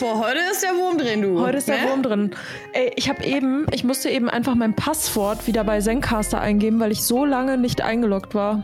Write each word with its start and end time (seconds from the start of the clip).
Boah, 0.00 0.20
heute 0.20 0.38
ist 0.50 0.62
der 0.62 0.70
Wurm 0.76 0.98
drin, 0.98 1.22
du. 1.22 1.40
Heute 1.40 1.58
ist 1.58 1.68
der 1.68 1.78
Ne? 1.78 1.90
Wurm 1.90 2.02
drin. 2.02 2.30
Ey, 2.72 2.92
ich 2.96 3.08
habe 3.08 3.24
eben, 3.24 3.66
ich 3.72 3.84
musste 3.84 4.10
eben 4.10 4.28
einfach 4.28 4.54
mein 4.54 4.74
Passwort 4.74 5.46
wieder 5.46 5.64
bei 5.64 5.80
Zencaster 5.80 6.40
eingeben, 6.40 6.78
weil 6.80 6.92
ich 6.92 7.02
so 7.02 7.24
lange 7.24 7.56
nicht 7.58 7.80
eingeloggt 7.82 8.34
war. 8.34 8.62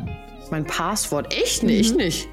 Mein 0.50 0.64
Passwort. 0.64 1.32
Echt 1.34 1.62
nicht? 1.62 1.90
Ich 1.90 1.96
nicht. 1.96 2.28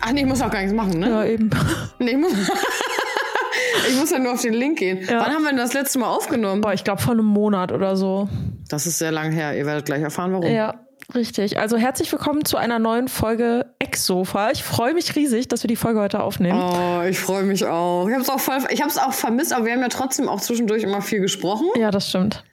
Ach 0.00 0.12
nee, 0.12 0.20
ich 0.20 0.26
muss 0.26 0.40
auch 0.42 0.50
gar 0.50 0.60
nichts 0.60 0.74
machen, 0.74 0.98
ne? 1.00 1.08
Ja, 1.10 1.24
eben. 1.24 1.50
Nee, 1.98 2.12
ich 2.12 2.16
muss, 2.16 2.32
ich 3.88 3.96
muss 3.98 4.10
ja 4.10 4.18
nur 4.18 4.32
auf 4.32 4.42
den 4.42 4.54
Link 4.54 4.78
gehen. 4.78 5.00
Ja. 5.02 5.20
Wann 5.20 5.32
haben 5.34 5.42
wir 5.42 5.50
denn 5.50 5.58
das 5.58 5.72
letzte 5.74 5.98
Mal 5.98 6.08
aufgenommen? 6.08 6.60
Boah, 6.60 6.72
ich 6.72 6.84
glaube 6.84 7.00
vor 7.02 7.12
einem 7.12 7.24
Monat 7.26 7.72
oder 7.72 7.96
so. 7.96 8.28
Das 8.68 8.86
ist 8.86 8.98
sehr 8.98 9.12
lang 9.12 9.32
her. 9.32 9.56
Ihr 9.56 9.66
werdet 9.66 9.84
gleich 9.84 10.02
erfahren, 10.02 10.32
warum. 10.32 10.46
Ja, 10.46 10.81
richtig. 11.14 11.58
Also 11.58 11.76
herzlich 11.76 12.10
willkommen 12.12 12.44
zu 12.44 12.56
einer 12.56 12.78
neuen 12.78 13.08
Folge 13.08 13.66
Ex-Sofa. 13.78 14.50
Ich 14.50 14.62
freue 14.62 14.94
mich 14.94 15.14
riesig, 15.16 15.48
dass 15.48 15.62
wir 15.62 15.68
die 15.68 15.76
Folge 15.76 16.00
heute 16.00 16.22
aufnehmen. 16.22 16.58
Oh, 16.60 17.02
ich 17.08 17.18
freue 17.18 17.44
mich 17.44 17.64
auch. 17.66 18.06
Ich 18.08 18.12
habe 18.12 18.22
es 18.22 18.30
auch, 18.30 18.40
voll- 18.40 18.64
ich 18.70 18.82
hab's 18.82 18.98
auch 18.98 19.12
vermisst, 19.12 19.52
aber 19.52 19.66
wir 19.66 19.72
haben 19.72 19.80
ja 19.82 19.88
trotzdem 19.88 20.28
auch 20.28 20.40
zwischendurch 20.40 20.82
immer 20.82 21.02
viel 21.02 21.20
gesprochen. 21.20 21.66
Ja, 21.76 21.90
das 21.90 22.08
stimmt. 22.08 22.44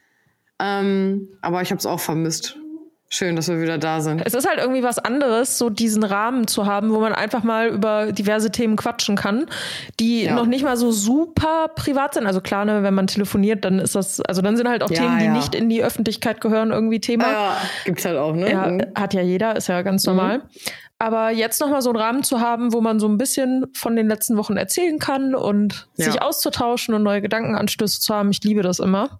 Ähm, 0.59 1.29
aber 1.41 1.61
ich 1.61 1.71
habe 1.71 1.79
es 1.79 1.85
auch 1.85 1.99
vermisst. 1.99 2.57
Schön, 3.11 3.35
dass 3.35 3.47
wir 3.47 3.59
wieder 3.59 3.79
da 3.79 4.01
sind. 4.01 4.21
Es 4.23 4.35
ist 4.35 4.47
halt 4.47 4.59
irgendwie 4.59 4.83
was 4.83 4.99
anderes, 4.99 5.57
so 5.57 5.71
diesen 5.71 6.03
Rahmen 6.03 6.45
zu 6.45 6.67
haben, 6.67 6.91
wo 6.93 6.99
man 6.99 7.11
einfach 7.13 7.41
mal 7.41 7.67
über 7.69 8.11
diverse 8.11 8.51
Themen 8.51 8.75
quatschen 8.75 9.15
kann, 9.15 9.47
die 9.99 10.25
Ja. 10.25 10.35
noch 10.35 10.45
nicht 10.45 10.63
mal 10.63 10.77
so 10.77 10.91
super 10.91 11.69
privat 11.75 12.13
sind. 12.13 12.27
Also 12.27 12.39
klar, 12.39 12.65
ne, 12.65 12.83
wenn 12.83 12.93
man 12.93 13.07
telefoniert, 13.07 13.65
dann 13.65 13.79
ist 13.79 13.95
das, 13.95 14.21
also 14.21 14.43
dann 14.43 14.55
sind 14.57 14.69
halt 14.69 14.83
auch 14.83 14.91
Ja, 14.91 15.01
Themen, 15.01 15.17
die 15.17 15.25
ja. 15.25 15.33
nicht 15.33 15.55
in 15.55 15.69
die 15.69 15.83
Öffentlichkeit 15.83 16.39
gehören, 16.39 16.69
irgendwie 16.71 16.99
Thema. 16.99 17.31
Ja, 17.31 17.57
gibt's 17.83 18.05
halt 18.05 18.17
auch, 18.17 18.35
ne? 18.35 18.51
Ja, 18.51 18.67
Mhm. 18.67 18.81
hat 18.93 19.15
ja 19.15 19.21
jeder, 19.21 19.55
ist 19.55 19.67
ja 19.69 19.81
ganz 19.81 20.05
normal. 20.05 20.43
Aber 21.01 21.29
jetzt 21.31 21.61
nochmal 21.61 21.81
so 21.81 21.91
einen 21.91 21.97
Rahmen 21.99 22.23
zu 22.23 22.41
haben, 22.41 22.73
wo 22.73 22.81
man 22.81 22.99
so 22.99 23.07
ein 23.07 23.17
bisschen 23.17 23.67
von 23.73 23.95
den 23.95 24.09
letzten 24.09 24.35
Wochen 24.35 24.57
erzählen 24.57 24.99
kann 24.99 25.33
und 25.33 25.87
Ja. 25.95 26.11
sich 26.11 26.21
auszutauschen 26.21 26.93
und 26.93 27.03
neue 27.03 27.21
Gedankenanstöße 27.21 28.01
zu 28.01 28.13
haben, 28.13 28.31
ich 28.31 28.43
liebe 28.43 28.63
das 28.63 28.79
immer. 28.79 29.19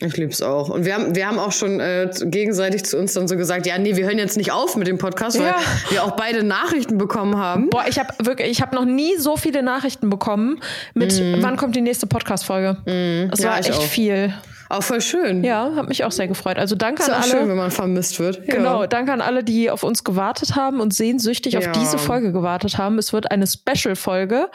Ich 0.00 0.14
lieb's 0.18 0.42
auch. 0.42 0.68
Und 0.68 0.84
wir 0.84 0.92
haben, 0.94 1.14
wir 1.14 1.26
haben 1.26 1.38
auch 1.38 1.52
schon 1.52 1.80
äh, 1.80 2.10
gegenseitig 2.24 2.84
zu 2.84 2.98
uns 2.98 3.14
dann 3.14 3.28
so 3.28 3.36
gesagt, 3.38 3.66
ja, 3.66 3.78
nee, 3.78 3.96
wir 3.96 4.04
hören 4.04 4.18
jetzt 4.18 4.36
nicht 4.36 4.52
auf 4.52 4.76
mit 4.76 4.86
dem 4.88 4.98
Podcast, 4.98 5.38
weil 5.38 5.46
Ja. 5.46 5.56
wir 5.88 6.04
auch 6.04 6.10
beide 6.16 6.42
Nachrichten 6.42 6.98
bekommen 6.98 7.38
haben. 7.38 7.70
Boah, 7.70 7.84
ich 7.88 7.98
habe 7.98 8.12
wirklich, 8.22 8.50
ich 8.50 8.60
habe 8.60 8.76
noch 8.76 8.84
nie 8.84 9.16
so 9.16 9.38
viele 9.38 9.62
Nachrichten 9.62 10.10
bekommen 10.10 10.60
mit, 10.92 11.18
wann 11.40 11.56
kommt 11.56 11.74
die 11.76 11.80
nächste 11.80 12.06
Podcast-Folge. 12.06 12.76
Das 12.84 12.94
Mhm. 12.94 13.30
Ja, 13.42 13.50
war 13.52 13.58
echt 13.58 13.72
auch. 13.72 13.80
viel. 13.80 14.34
Auch 14.68 14.82
voll 14.82 15.00
schön. 15.00 15.44
Ja, 15.44 15.72
hat 15.76 15.88
mich 15.88 16.04
auch 16.04 16.10
sehr 16.12 16.28
gefreut. 16.28 16.58
Also 16.58 16.74
danke 16.76 17.02
Ist 17.02 17.08
an 17.08 17.14
auch 17.16 17.22
alle. 17.22 17.30
schön, 17.30 17.48
wenn 17.48 17.56
man 17.56 17.70
vermisst 17.70 18.18
wird. 18.20 18.46
Genau, 18.48 18.82
Ja. 18.82 18.86
danke 18.86 19.12
an 19.12 19.20
alle, 19.20 19.44
die 19.44 19.70
auf 19.70 19.82
uns 19.82 20.02
gewartet 20.04 20.56
haben 20.56 20.80
und 20.80 20.92
sehnsüchtig 20.94 21.56
auf 21.58 21.64
Ja. 21.64 21.72
diese 21.72 21.98
Folge 21.98 22.32
gewartet 22.32 22.78
haben. 22.78 22.98
Es 22.98 23.12
wird 23.12 23.30
eine 23.30 23.46
Special-Folge. 23.46 24.48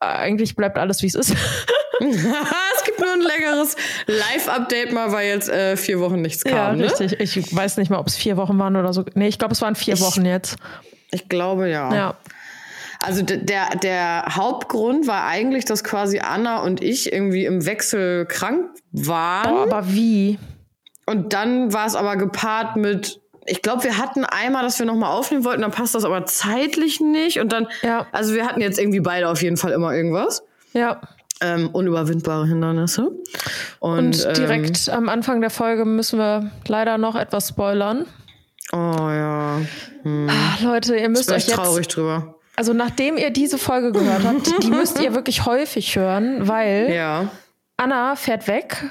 Eigentlich 0.00 0.56
bleibt 0.56 0.78
alles, 0.78 1.02
wie 1.02 1.06
es 1.06 1.14
ist. 1.14 1.34
es 2.00 2.84
gibt 2.84 2.98
nur 2.98 3.12
ein 3.12 3.20
längeres 3.20 3.76
Live-Update 4.06 4.92
mal, 4.92 5.12
weil 5.12 5.28
jetzt 5.28 5.48
äh, 5.50 5.76
vier 5.76 6.00
Wochen 6.00 6.22
nichts 6.22 6.44
kam. 6.44 6.54
ja, 6.54 6.72
ne? 6.72 6.84
richtig. 6.84 7.20
Ich 7.20 7.54
weiß 7.54 7.76
nicht 7.76 7.90
mal, 7.90 7.98
ob 7.98 8.06
es 8.06 8.16
vier 8.16 8.36
Wochen 8.36 8.58
waren 8.58 8.76
oder 8.76 8.92
so. 8.92 9.04
Nee, 9.14 9.28
ich 9.28 9.38
glaube, 9.38 9.52
es 9.52 9.60
waren 9.60 9.74
vier 9.74 9.94
Ich- 9.94 10.00
Wochen 10.00 10.24
jetzt. 10.24 10.56
Ich 11.10 11.28
glaube 11.28 11.68
ja. 11.68 11.92
Ja. 11.94 12.14
Also 13.02 13.22
der, 13.22 13.76
der 13.76 14.24
Hauptgrund 14.36 15.06
war 15.06 15.24
eigentlich, 15.24 15.64
dass 15.64 15.82
quasi 15.84 16.18
Anna 16.20 16.62
und 16.62 16.82
ich 16.82 17.12
irgendwie 17.12 17.46
im 17.46 17.64
Wechsel 17.64 18.26
krank 18.26 18.66
waren. 18.92 19.54
Boah, 19.54 19.62
aber 19.62 19.88
wie? 19.88 20.38
Und 21.06 21.32
dann 21.32 21.72
war 21.72 21.86
es 21.86 21.94
aber 21.96 22.16
gepaart 22.16 22.76
mit, 22.76 23.20
ich 23.46 23.62
glaube, 23.62 23.84
wir 23.84 23.96
hatten 23.96 24.24
einmal, 24.24 24.62
dass 24.64 24.78
wir 24.78 24.86
nochmal 24.86 25.12
aufnehmen 25.12 25.44
wollten, 25.44 25.62
dann 25.62 25.70
passt 25.70 25.94
das 25.94 26.04
aber 26.04 26.26
zeitlich 26.26 27.00
nicht. 27.00 27.40
Und 27.40 27.52
dann, 27.52 27.66
Ja. 27.82 28.06
also 28.12 28.34
wir 28.34 28.46
hatten 28.46 28.60
jetzt 28.60 28.78
irgendwie 28.78 29.00
beide 29.00 29.28
auf 29.28 29.42
jeden 29.42 29.56
Fall 29.56 29.72
immer 29.72 29.94
irgendwas. 29.94 30.42
Ja. 30.74 31.00
Ähm, 31.40 31.70
unüberwindbare 31.72 32.46
Hindernisse. 32.46 33.10
Und, 33.78 33.98
Und 33.98 34.26
ähm, 34.26 34.34
direkt 34.34 34.90
am 34.90 35.08
Anfang 35.08 35.40
der 35.40 35.48
Folge 35.48 35.86
müssen 35.86 36.18
wir 36.18 36.50
leider 36.68 36.98
noch 36.98 37.16
etwas 37.16 37.48
spoilern. 37.48 38.04
oh 38.74 38.76
ja, 38.76 39.58
Ah, 40.04 40.62
Leute, 40.62 40.96
ihr 40.96 41.08
müsst 41.08 41.30
euch 41.32 41.46
jetzt 41.46 41.56
traurig 41.56 41.88
drüber. 41.88 42.34
Also 42.60 42.74
nachdem 42.74 43.16
ihr 43.16 43.30
diese 43.30 43.56
Folge 43.56 43.90
gehört 43.90 44.22
habt, 44.22 44.52
die 44.62 44.68
müsst 44.68 45.00
ihr 45.00 45.14
wirklich 45.14 45.46
häufig 45.46 45.96
hören, 45.96 46.46
weil 46.46 46.92
Ja. 46.92 47.28
Anna 47.78 48.16
fährt 48.16 48.48
weg 48.48 48.84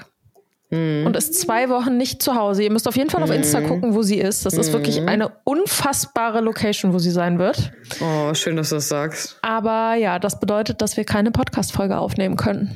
Mhm. 0.72 1.06
und 1.06 1.16
ist 1.16 1.40
zwei 1.40 1.69
Wochen 1.69 1.96
nicht 1.96 2.24
zu 2.24 2.34
Hause. 2.34 2.63
Ihr 2.63 2.72
müsst 2.72 2.88
auf 2.88 2.96
jeden 2.96 3.12
Fall 3.12 3.22
auf 3.22 3.30
Insta 3.30 3.62
gucken, 3.62 3.94
wo 3.94 4.02
sie 4.02 4.18
ist. 4.18 4.44
Das 4.47 4.56
ist 4.56 4.69
Mhm. 4.69 4.74
wirklich 4.74 5.02
eine 5.07 5.30
unfassbare 5.44 6.41
Location, 6.41 6.94
wo 6.94 6.97
sie 6.97 7.12
sein 7.12 7.38
wird. 7.38 7.72
Oh, 8.02 8.34
schön, 8.34 8.56
dass 8.56 8.69
du 8.69 8.75
das 8.75 8.88
sagst. 8.90 9.38
Aber 9.44 9.94
ja, 9.94 10.18
das 10.18 10.40
bedeutet, 10.40 10.81
dass 10.81 10.97
wir 10.97 11.03
keine 11.06 11.30
Podcast-Folge 11.30 11.96
aufnehmen 12.00 12.38
können. 12.38 12.74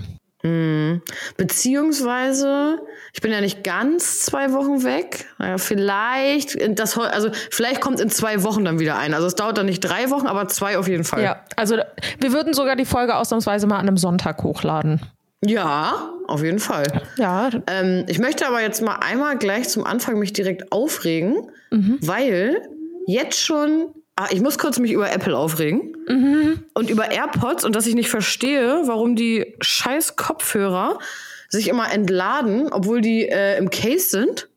Beziehungsweise, 1.38 2.80
ich 3.14 3.22
bin 3.22 3.32
ja 3.32 3.42
nicht 3.42 3.64
ganz 3.64 4.20
zwei 4.22 4.52
Wochen 4.54 4.84
weg. 4.84 5.26
Naja, 5.38 5.58
vielleicht, 5.58 6.58
das, 6.80 6.98
also 6.98 7.30
vielleicht 7.52 7.82
kommt 7.82 8.00
in 8.00 8.10
zwei 8.10 8.44
Wochen 8.44 8.66
dann 8.66 8.80
wieder 8.80 8.98
ein. 8.98 9.14
Also 9.14 9.28
es 9.28 9.36
dauert 9.36 9.58
dann 9.58 9.66
nicht 9.66 9.80
drei 9.82 10.10
Wochen, 10.10 10.28
aber 10.28 10.48
zwei 10.48 10.78
auf 10.78 10.88
jeden 10.88 11.04
Fall. 11.04 11.24
Ja, 11.24 11.44
also 11.56 11.78
wir 12.20 12.34
würden 12.34 12.54
sogar 12.54 12.76
die 12.76 12.86
Folge 12.86 13.16
ausnahmsweise 13.16 13.68
mal 13.68 13.76
an 13.78 13.88
einem 13.88 13.98
Sonntag 13.98 14.44
hochladen. 14.44 15.02
Ja, 15.46 16.10
auf 16.28 16.42
jeden 16.44 16.60
Fall. 16.60 17.02
Ja, 17.18 17.50
Ähm, 17.68 18.06
ich 18.08 18.20
möchte 18.20 18.48
aber 18.48 18.62
jetzt 18.62 18.82
mal 18.82 18.96
einmal 18.96 19.38
gleich 19.38 19.68
zum 19.70 19.84
Anfang 19.86 20.18
mich 20.20 20.34
direkt 20.34 20.72
aufregen, 20.72 21.50
Mhm. 21.72 21.98
weil 22.02 22.62
jetzt 23.08 23.40
schon, 23.40 23.88
ah, 24.16 24.28
ich 24.32 24.42
muss 24.42 24.58
kurz 24.58 24.80
mich 24.80 24.92
über 24.92 25.12
Apple 25.12 25.38
aufregen 25.38 25.96
Mhm. 26.08 26.64
und 26.74 26.90
über 26.90 27.12
AirPods 27.12 27.64
und 27.64 27.76
dass 27.76 27.88
ich 27.88 27.96
nicht 27.96 28.10
verstehe, 28.10 28.82
warum 28.86 29.16
die 29.16 29.56
scheiß 29.62 30.16
Kopfhörer 30.16 31.00
sich 31.50 31.68
immer 31.68 31.92
entladen, 31.94 32.68
obwohl 32.74 33.00
die 33.00 33.28
äh, 33.30 33.58
im 33.60 33.70
Case 33.70 34.10
sind. 34.10 34.50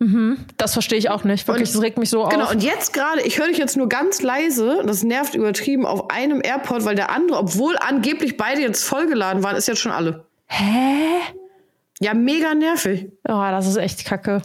das 0.57 0.73
verstehe 0.73 0.97
ich 0.99 1.11
auch 1.11 1.25
nicht. 1.25 1.47
Wirklich, 1.47 1.69
Und- 1.69 1.75
das 1.77 1.83
regt 1.83 1.99
mich 1.99 2.09
so 2.09 2.25
Genau, 2.25 2.45
auf. 2.45 2.53
und 2.53 2.63
jetzt 2.63 2.95
gerade, 2.95 3.21
ich 3.21 3.39
höre 3.39 3.49
dich 3.49 3.59
jetzt 3.59 3.77
nur 3.77 3.89
ganz 3.89 4.23
leise, 4.23 4.83
das 4.87 5.03
nervt 5.03 5.35
übertrieben, 5.35 5.85
auf 5.85 6.11
einem 6.11 6.41
AirPod, 6.43 6.85
weil 6.87 6.95
der 6.97 7.11
andere, 7.11 7.39
obwohl 7.39 7.77
angeblich 7.79 8.39
beide 8.39 8.63
jetzt 8.63 8.83
vollgeladen 8.85 9.43
waren, 9.43 9.57
ist 9.57 9.69
jetzt 9.69 9.81
schon 9.81 9.93
alle. 9.93 10.25
Hä? 10.47 11.21
Ja, 12.01 12.15
mega 12.15 12.55
nervig. 12.55 13.09
Oh, 13.29 13.33
das 13.51 13.67
ist 13.67 13.77
echt 13.77 14.05
kacke. 14.07 14.41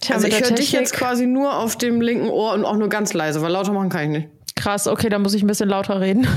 Tja, 0.00 0.16
Also 0.16 0.26
ich 0.26 0.40
höre 0.40 0.52
dich 0.52 0.72
jetzt 0.72 0.92
quasi 0.94 1.26
nur 1.26 1.56
auf 1.56 1.76
dem 1.76 2.00
linken 2.00 2.28
Ohr 2.28 2.54
und 2.54 2.64
auch 2.64 2.76
nur 2.76 2.88
ganz 2.88 3.12
leise, 3.12 3.42
weil 3.42 3.52
lauter 3.52 3.72
machen 3.72 3.88
kann 3.90 4.02
ich 4.04 4.08
nicht. 4.08 4.28
Krass, 4.56 4.86
okay, 4.86 5.08
dann 5.08 5.22
muss 5.22 5.34
ich 5.34 5.42
ein 5.42 5.46
bisschen 5.46 5.68
lauter 5.68 6.00
reden. 6.00 6.26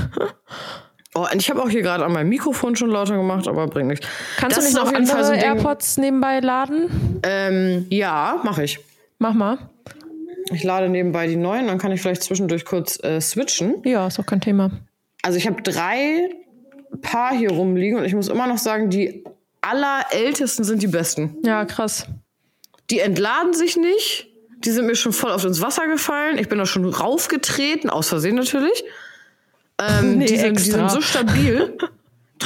Oh, 1.16 1.26
und 1.32 1.36
ich 1.40 1.48
habe 1.48 1.62
auch 1.62 1.68
hier 1.68 1.82
gerade 1.82 2.04
an 2.04 2.12
meinem 2.12 2.28
Mikrofon 2.28 2.74
schon 2.74 2.90
lauter 2.90 3.16
gemacht, 3.16 3.46
aber 3.46 3.68
bringt 3.68 3.86
nichts. 3.86 4.04
Kannst 4.36 4.56
Das 4.56 4.64
du 4.64 4.70
nicht 4.70 4.76
noch 4.76 4.86
auf 4.88 4.92
jeden 4.92 5.06
Fall 5.06 5.24
so 5.24 5.32
AirPods 5.32 5.96
nebenbei 5.98 6.40
laden? 6.40 7.20
Ähm, 7.22 7.86
ja, 7.88 8.40
mache 8.42 8.64
ich. 8.64 8.80
Mach 9.20 9.32
mal. 9.32 9.58
Ich 10.52 10.64
lade 10.64 10.88
nebenbei 10.88 11.28
die 11.28 11.36
neuen, 11.36 11.68
dann 11.68 11.78
kann 11.78 11.92
ich 11.92 12.02
vielleicht 12.02 12.24
zwischendurch 12.24 12.64
kurz 12.64 12.98
äh, 13.04 13.20
switchen. 13.20 13.76
Ja, 13.84 14.08
ist 14.08 14.18
auch 14.18 14.26
kein 14.26 14.40
Thema. 14.40 14.72
Also 15.22 15.38
ich 15.38 15.46
habe 15.46 15.62
drei 15.62 16.30
Paar 17.00 17.32
hier 17.32 17.52
rumliegen 17.52 17.96
und 17.96 18.04
ich 18.04 18.14
muss 18.14 18.26
immer 18.26 18.48
noch 18.48 18.58
sagen, 18.58 18.90
die 18.90 19.22
allerältesten 19.60 20.64
sind 20.64 20.82
die 20.82 20.88
besten. 20.88 21.36
Ja, 21.44 21.64
krass. 21.64 22.06
Die 22.90 23.00
entladen 23.00 23.54
sich 23.54 23.76
nicht. 23.76 24.28
Die 24.58 24.70
sind 24.70 24.86
mir 24.86 24.94
schon 24.94 25.12
voll 25.12 25.30
auf 25.32 25.44
ins 25.44 25.60
Wasser 25.60 25.86
gefallen. 25.86 26.38
Ich 26.38 26.48
bin 26.48 26.58
da 26.58 26.66
schon 26.66 26.84
raufgetreten, 26.86 27.90
aus 27.90 28.08
Versehen 28.08 28.36
natürlich. 28.36 28.84
Ähm, 29.80 30.18
Nee, 30.18 30.26
die, 30.26 30.36
sind, 30.38 30.58
die 30.58 30.62
sind 30.70 30.90
so 30.90 31.00
stabil. 31.00 31.76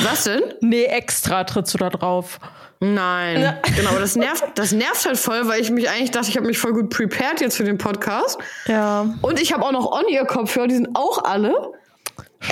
Was 0.03 0.25
denn? 0.25 0.43
Nee, 0.61 0.85
extra 0.85 1.45
trittst 1.45 1.75
du 1.75 1.79
da 1.79 1.91
drauf. 1.91 2.39
Nein, 2.81 3.59
genau, 3.77 3.91
aber 3.91 3.99
das 3.99 4.15
nervt, 4.15 4.45
das 4.55 4.71
nervt 4.71 5.05
halt 5.05 5.19
voll, 5.19 5.49
weil 5.49 5.61
ich 5.61 5.71
mich 5.73 5.91
eigentlich 5.91 6.13
dachte, 6.13 6.29
ich 6.29 6.37
habe 6.37 6.47
mich 6.47 6.59
voll 6.59 6.73
gut 6.73 6.91
prepared 6.91 7.41
jetzt 7.41 7.57
für 7.57 7.65
den 7.65 7.77
Podcast. 7.77 8.39
Ja. 8.67 9.13
Und 9.21 9.41
ich 9.41 9.53
habe 9.53 9.65
auch 9.65 9.73
noch 9.73 9.91
On-Ear-Kopfhörer, 9.91 10.69
die 10.69 10.77
sind 10.77 10.91
auch 10.95 11.25
alle. 11.25 11.73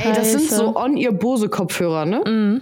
Ey, 0.02 0.12
das 0.14 0.32
sind 0.32 0.42
Scheiße. 0.42 0.56
so 0.56 0.74
On-Ear-Bose-Kopfhörer, 0.76 2.06
ne? 2.06 2.60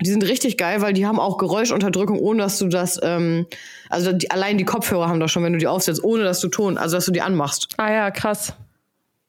Die 0.00 0.10
sind 0.10 0.24
richtig 0.24 0.56
geil, 0.56 0.80
weil 0.80 0.92
die 0.92 1.06
haben 1.06 1.20
auch 1.20 1.38
Geräuschunterdrückung, 1.38 2.18
ohne 2.18 2.42
dass 2.42 2.58
du 2.58 2.66
das, 2.66 2.98
ähm, 3.02 3.46
also 3.90 4.12
die, 4.12 4.30
allein 4.30 4.58
die 4.58 4.64
Kopfhörer 4.64 5.08
haben 5.08 5.20
das 5.20 5.30
schon, 5.30 5.44
wenn 5.44 5.52
du 5.52 5.58
die 5.58 5.68
aufsetzt, 5.68 6.02
ohne 6.02 6.24
dass 6.24 6.40
du 6.40 6.48
Ton, 6.48 6.78
also 6.78 6.96
dass 6.96 7.04
du 7.04 7.12
die 7.12 7.22
anmachst. 7.22 7.68
Ah 7.76 7.92
ja, 7.92 8.10
krass. 8.10 8.54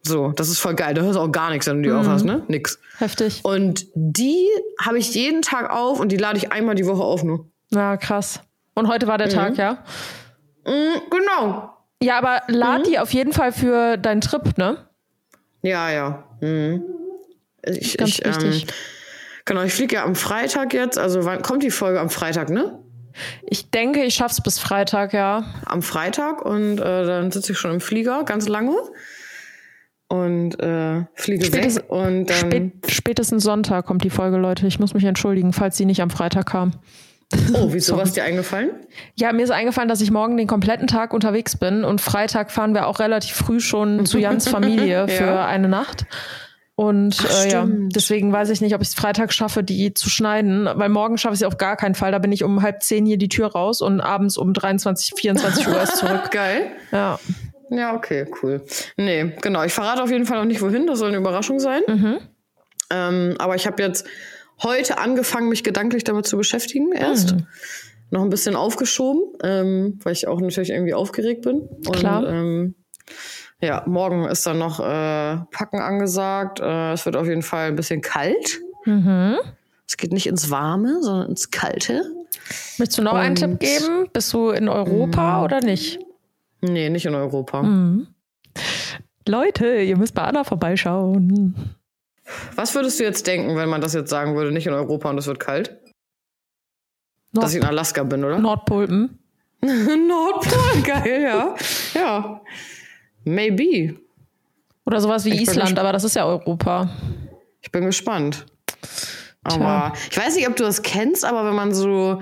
So, 0.01 0.31
das 0.31 0.49
ist 0.49 0.59
voll 0.59 0.75
geil. 0.75 0.93
Da 0.93 1.01
hörst 1.01 1.17
du 1.17 1.21
auch 1.21 1.31
gar 1.31 1.49
nichts, 1.49 1.67
wenn 1.67 1.81
du 1.81 1.89
die 1.89 1.91
aufhast, 1.91 2.25
ne? 2.25 2.43
Nix. 2.47 2.79
Heftig. 2.99 3.43
Und 3.43 3.87
die 3.95 4.47
habe 4.79 4.99
ich 4.99 5.13
jeden 5.15 5.41
Tag 5.41 5.71
auf 5.71 5.99
und 5.99 6.11
die 6.11 6.17
lade 6.17 6.37
ich 6.37 6.51
einmal 6.51 6.75
die 6.75 6.85
Woche 6.85 7.03
auf 7.03 7.23
nur. 7.23 7.47
Ja, 7.71 7.97
krass. 7.97 8.39
Und 8.75 8.87
heute 8.87 9.07
war 9.07 9.17
der 9.17 9.29
Tag, 9.29 9.57
ja? 9.57 9.83
Mhm, 10.65 11.01
genau. 11.09 11.73
Ja, 12.01 12.17
aber 12.19 12.41
lad 12.47 12.85
die 12.87 12.99
auf 12.99 13.13
jeden 13.13 13.33
Fall 13.33 13.51
für 13.51 13.97
deinen 13.97 14.21
Trip, 14.21 14.57
ne? 14.57 14.77
Ja, 15.63 15.89
ja. 15.89 16.23
Mhm. 16.41 16.83
Ich, 17.63 17.97
Ganz 17.97 18.09
ich, 18.11 18.25
ähm, 18.25 18.33
wichtig. 18.43 18.67
Genau, 19.45 19.61
ich 19.63 19.73
fliege 19.73 19.95
ja 19.95 20.03
am 20.05 20.15
Freitag 20.15 20.73
jetzt. 20.73 20.97
Also 20.97 21.25
wann 21.25 21.41
kommt 21.41 21.63
die 21.63 21.71
Folge 21.71 21.99
am 21.99 22.09
Freitag, 22.09 22.49
ne? 22.49 22.79
Ich 23.43 23.69
denke, 23.71 24.03
ich 24.03 24.15
schaff's 24.15 24.41
bis 24.41 24.59
Freitag, 24.59 25.13
ja. 25.13 25.45
Am 25.65 25.81
Freitag 25.81 26.43
und 26.45 26.79
äh, 26.79 27.05
dann 27.05 27.31
sitze 27.31 27.53
ich 27.53 27.57
schon 27.57 27.71
im 27.71 27.79
Flieger 27.81 28.23
ganz 28.25 28.47
lange. 28.49 28.75
und 30.07 30.59
äh, 30.61 31.05
fliege 31.15 31.45
Spätest- 31.45 31.77
weg. 31.77 31.85
Und 31.89 32.25
dann, 32.29 32.37
Spät, 32.37 32.71
spätestens 32.87 33.43
Sonntag 33.43 33.85
kommt 33.85 34.03
die 34.03 34.09
Folge, 34.09 34.37
Leute. 34.37 34.67
Ich 34.67 34.79
muss 34.79 34.93
mich 34.93 35.03
entschuldigen, 35.05 35.53
falls 35.53 35.77
sie 35.77 35.85
nicht 35.85 36.01
am 36.01 36.09
Freitag 36.09 36.47
kam. 36.47 36.73
oh, 37.53 37.69
wieso 37.71 37.97
was 37.97 38.13
dir 38.13 38.23
eingefallen? 38.23 38.69
Ja, 39.15 39.31
mir 39.33 39.43
ist 39.43 39.49
eingefallen, 39.51 39.89
dass 39.89 40.01
ich 40.01 40.11
morgen 40.11 40.37
den 40.37 40.47
kompletten 40.47 40.87
Tag 40.87 41.13
unterwegs 41.13 41.57
bin 41.57 41.83
und 41.83 42.01
Freitag 42.01 42.51
fahren 42.51 42.73
wir 42.75 42.85
auch 42.87 42.99
relativ 42.99 43.35
früh 43.35 43.59
schon 43.59 44.05
zu 44.05 44.19
Jans 44.19 44.47
Familie 44.47 45.07
für 45.07 45.25
Ja. 45.25 45.45
eine 45.47 45.67
Nacht. 45.67 46.05
Und 46.75 47.17
Ach, 47.25 47.45
äh, 47.45 47.51
ja, 47.51 47.65
deswegen 47.69 48.33
weiß 48.33 48.49
ich 48.49 48.59
nicht, 48.59 48.75
ob 48.75 48.81
ich 48.81 48.89
es 48.89 48.95
Freitag 48.95 49.31
schaffe, 49.31 49.63
die 49.63 49.93
zu 49.93 50.09
schneiden, 50.09 50.67
weil 50.73 50.89
morgen 50.89 51.17
schaffe 51.17 51.35
ich 51.35 51.41
es 51.41 51.47
auf 51.47 51.57
gar 51.57 51.77
keinen 51.77 51.95
Fall. 51.95 52.11
Da 52.11 52.19
bin 52.19 52.33
ich 52.33 52.43
um 52.43 52.61
halb 52.61 52.83
zehn 52.83 53.05
hier 53.05 53.17
die 53.17 53.29
Tür 53.29 53.47
raus 53.47 53.81
und 53.81 54.01
abends 54.01 54.37
um 54.37 54.53
23, 54.53 55.13
24 55.15 55.67
Uhr 55.67 55.75
erst 55.77 55.97
zurück. 55.97 56.31
Geil. 56.31 56.71
Ja. 56.91 57.19
Ja, 57.69 57.95
okay, 57.95 58.27
cool. 58.43 58.61
Nee, 58.97 59.33
genau. 59.41 59.63
Ich 59.63 59.73
verrate 59.73 60.03
auf 60.03 60.11
jeden 60.11 60.25
Fall 60.25 60.37
noch 60.37 60.45
nicht, 60.45 60.61
wohin. 60.61 60.85
Das 60.85 60.99
soll 60.99 61.07
eine 61.09 61.17
Überraschung 61.17 61.59
sein. 61.59 61.81
Mhm. 61.87 62.17
Ähm, 62.91 63.35
aber 63.39 63.55
ich 63.55 63.65
habe 63.65 63.81
jetzt 63.81 64.05
heute 64.61 64.97
angefangen, 64.97 65.49
mich 65.49 65.63
gedanklich 65.63 66.03
damit 66.03 66.27
zu 66.27 66.37
beschäftigen 66.37 66.91
erst. 66.91 67.33
Mhm. 67.33 67.47
Noch 68.11 68.21
ein 68.21 68.29
bisschen 68.29 68.55
aufgeschoben, 68.55 69.23
ähm, 69.43 69.99
weil 70.03 70.13
ich 70.13 70.27
auch 70.27 70.39
natürlich 70.39 70.69
irgendwie 70.69 70.93
aufgeregt 70.93 71.41
bin. 71.41 71.61
Und, 71.61 71.95
Klar. 71.95 72.27
Ähm, 72.27 72.75
ja, 73.65 73.83
morgen 73.85 74.25
ist 74.25 74.45
dann 74.45 74.57
noch 74.59 74.79
äh, 74.79 75.37
Packen 75.51 75.79
angesagt. 75.79 76.59
Äh, 76.59 76.93
es 76.93 77.05
wird 77.05 77.15
auf 77.17 77.27
jeden 77.27 77.41
Fall 77.41 77.67
ein 77.67 77.75
bisschen 77.75 78.01
kalt. 78.01 78.61
Mhm. 78.85 79.37
Es 79.87 79.97
geht 79.97 80.11
nicht 80.13 80.27
ins 80.27 80.49
Warme, 80.49 81.01
sondern 81.01 81.29
ins 81.29 81.51
Kalte. 81.51 82.03
Möchtest 82.77 82.97
du 82.97 83.03
noch 83.03 83.13
einen 83.13 83.31
Und- 83.37 83.59
Tipp 83.59 83.59
geben? 83.59 84.09
Bist 84.13 84.31
du 84.33 84.49
in 84.49 84.69
Europa 84.69 85.43
oder 85.43 85.61
nicht? 85.61 85.99
Nee, 86.61 86.89
nicht 86.89 87.05
in 87.05 87.15
Europa. 87.15 87.61
Mhm. 87.63 88.07
Leute, 89.27 89.77
ihr 89.81 89.97
müsst 89.97 90.13
bei 90.13 90.23
Anna 90.23 90.43
vorbeischauen. 90.43 91.75
Was 92.55 92.73
würdest 92.75 92.99
du 92.99 93.03
jetzt 93.03 93.27
denken, 93.27 93.55
wenn 93.55 93.69
man 93.69 93.81
das 93.81 93.93
jetzt 93.93 94.09
sagen 94.09 94.35
würde, 94.35 94.51
nicht 94.51 94.67
in 94.67 94.73
Europa 94.73 95.09
und 95.09 95.17
es 95.17 95.27
wird 95.27 95.39
kalt? 95.39 95.77
Nord 97.31 97.43
Dass 97.45 97.53
ich 97.53 97.61
in 97.61 97.67
Alaska 97.67 98.03
bin, 98.03 98.23
oder? 98.23 98.39
Nordpol. 98.39 98.87
Nordpol, 99.61 100.81
geil, 100.83 101.21
ja. 101.23 101.55
Ja. 101.93 102.41
Maybe. 103.25 103.99
Oder 104.85 105.01
sowas 105.01 105.25
wie 105.25 105.33
Ich 105.33 105.41
Island, 105.41 105.77
aber 105.77 105.91
das 105.91 106.03
ist 106.03 106.15
ja 106.15 106.25
Europa. 106.25 106.89
Ich 107.61 107.71
bin 107.71 107.85
gespannt. 107.85 108.45
Tja. 109.47 109.61
Aber 109.61 109.93
ich 110.09 110.17
weiß 110.17 110.35
nicht, 110.35 110.47
ob 110.47 110.55
du 110.55 110.63
das 110.63 110.81
kennst, 110.81 111.25
aber 111.25 111.45
wenn 111.45 111.55
man 111.55 111.73
so 111.73 112.21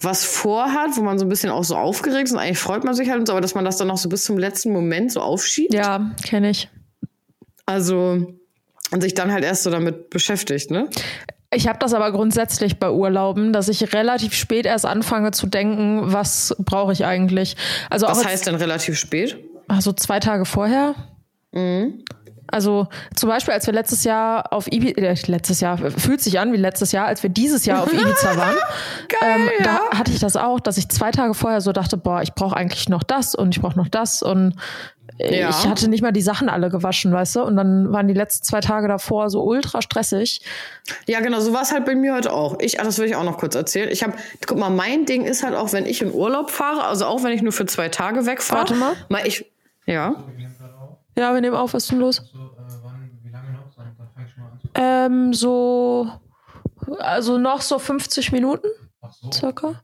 was 0.00 0.24
vorhat, 0.24 0.96
wo 0.96 1.02
man 1.02 1.18
so 1.18 1.24
ein 1.24 1.28
bisschen 1.28 1.50
auch 1.50 1.62
so 1.62 1.76
aufgeregt 1.76 2.24
ist 2.24 2.32
und 2.32 2.38
eigentlich 2.38 2.58
freut 2.58 2.82
man 2.82 2.94
sich 2.94 3.08
halt 3.08 3.30
aber 3.30 3.40
dass 3.40 3.54
man 3.54 3.64
das 3.64 3.76
dann 3.76 3.86
noch 3.86 3.98
so 3.98 4.08
bis 4.08 4.24
zum 4.24 4.36
letzten 4.36 4.72
Moment 4.72 5.12
so 5.12 5.20
aufschiebt. 5.20 5.72
Ja, 5.72 6.10
kenne 6.24 6.50
ich. 6.50 6.68
Also 7.66 8.34
und 8.90 9.00
sich 9.00 9.14
dann 9.14 9.32
halt 9.32 9.44
erst 9.44 9.62
so 9.62 9.70
damit 9.70 10.10
beschäftigt, 10.10 10.70
ne? 10.70 10.88
Ich 11.54 11.68
habe 11.68 11.78
das 11.78 11.92
aber 11.94 12.10
grundsätzlich 12.12 12.78
bei 12.78 12.90
Urlauben, 12.90 13.52
dass 13.52 13.68
ich 13.68 13.92
relativ 13.92 14.34
spät 14.34 14.66
erst 14.66 14.86
anfange 14.86 15.32
zu 15.32 15.46
denken, 15.46 16.00
was 16.12 16.56
brauche 16.58 16.92
ich 16.92 17.04
eigentlich. 17.04 17.56
Also 17.90 18.06
Was 18.06 18.24
heißt 18.24 18.46
denn 18.46 18.54
relativ 18.54 18.98
spät? 18.98 19.38
Also 19.72 19.92
zwei 19.92 20.20
Tage 20.20 20.44
vorher. 20.44 20.94
Mhm. 21.52 22.04
Also 22.48 22.88
zum 23.16 23.30
Beispiel, 23.30 23.54
als 23.54 23.66
wir 23.66 23.72
letztes 23.72 24.04
Jahr 24.04 24.52
auf 24.52 24.70
Ibiza, 24.70 25.00
äh, 25.00 25.16
letztes 25.26 25.60
Jahr, 25.60 25.78
fühlt 25.78 26.20
sich 26.20 26.38
an 26.38 26.52
wie 26.52 26.58
letztes 26.58 26.92
Jahr, 26.92 27.06
als 27.06 27.22
wir 27.22 27.30
dieses 27.30 27.64
Jahr 27.64 27.82
auf 27.82 27.92
Ibiza 27.92 28.36
waren, 28.36 28.56
ähm, 29.22 29.48
ja. 29.58 29.64
da 29.64 29.98
hatte 29.98 30.12
ich 30.12 30.20
das 30.20 30.36
auch, 30.36 30.60
dass 30.60 30.76
ich 30.76 30.88
zwei 30.90 31.10
Tage 31.12 31.32
vorher 31.32 31.62
so 31.62 31.72
dachte, 31.72 31.96
boah, 31.96 32.20
ich 32.20 32.34
brauche 32.34 32.54
eigentlich 32.54 32.90
noch 32.90 33.02
das 33.02 33.34
und 33.34 33.56
ich 33.56 33.62
brauche 33.62 33.78
noch 33.78 33.88
das 33.88 34.22
und 34.22 34.54
äh, 35.18 35.40
Ja. 35.40 35.48
ich 35.48 35.66
hatte 35.66 35.88
nicht 35.88 36.02
mal 36.02 36.12
die 36.12 36.20
Sachen 36.20 36.50
alle 36.50 36.68
gewaschen, 36.68 37.10
weißt 37.12 37.36
du? 37.36 37.42
Und 37.42 37.56
dann 37.56 37.90
waren 37.90 38.06
die 38.06 38.14
letzten 38.14 38.44
zwei 38.44 38.60
Tage 38.60 38.86
davor 38.86 39.30
so 39.30 39.42
ultra 39.42 39.80
stressig. 39.80 40.42
Ja, 41.06 41.20
genau, 41.20 41.40
so 41.40 41.54
war 41.54 41.62
es 41.62 41.72
halt 41.72 41.86
bei 41.86 41.94
mir 41.94 42.14
heute 42.14 42.32
auch. 42.32 42.58
Ich, 42.60 42.74
das 42.74 42.98
will 42.98 43.06
ich 43.06 43.16
auch 43.16 43.24
noch 43.24 43.38
kurz 43.38 43.54
erzählen. 43.54 43.88
Ich 43.90 44.02
habe, 44.02 44.12
guck 44.46 44.58
mal, 44.58 44.68
mein 44.70 45.06
Ding 45.06 45.24
ist 45.24 45.42
halt 45.42 45.54
auch, 45.54 45.72
wenn 45.72 45.86
ich 45.86 46.02
in 46.02 46.12
Urlaub 46.12 46.50
fahre, 46.50 46.84
also 46.84 47.06
auch 47.06 47.22
wenn 47.22 47.32
ich 47.32 47.40
nur 47.40 47.52
für 47.52 47.64
zwei 47.64 47.88
Tage 47.88 48.26
wegfahre. 48.26 48.60
Warte 48.60 48.74
mal. 48.74 48.92
mal 49.08 49.26
ich, 49.26 49.46
ja. 49.86 50.14
Ja, 51.16 51.34
wir 51.34 51.40
nehmen 51.40 51.56
auf, 51.56 51.74
was 51.74 51.84
ist 51.84 51.92
denn 51.92 52.00
los? 52.00 52.16
So, 52.32 52.56
äh, 52.58 52.64
wann, 52.82 53.20
wie 53.22 53.30
lange 53.30 53.52
noch? 53.52 53.76
An 53.76 53.94
zu. 53.94 54.70
Ähm, 54.74 55.34
so, 55.34 56.10
also 56.98 57.38
noch 57.38 57.60
so 57.60 57.78
50 57.78 58.32
Minuten 58.32 58.68
Ach 59.02 59.12
so. 59.12 59.30
circa. 59.32 59.82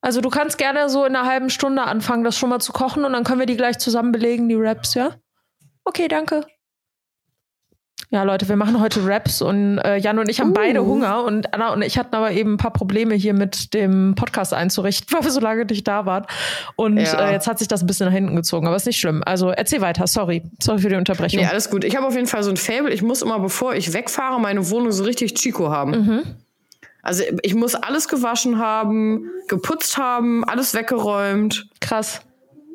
Also 0.00 0.20
du 0.20 0.30
kannst 0.30 0.58
gerne 0.58 0.88
so 0.88 1.04
in 1.04 1.14
einer 1.16 1.28
halben 1.28 1.50
Stunde 1.50 1.82
anfangen, 1.82 2.24
das 2.24 2.36
schon 2.36 2.50
mal 2.50 2.60
zu 2.60 2.72
kochen 2.72 3.04
und 3.04 3.12
dann 3.12 3.24
können 3.24 3.40
wir 3.40 3.46
die 3.46 3.56
gleich 3.56 3.78
zusammen 3.78 4.12
belegen, 4.12 4.48
die 4.48 4.58
Wraps, 4.58 4.94
ja? 4.94 5.16
Okay, 5.84 6.08
danke. 6.08 6.46
Ja, 8.10 8.22
Leute, 8.22 8.48
wir 8.48 8.56
machen 8.56 8.80
heute 8.80 9.06
Raps 9.06 9.42
und 9.42 9.76
äh, 9.78 9.98
Jan 9.98 10.18
und 10.18 10.30
ich 10.30 10.40
haben 10.40 10.50
Uh. 10.50 10.54
beide 10.54 10.82
Hunger 10.82 11.24
und 11.24 11.52
Anna 11.52 11.74
und 11.74 11.82
ich 11.82 11.98
hatten 11.98 12.14
aber 12.16 12.30
eben 12.32 12.54
ein 12.54 12.56
paar 12.56 12.72
Probleme 12.72 13.14
hier 13.14 13.34
mit 13.34 13.74
dem 13.74 14.14
Podcast 14.14 14.54
einzurichten, 14.54 15.08
weil 15.14 15.24
wir 15.24 15.30
so 15.30 15.40
lange 15.40 15.66
nicht 15.66 15.86
da 15.86 16.06
waren. 16.06 16.24
Und 16.74 16.96
Ja. 16.96 17.28
äh, 17.28 17.32
jetzt 17.32 17.46
hat 17.46 17.58
sich 17.58 17.68
das 17.68 17.82
ein 17.82 17.86
bisschen 17.86 18.06
nach 18.06 18.14
hinten 18.14 18.34
gezogen, 18.34 18.66
aber 18.66 18.76
ist 18.76 18.86
nicht 18.86 18.98
schlimm. 18.98 19.22
Also 19.26 19.50
erzähl 19.50 19.82
weiter, 19.82 20.06
sorry. 20.06 20.42
Sorry 20.62 20.78
für 20.78 20.88
die 20.88 20.94
Unterbrechung. 20.96 21.38
Nee, 21.40 21.46
alles 21.46 21.68
gut. 21.68 21.84
Ich 21.84 21.96
habe 21.96 22.06
auf 22.06 22.14
jeden 22.14 22.26
Fall 22.26 22.42
so 22.42 22.50
ein 22.50 22.56
Fable. 22.56 22.90
Ich 22.94 23.02
muss 23.02 23.20
immer, 23.20 23.38
bevor 23.40 23.74
ich 23.74 23.92
wegfahre, 23.92 24.40
meine 24.40 24.70
Wohnung 24.70 24.90
so 24.90 25.04
richtig 25.04 25.34
Chico 25.34 25.70
haben. 25.70 25.90
Mhm. 25.90 26.22
Also 27.02 27.24
ich 27.42 27.54
muss 27.54 27.74
alles 27.74 28.08
gewaschen 28.08 28.58
haben, 28.58 29.26
geputzt 29.48 29.98
haben, 29.98 30.44
alles 30.44 30.72
weggeräumt. 30.72 31.68
Krass. 31.82 32.22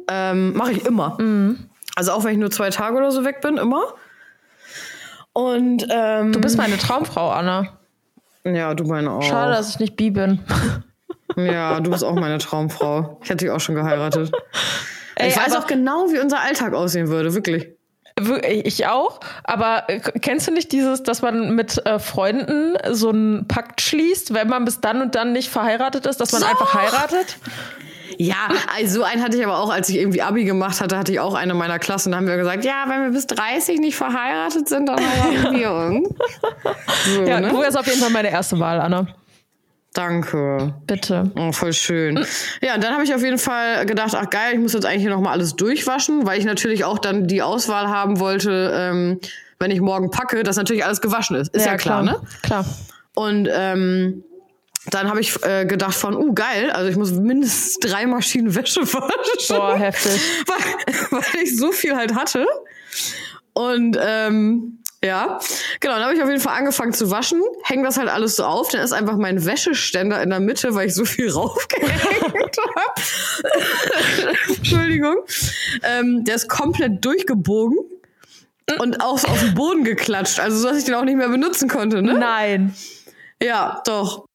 Ähm, 0.08 0.54
Mache 0.54 0.74
ich 0.74 0.86
immer. 0.86 1.18
Mhm. 1.20 1.70
Also 1.96 2.12
auch 2.12 2.24
wenn 2.24 2.34
ich 2.34 2.40
nur 2.40 2.52
zwei 2.52 2.70
Tage 2.70 2.96
oder 2.98 3.12
so 3.12 3.26
weg 3.26 3.42
bin, 3.42 3.58
immer. 3.58 3.84
Und 5.34 5.86
ähm, 5.90 6.32
Du 6.32 6.40
bist 6.42 6.58
meine 6.58 6.78
Traumfrau, 6.78 7.30
Anna. 7.32 7.78
ja, 8.46 8.74
du 8.74 8.84
meine 8.86 9.12
auch. 9.12 9.22
Schade, 9.24 9.54
dass 9.54 9.70
ich 9.70 9.80
nicht 9.80 9.96
Bi 9.96 10.10
bin. 10.12 10.40
Ja, 11.36 11.80
du 11.80 11.90
bist 11.90 12.04
auch 12.04 12.14
meine 12.14 12.38
Traumfrau. 12.38 13.18
Ich 13.24 13.30
hätte 13.32 13.46
dich 13.46 13.50
auch 13.50 13.60
schon 13.60 13.74
geheiratet. 13.74 14.32
Ey, 15.16 15.30
ich 15.30 15.36
weiß 15.38 15.56
aber- 15.56 15.64
auch 15.64 15.68
genau, 15.68 16.06
wie 16.12 16.20
unser 16.20 16.40
Alltag 16.42 16.76
aussehen 16.76 17.08
würde, 17.08 17.34
wirklich. 17.34 17.70
Wir- 18.20 18.44
Ich 18.68 18.86
auch, 18.86 19.20
aber 19.44 19.86
äh, 19.88 20.00
kennst 20.00 20.48
du 20.48 20.52
nicht 20.52 20.72
dieses, 20.72 21.02
dass 21.02 21.24
man 21.24 21.56
mit 21.56 21.84
äh, 21.88 21.98
Freunden 21.98 22.78
so 22.92 23.10
einen 23.10 23.48
Pakt 23.48 23.82
schließt, 23.82 24.36
wenn 24.36 24.48
man 24.48 24.64
bis 24.66 24.80
dann 24.80 25.02
und 25.02 25.16
dann 25.16 25.32
nicht 25.34 25.50
verheiratet 25.50 26.06
ist, 26.06 26.22
dass 26.22 26.32
man 26.34 26.42
So. 26.42 26.48
einfach 26.48 26.76
heiratet? 26.76 27.38
Ja, 28.18 28.50
also 28.76 28.96
so 29.00 29.04
einen 29.04 29.22
hatte 29.24 29.38
ich 29.38 29.44
aber 29.46 29.58
auch, 29.60 29.72
als 29.72 29.90
ich 29.90 29.98
irgendwie 29.98 30.22
Abi 30.22 30.46
gemacht 30.46 30.82
hatte, 30.82 30.98
hatte 30.98 31.12
ich 31.12 31.20
auch 31.20 31.34
eine 31.34 31.54
meiner 31.54 31.80
Klassen. 31.80 32.12
Da 32.12 32.18
haben 32.18 32.28
wir 32.28 32.38
gesagt, 32.38 32.66
ja, 32.66 32.86
wenn 32.88 33.04
wir 33.04 33.12
bis 33.12 33.28
30 33.28 33.80
nicht 33.80 33.96
verheiratet 33.96 34.68
sind, 34.70 34.88
dann 34.88 35.00
heiraten 35.00 35.56
wir 35.58 35.62
irgend. 35.70 36.08
So, 37.16 37.24
Ja, 37.24 37.40
ne? 37.40 37.50
du 37.50 37.60
wärst 37.62 37.78
auf 37.78 37.88
jeden 37.88 38.00
Fall 38.00 38.10
meine 38.12 38.30
erste 38.32 38.60
Wahl, 38.60 38.80
Anna. 38.82 39.08
Danke. 39.94 40.74
Bitte. 40.88 41.32
Oh, 41.38 41.52
voll 41.52 41.72
schön. 41.74 42.26
Ja, 42.62 42.76
und 42.76 42.84
dann 42.84 42.94
habe 42.94 43.04
ich 43.04 43.14
auf 43.14 43.22
jeden 43.22 43.38
Fall 43.38 43.86
gedacht, 43.86 44.16
ach 44.16 44.28
geil, 44.30 44.54
ich 44.54 44.60
muss 44.60 44.74
jetzt 44.74 44.86
eigentlich 44.86 45.02
hier 45.02 45.12
nochmal 45.12 45.34
alles 45.34 45.56
durchwaschen, 45.56 46.26
weil 46.26 46.40
ich 46.40 46.46
natürlich 46.46 46.84
auch 46.84 46.98
dann 46.98 47.28
die 47.28 47.44
Auswahl 47.44 47.88
haben 47.88 48.20
wollte, 48.20 48.74
ähm, 48.76 49.20
wenn 49.60 49.70
ich 49.70 49.82
morgen 49.82 50.10
packe, 50.10 50.42
dass 50.42 50.56
natürlich 50.56 50.84
alles 50.84 51.00
gewaschen 51.00 51.36
ist. 51.36 51.54
Ist 51.56 51.68
ja, 51.68 51.78
klar, 51.78 52.02
ne? 52.02 52.20
Klar. 52.42 52.66
Und 53.14 53.48
ähm, 53.54 54.24
dann 54.90 55.10
habe 55.10 55.22
ich 55.22 55.42
äh, 55.44 55.66
gedacht 55.66 55.96
von, 55.96 56.16
uh, 56.16 56.34
geil, 56.34 56.70
also 56.72 56.90
ich 56.90 56.98
muss 56.98 57.12
mindestens 57.12 57.80
drei 57.80 58.06
Maschinen 58.06 58.54
Wäsche 58.54 58.82
waschen. 58.94 59.56
Boah, 59.56 59.78
heftig. 59.78 60.22
weil, 60.46 61.20
weil 61.20 61.44
ich 61.44 61.58
so 61.58 61.72
viel 61.72 61.96
halt 61.96 62.16
hatte. 62.16 62.46
Und 63.54 63.98
ähm, 64.02 64.80
ja, 65.04 65.40
genau, 65.82 65.96
dann 65.96 66.04
habe 66.04 66.16
ich 66.16 66.24
auf 66.24 66.30
jeden 66.30 66.40
Fall 66.40 66.58
angefangen 66.58 66.94
zu 66.94 67.12
waschen, 67.12 67.42
hänge 67.64 67.84
das 67.84 67.98
halt 67.98 68.08
alles 68.08 68.38
so 68.38 68.46
auf, 68.46 68.70
dann 68.70 68.82
ist 68.82 68.94
einfach 68.94 69.18
mein 69.18 69.46
Wäscheständer 69.46 70.22
in 70.24 70.30
der 70.30 70.40
Mitte, 70.40 70.76
weil 70.76 70.88
ich 70.88 70.96
so 70.96 71.04
viel 71.04 71.30
raufgehängt 71.34 71.92
habe. 72.02 72.94
Entschuldigung. 74.48 75.18
Ähm, 75.84 76.24
der 76.24 76.36
ist 76.36 76.48
komplett 76.48 77.04
durchgebogen 77.04 77.78
und 78.80 79.02
auch 79.02 79.18
so 79.18 79.28
auf 79.28 79.42
den 79.42 79.54
Boden 79.54 79.84
geklatscht, 79.84 80.40
also 80.40 80.58
so, 80.58 80.70
dass 80.70 80.78
ich 80.78 80.86
den 80.86 80.96
auch 80.96 81.04
nicht 81.04 81.18
mehr 81.18 81.28
benutzen 81.28 81.68
konnte, 81.68 82.02
ne? 82.02 82.14
Nein. 82.18 82.74
Ja, 83.42 83.82
doch. 83.86 84.26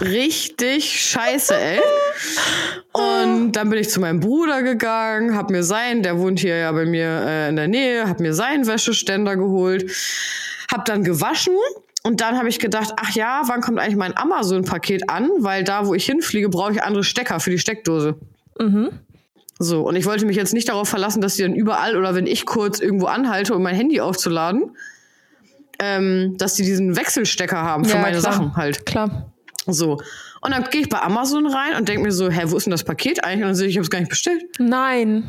Richtig 0.00 1.10
scheiße, 1.10 1.54
ey. 1.54 1.80
Und 2.92 3.52
dann 3.52 3.70
bin 3.70 3.78
ich 3.78 3.88
zu 3.90 4.00
meinem 4.00 4.20
Bruder 4.20 4.62
gegangen, 4.62 5.36
hab 5.36 5.50
mir 5.50 5.62
sein, 5.62 6.02
der 6.02 6.18
wohnt 6.18 6.40
hier 6.40 6.56
ja 6.58 6.72
bei 6.72 6.84
mir 6.84 7.06
äh, 7.26 7.48
in 7.48 7.56
der 7.56 7.68
Nähe, 7.68 8.08
hab 8.08 8.20
mir 8.20 8.34
seinen 8.34 8.66
Wäscheständer 8.66 9.36
geholt, 9.36 9.90
hab 10.70 10.84
dann 10.84 11.04
gewaschen 11.04 11.54
und 12.02 12.20
dann 12.20 12.36
habe 12.36 12.48
ich 12.48 12.58
gedacht, 12.58 12.92
ach 12.96 13.14
ja, 13.14 13.42
wann 13.46 13.60
kommt 13.60 13.78
eigentlich 13.78 13.96
mein 13.96 14.16
Amazon-Paket 14.16 15.08
an? 15.08 15.30
Weil 15.38 15.64
da, 15.64 15.86
wo 15.86 15.94
ich 15.94 16.04
hinfliege, 16.04 16.48
brauche 16.48 16.72
ich 16.72 16.82
andere 16.82 17.04
Stecker 17.04 17.40
für 17.40 17.50
die 17.50 17.58
Steckdose. 17.58 18.16
So, 19.58 19.82
und 19.86 19.94
ich 19.96 20.04
wollte 20.06 20.26
mich 20.26 20.36
jetzt 20.36 20.52
nicht 20.52 20.68
darauf 20.68 20.88
verlassen, 20.88 21.22
dass 21.22 21.36
die 21.36 21.42
dann 21.42 21.54
überall 21.54 21.96
oder 21.96 22.14
wenn 22.14 22.26
ich 22.26 22.44
kurz 22.46 22.80
irgendwo 22.80 23.06
anhalte, 23.06 23.54
um 23.54 23.62
mein 23.62 23.76
Handy 23.76 24.00
aufzuladen, 24.00 24.76
ähm, 25.78 26.36
dass 26.36 26.54
die 26.54 26.64
diesen 26.64 26.96
Wechselstecker 26.96 27.62
haben 27.62 27.84
für 27.84 27.94
Ja, 27.96 28.02
meine 28.02 28.18
klar. 28.18 28.32
Sachen 28.32 28.56
halt. 28.56 28.84
Klar. 28.84 29.31
So. 29.66 30.00
Und 30.40 30.50
dann 30.50 30.64
gehe 30.70 30.80
ich 30.82 30.88
bei 30.88 31.00
Amazon 31.00 31.46
rein 31.46 31.76
und 31.76 31.88
denke 31.88 32.02
mir 32.02 32.12
so, 32.12 32.28
hä, 32.30 32.42
wo 32.46 32.56
ist 32.56 32.66
denn 32.66 32.72
das 32.72 32.84
Paket 32.84 33.22
eigentlich? 33.22 33.42
Und 33.42 33.48
dann 33.48 33.54
sehe 33.54 33.68
ich, 33.68 33.72
ich 33.74 33.78
habe 33.78 33.84
es 33.84 33.90
gar 33.90 34.00
nicht 34.00 34.08
bestellt. 34.08 34.42
Nein. 34.58 35.28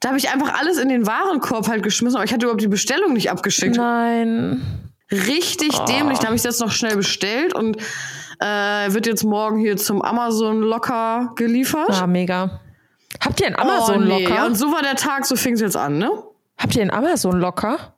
Da 0.00 0.08
habe 0.08 0.18
ich 0.18 0.30
einfach 0.30 0.58
alles 0.58 0.78
in 0.78 0.88
den 0.88 1.06
Warenkorb 1.06 1.68
halt 1.68 1.82
geschmissen, 1.82 2.16
aber 2.16 2.24
ich 2.24 2.32
hatte 2.32 2.46
überhaupt 2.46 2.62
die 2.62 2.68
Bestellung 2.68 3.12
nicht 3.12 3.30
abgeschickt. 3.30 3.76
Nein. 3.76 4.62
Richtig 5.10 5.70
Oh. 5.80 5.84
dämlich. 5.86 6.18
Da 6.18 6.26
habe 6.26 6.36
ich 6.36 6.42
das 6.42 6.60
noch 6.60 6.70
schnell 6.70 6.96
bestellt 6.96 7.54
und 7.54 7.78
äh, 8.40 8.92
wird 8.92 9.06
jetzt 9.06 9.24
morgen 9.24 9.58
hier 9.58 9.76
zum 9.76 10.02
Amazon 10.02 10.60
locker 10.60 11.32
geliefert. 11.36 11.90
Ah, 11.90 12.06
mega. 12.06 12.60
Habt 13.20 13.40
ihr 13.40 13.46
einen 13.46 13.56
oh, 13.56 13.62
Amazon 13.62 14.06
nee. 14.06 14.22
locker? 14.24 14.34
Ja, 14.34 14.46
und 14.46 14.56
so 14.56 14.70
war 14.70 14.82
der 14.82 14.96
Tag, 14.96 15.24
so 15.24 15.34
fing 15.34 15.54
es 15.54 15.60
jetzt 15.60 15.76
an, 15.76 15.98
ne? 15.98 16.10
Habt 16.56 16.76
ihr 16.76 16.82
einen 16.82 16.90
Amazon 16.90 17.40
locker? 17.40 17.94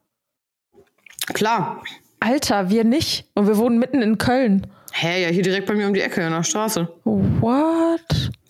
Klar. 1.32 1.82
Alter, 2.20 2.70
wir 2.70 2.84
nicht. 2.84 3.26
Und 3.34 3.46
wir 3.46 3.56
wohnen 3.56 3.78
mitten 3.78 4.02
in 4.02 4.18
Köln. 4.18 4.66
Hä, 4.92 5.22
ja, 5.22 5.28
hier 5.28 5.42
direkt 5.42 5.66
bei 5.66 5.74
mir 5.74 5.86
um 5.86 5.94
die 5.94 6.00
Ecke 6.00 6.22
in 6.22 6.30
der 6.30 6.42
Straße. 6.42 6.88
What? 7.04 8.00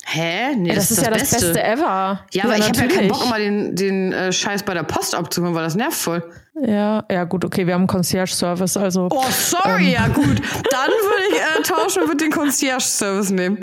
Hä? 0.05 0.55
Nee, 0.55 0.69
Ey, 0.69 0.75
das, 0.75 0.91
ist 0.91 1.01
ja 1.01 1.09
das 1.09 1.29
Beste 1.31 1.63
ever. 1.63 2.25
Ja, 2.33 2.43
aber 2.43 2.57
ich 2.57 2.67
habe 2.67 2.79
ja 2.79 2.87
keinen. 2.87 3.07
Bock, 3.07 3.23
immer 3.25 3.37
den, 3.37 3.75
den 3.75 4.11
äh, 4.11 4.31
Scheiß 4.31 4.63
bei 4.63 4.73
der 4.73 4.83
Post 4.83 5.15
abzuholen, 5.15 5.55
weil 5.55 5.63
das 5.63 5.75
nervt 5.75 5.97
voll. 5.97 6.23
Ja, 6.53 7.05
ja, 7.09 7.23
gut, 7.23 7.45
okay, 7.45 7.65
wir 7.65 7.73
haben 7.73 7.81
einen 7.81 7.87
Concierge-Service, 7.87 8.75
also. 8.75 9.07
Oh, 9.09 9.23
sorry, 9.29 9.93
ja 9.93 10.07
gut. 10.09 10.25
Dann 10.25 10.89
würde 10.89 11.23
ich 11.31 11.37
äh, 11.39 11.61
tauschen 11.63 12.01
und 12.03 12.09
würde 12.09 12.25
den 12.25 12.31
Concierge-Service 12.31 13.29
nehmen. 13.31 13.59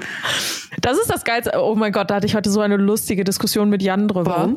Das 0.80 0.97
ist 0.99 1.11
das 1.12 1.23
Geilste. 1.25 1.52
Oh 1.61 1.75
mein 1.75 1.92
Gott, 1.92 2.11
da 2.11 2.14
hatte 2.14 2.26
ich 2.26 2.35
heute 2.35 2.49
so 2.49 2.61
eine 2.61 2.76
lustige 2.78 3.25
Diskussion 3.25 3.68
mit 3.68 3.83
Jan 3.83 4.09
drüber. 4.09 4.30
Warum? 4.30 4.57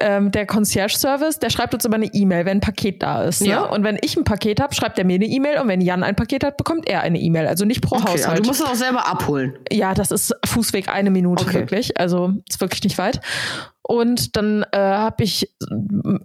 Ähm, 0.00 0.30
der 0.30 0.46
Concierge-Service, 0.46 1.40
der 1.40 1.50
schreibt 1.50 1.74
uns 1.74 1.84
immer 1.84 1.96
eine 1.96 2.06
E-Mail, 2.06 2.44
wenn 2.46 2.58
ein 2.58 2.60
Paket 2.60 3.02
da 3.02 3.24
ist. 3.24 3.40
Ne? 3.40 3.48
Ja. 3.48 3.62
Und 3.62 3.82
wenn 3.82 3.98
ich 4.02 4.16
ein 4.16 4.22
Paket 4.24 4.60
habe, 4.60 4.72
schreibt 4.72 4.96
er 4.98 5.04
mir 5.04 5.16
eine 5.16 5.26
E-Mail 5.26 5.58
und 5.58 5.66
wenn 5.66 5.80
Jan 5.80 6.04
ein 6.04 6.14
Paket 6.14 6.44
hat, 6.44 6.56
bekommt 6.56 6.88
er 6.88 7.00
eine 7.00 7.18
E-Mail. 7.18 7.48
Also 7.48 7.64
nicht 7.64 7.80
pro 7.82 7.96
Okay, 7.96 8.04
aber 8.04 8.12
Haushalt. 8.12 8.38
du 8.38 8.46
musst 8.46 8.60
es 8.60 8.66
auch 8.66 8.74
selber 8.76 9.06
abholen. 9.08 9.54
Ja, 9.72 9.94
das 9.94 10.12
ist 10.12 10.32
Fußweg 10.46 10.88
eine 10.88 11.10
Minute 11.10 11.44
Okay. 11.44 11.54
wirklich. 11.54 11.98
Also 11.98 12.34
ist 12.48 12.60
wirklich 12.60 12.84
nicht 12.84 12.98
weit. 12.98 13.20
Und 13.86 14.34
dann 14.34 14.64
äh, 14.72 14.78
habe 14.78 15.24
ich 15.24 15.54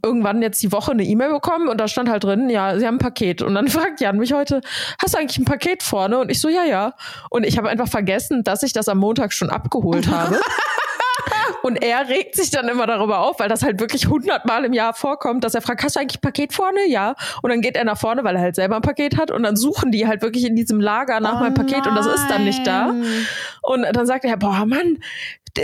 irgendwann 0.02 0.42
jetzt 0.42 0.64
die 0.64 0.72
Woche 0.72 0.92
eine 0.92 1.04
E-Mail 1.04 1.30
bekommen 1.30 1.68
und 1.68 1.78
da 1.78 1.90
stand 1.90 2.10
halt 2.10 2.24
drin, 2.24 2.50
ja, 2.50 2.80
sie 2.80 2.88
haben 2.88 2.96
ein 2.96 3.00
Paket. 3.00 3.42
Und 3.42 3.54
dann 3.54 3.68
fragt 3.70 4.00
Jan 4.00 4.18
mich 4.18 4.32
heute, 4.32 4.62
hast 5.02 5.14
du 5.14 5.20
eigentlich 5.20 5.38
ein 5.38 5.46
Paket 5.46 5.84
vorne? 5.84 6.20
Und 6.20 6.32
ich 6.32 6.40
so, 6.40 6.48
ja, 6.48 6.64
ja. 6.64 6.94
Und 7.30 7.46
ich 7.46 7.58
habe 7.58 7.68
einfach 7.68 7.90
vergessen, 7.90 8.44
dass 8.46 8.64
ich 8.64 8.72
das 8.72 8.88
am 8.88 9.00
Montag 9.00 9.34
schon 9.34 9.50
abgeholt 9.50 10.10
habe. 10.10 10.40
Und 11.64 11.84
er 11.84 12.08
regt 12.10 12.36
sich 12.36 12.52
dann 12.52 12.68
immer 12.68 12.88
darüber 12.88 13.20
auf, 13.20 13.40
weil 13.40 13.50
das 13.50 13.64
halt 13.64 13.80
wirklich 13.80 14.08
hundertmal 14.08 14.66
im 14.66 14.74
Jahr 14.74 14.94
vorkommt, 14.94 15.44
dass 15.44 15.56
er 15.56 15.62
fragt, 15.62 15.84
hast 15.84 15.96
du 15.96 16.00
eigentlich 16.00 16.18
ein 16.20 16.22
Paket 16.22 16.54
vorne? 16.54 16.88
Ja. 16.88 17.16
Und 17.42 17.50
dann 17.50 17.62
geht 17.62 17.76
er 17.76 17.84
nach 17.84 17.98
vorne, 17.98 18.24
weil 18.24 18.36
er 18.36 18.42
halt 18.42 18.56
selber 18.56 18.76
ein 18.76 18.82
Paket 18.82 19.18
hat. 19.18 19.32
Und 19.32 19.44
dann 19.44 19.56
suchen 19.56 19.92
die 19.92 20.08
halt 20.08 20.22
wirklich 20.22 20.46
in 20.46 20.56
diesem 20.56 20.80
Lager 20.80 21.20
nach 21.20 21.38
Oh 21.38 21.44
meinem 21.44 21.54
Paket 21.54 21.88
und 21.88 21.96
das 21.96 22.06
ist 22.06 22.28
dann 22.30 22.44
nicht 22.46 22.66
da. 22.66 22.88
nein. 22.88 23.06
Und 23.62 23.86
dann 23.94 24.06
sagt 24.06 24.26
er, 24.26 24.38
boah, 24.38 24.66
Mann, 24.66 24.98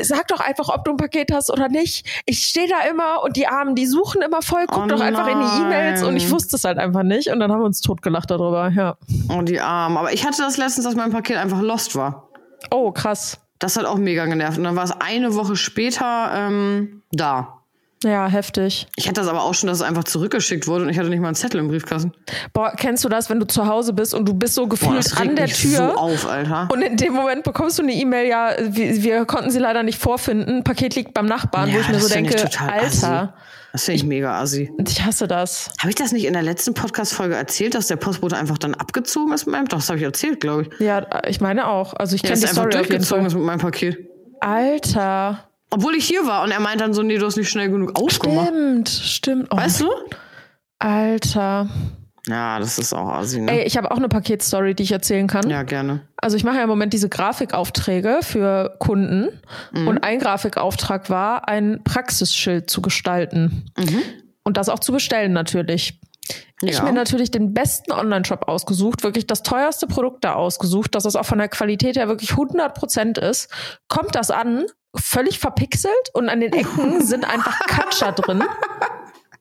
sag 0.01 0.27
doch 0.27 0.39
einfach, 0.39 0.69
ob 0.69 0.83
du 0.85 0.91
ein 0.91 0.97
Paket 0.97 1.31
hast 1.33 1.51
oder 1.51 1.69
nicht. 1.69 2.05
Ich 2.25 2.39
stehe 2.43 2.67
da 2.67 2.81
immer 2.89 3.23
und 3.23 3.35
die 3.37 3.47
Armen, 3.47 3.75
die 3.75 3.85
suchen 3.85 4.21
immer 4.21 4.41
voll, 4.41 4.65
guck 4.67 4.83
Oh 4.83 4.87
doch 4.87 4.99
einfach 5.01 5.27
in 5.27 5.39
die 5.39 5.61
E-Mails 5.61 6.03
und 6.03 6.15
ich 6.17 6.23
nein. 6.23 6.31
wusste 6.33 6.55
es 6.55 6.63
halt 6.63 6.77
einfach 6.77 7.03
nicht. 7.03 7.29
Und 7.29 7.39
dann 7.39 7.51
haben 7.51 7.59
wir 7.61 7.65
uns 7.65 7.81
totgelacht 7.81 8.29
darüber, 8.31 8.69
ja. 8.69 8.97
Oh, 9.29 9.41
die 9.41 9.59
Armen. 9.59 9.97
Aber 9.97 10.13
ich 10.13 10.25
hatte 10.25 10.41
das 10.41 10.57
letztens, 10.57 10.85
dass 10.85 10.95
mein 10.95 11.11
Paket 11.11 11.37
einfach 11.37 11.61
lost 11.61 11.95
war. 11.95 12.29
Oh, 12.71 12.91
krass. 12.91 13.39
Das 13.65 13.77
hat 13.77 13.85
auch 13.85 13.97
mega 13.97 14.27
genervt. 14.27 14.59
Und 14.59 14.63
dann 14.63 14.75
war 14.75 14.83
es 14.83 14.91
eine 14.91 15.33
Woche 15.33 15.55
später 15.55 16.29
ähm, 16.35 17.01
da. 17.11 17.63
Ja, 18.03 18.27
heftig. 18.27 18.87
Ich 18.97 19.07
hatte 19.07 19.21
das 19.21 19.27
aber 19.29 19.41
auch 19.43 19.53
schon, 19.55 19.67
dass 19.67 19.77
es 19.77 19.83
einfach 19.83 20.03
zurückgeschickt 20.03 20.67
wurde 20.67 20.83
und 20.83 20.89
ich 20.89 20.99
hatte 20.99 21.09
nicht 21.09 21.21
mal 21.21 21.27
einen 21.29 21.35
Zettel 21.35 21.59
im 21.59 21.69
Briefkasten. 21.69 22.11
Boah, 22.53 22.73
kennst 22.75 23.03
du 23.03 23.09
das, 23.09 23.29
wenn 23.29 23.39
du 23.39 23.47
zu 23.47 23.65
Hause 23.65 23.93
bist 23.93 24.13
und 24.13 24.27
du 24.27 24.33
bist 24.33 24.53
so 24.53 24.63
Boah, 24.63 24.69
gefühlt 24.69 25.19
regt 25.19 25.29
an 25.29 25.35
der 25.35 25.47
Tür? 25.47 25.69
so 25.69 25.83
auf, 25.95 26.27
Alter. 26.27 26.67
Und 26.71 26.81
in 26.83 26.97
dem 26.97 27.13
Moment 27.13 27.43
bekommst 27.43 27.79
du 27.79 27.83
eine 27.83 27.93
E-Mail, 27.93 28.27
ja, 28.27 28.51
wir, 28.61 29.01
wir 29.01 29.25
konnten 29.25 29.49
sie 29.49 29.59
leider 29.59 29.81
nicht 29.81 29.97
vorfinden. 29.97 30.63
Paket 30.63 30.95
liegt 30.95 31.13
beim 31.15 31.25
Nachbarn, 31.25 31.69
wo 31.71 31.75
Ja, 31.75 31.81
ich 31.81 31.87
mir 31.89 31.99
so 31.99 32.09
denke, 32.13 32.35
total 32.35 32.69
Alter, 32.69 33.33
Das 33.71 33.85
finde 33.85 33.95
ich 33.97 34.03
mega 34.03 34.39
assi. 34.39 34.71
ich 34.87 35.03
hasse 35.03 35.27
das. 35.27 35.71
Habe 35.79 35.89
ich 35.89 35.95
das 35.95 36.11
nicht 36.11 36.25
in 36.25 36.33
der 36.33 36.43
letzten 36.43 36.73
Podcast-Folge 36.75 37.33
erzählt, 37.35 37.73
dass 37.73 37.87
der 37.87 37.95
Postbote 37.95 38.35
einfach 38.37 38.57
dann 38.59 38.75
abgezogen 38.75 39.33
ist 39.33 39.47
mit 39.47 39.53
meinem? 39.53 39.67
Doch, 39.67 39.77
das 39.79 39.87
habe 39.89 39.97
ich 39.97 40.03
erzählt, 40.05 40.41
glaube 40.41 40.63
ich. 40.69 40.79
Ja, 40.79 41.07
ich 41.27 41.41
meine 41.41 41.67
auch. 41.67 41.93
Also 41.95 42.15
ich 42.15 42.21
kenne 42.21 42.33
ist 42.35 42.43
die 42.43 42.47
einfach 42.49 42.61
Story 42.63 42.75
jeden 42.75 42.87
durchgezogen 42.89 43.25
ist 43.25 43.33
mit 43.33 43.43
meinem 43.43 43.59
Paket. 43.59 43.97
Alter. 44.41 45.45
Obwohl 45.75 45.93
ich 45.95 46.05
hier 46.07 46.25
war 46.25 46.43
und 46.43 46.51
er 46.51 46.61
meint 46.61 46.79
dann 46.79 46.93
so, 46.93 47.03
nee, 47.03 47.17
du 47.17 47.25
hast 47.25 47.35
nicht 47.35 47.49
schnell 47.49 47.69
genug 47.69 47.99
aufgemacht. 47.99 48.47
Stimmt, 48.47 48.87
stimmt. 48.89 49.47
Oh, 49.51 49.57
Weißt 49.57 49.81
du? 49.81 49.89
Alter. 50.79 51.67
Ja, 52.27 52.59
das 52.59 52.79
ist 52.79 52.93
auch 52.93 53.09
assi, 53.09 53.41
ne? 53.41 53.51
Ey, 53.51 53.67
ich 53.67 53.75
habe 53.77 53.91
auch 53.91 53.97
eine 53.97 54.07
Paketstory, 54.07 54.73
die 54.73 54.83
ich 54.83 54.91
erzählen 54.93 55.27
kann. 55.27 55.49
Ja, 55.49 55.63
gerne. 55.63 56.07
Also 56.17 56.37
ich 56.37 56.43
mache 56.45 56.55
ja 56.57 56.63
im 56.63 56.69
Moment 56.69 56.93
diese 56.93 57.09
Grafikaufträge 57.09 58.19
für 58.21 58.77
Kunden. 58.79 59.27
Mhm. 59.73 59.87
Und 59.89 60.03
ein 60.03 60.19
Grafikauftrag 60.19 61.09
war, 61.09 61.47
ein 61.49 61.81
Praxisschild 61.83 62.69
zu 62.69 62.81
gestalten. 62.81 63.65
Und 64.43 64.57
das 64.57 64.69
auch 64.69 64.79
zu 64.79 64.91
bestellen 64.93 65.33
natürlich. 65.33 65.99
Ich 66.61 66.77
Ja. 66.77 66.83
mir 66.83 66.93
natürlich 66.93 67.29
den 67.31 67.53
besten 67.53 67.91
Online-Shop 67.91 68.47
ausgesucht, 68.47 69.03
wirklich 69.03 69.27
das 69.27 69.43
teuerste 69.43 69.85
Produkt 69.87 70.23
da 70.23 70.33
ausgesucht, 70.33 70.95
dass 70.95 71.03
das 71.03 71.15
auch 71.15 71.25
von 71.25 71.37
der 71.37 71.49
Qualität 71.49 71.97
her 71.97 72.07
wirklich 72.07 72.31
100% 72.31 73.19
ist. 73.19 73.51
Kommt 73.87 74.15
das 74.15 74.31
an, 74.31 74.65
völlig 74.99 75.39
verpixelt 75.39 75.93
und 76.13 76.29
an 76.29 76.39
den 76.39 76.53
Ecken 76.53 77.01
sind 77.05 77.25
einfach 77.25 77.59
Katscher 77.67 78.11
drin. 78.11 78.43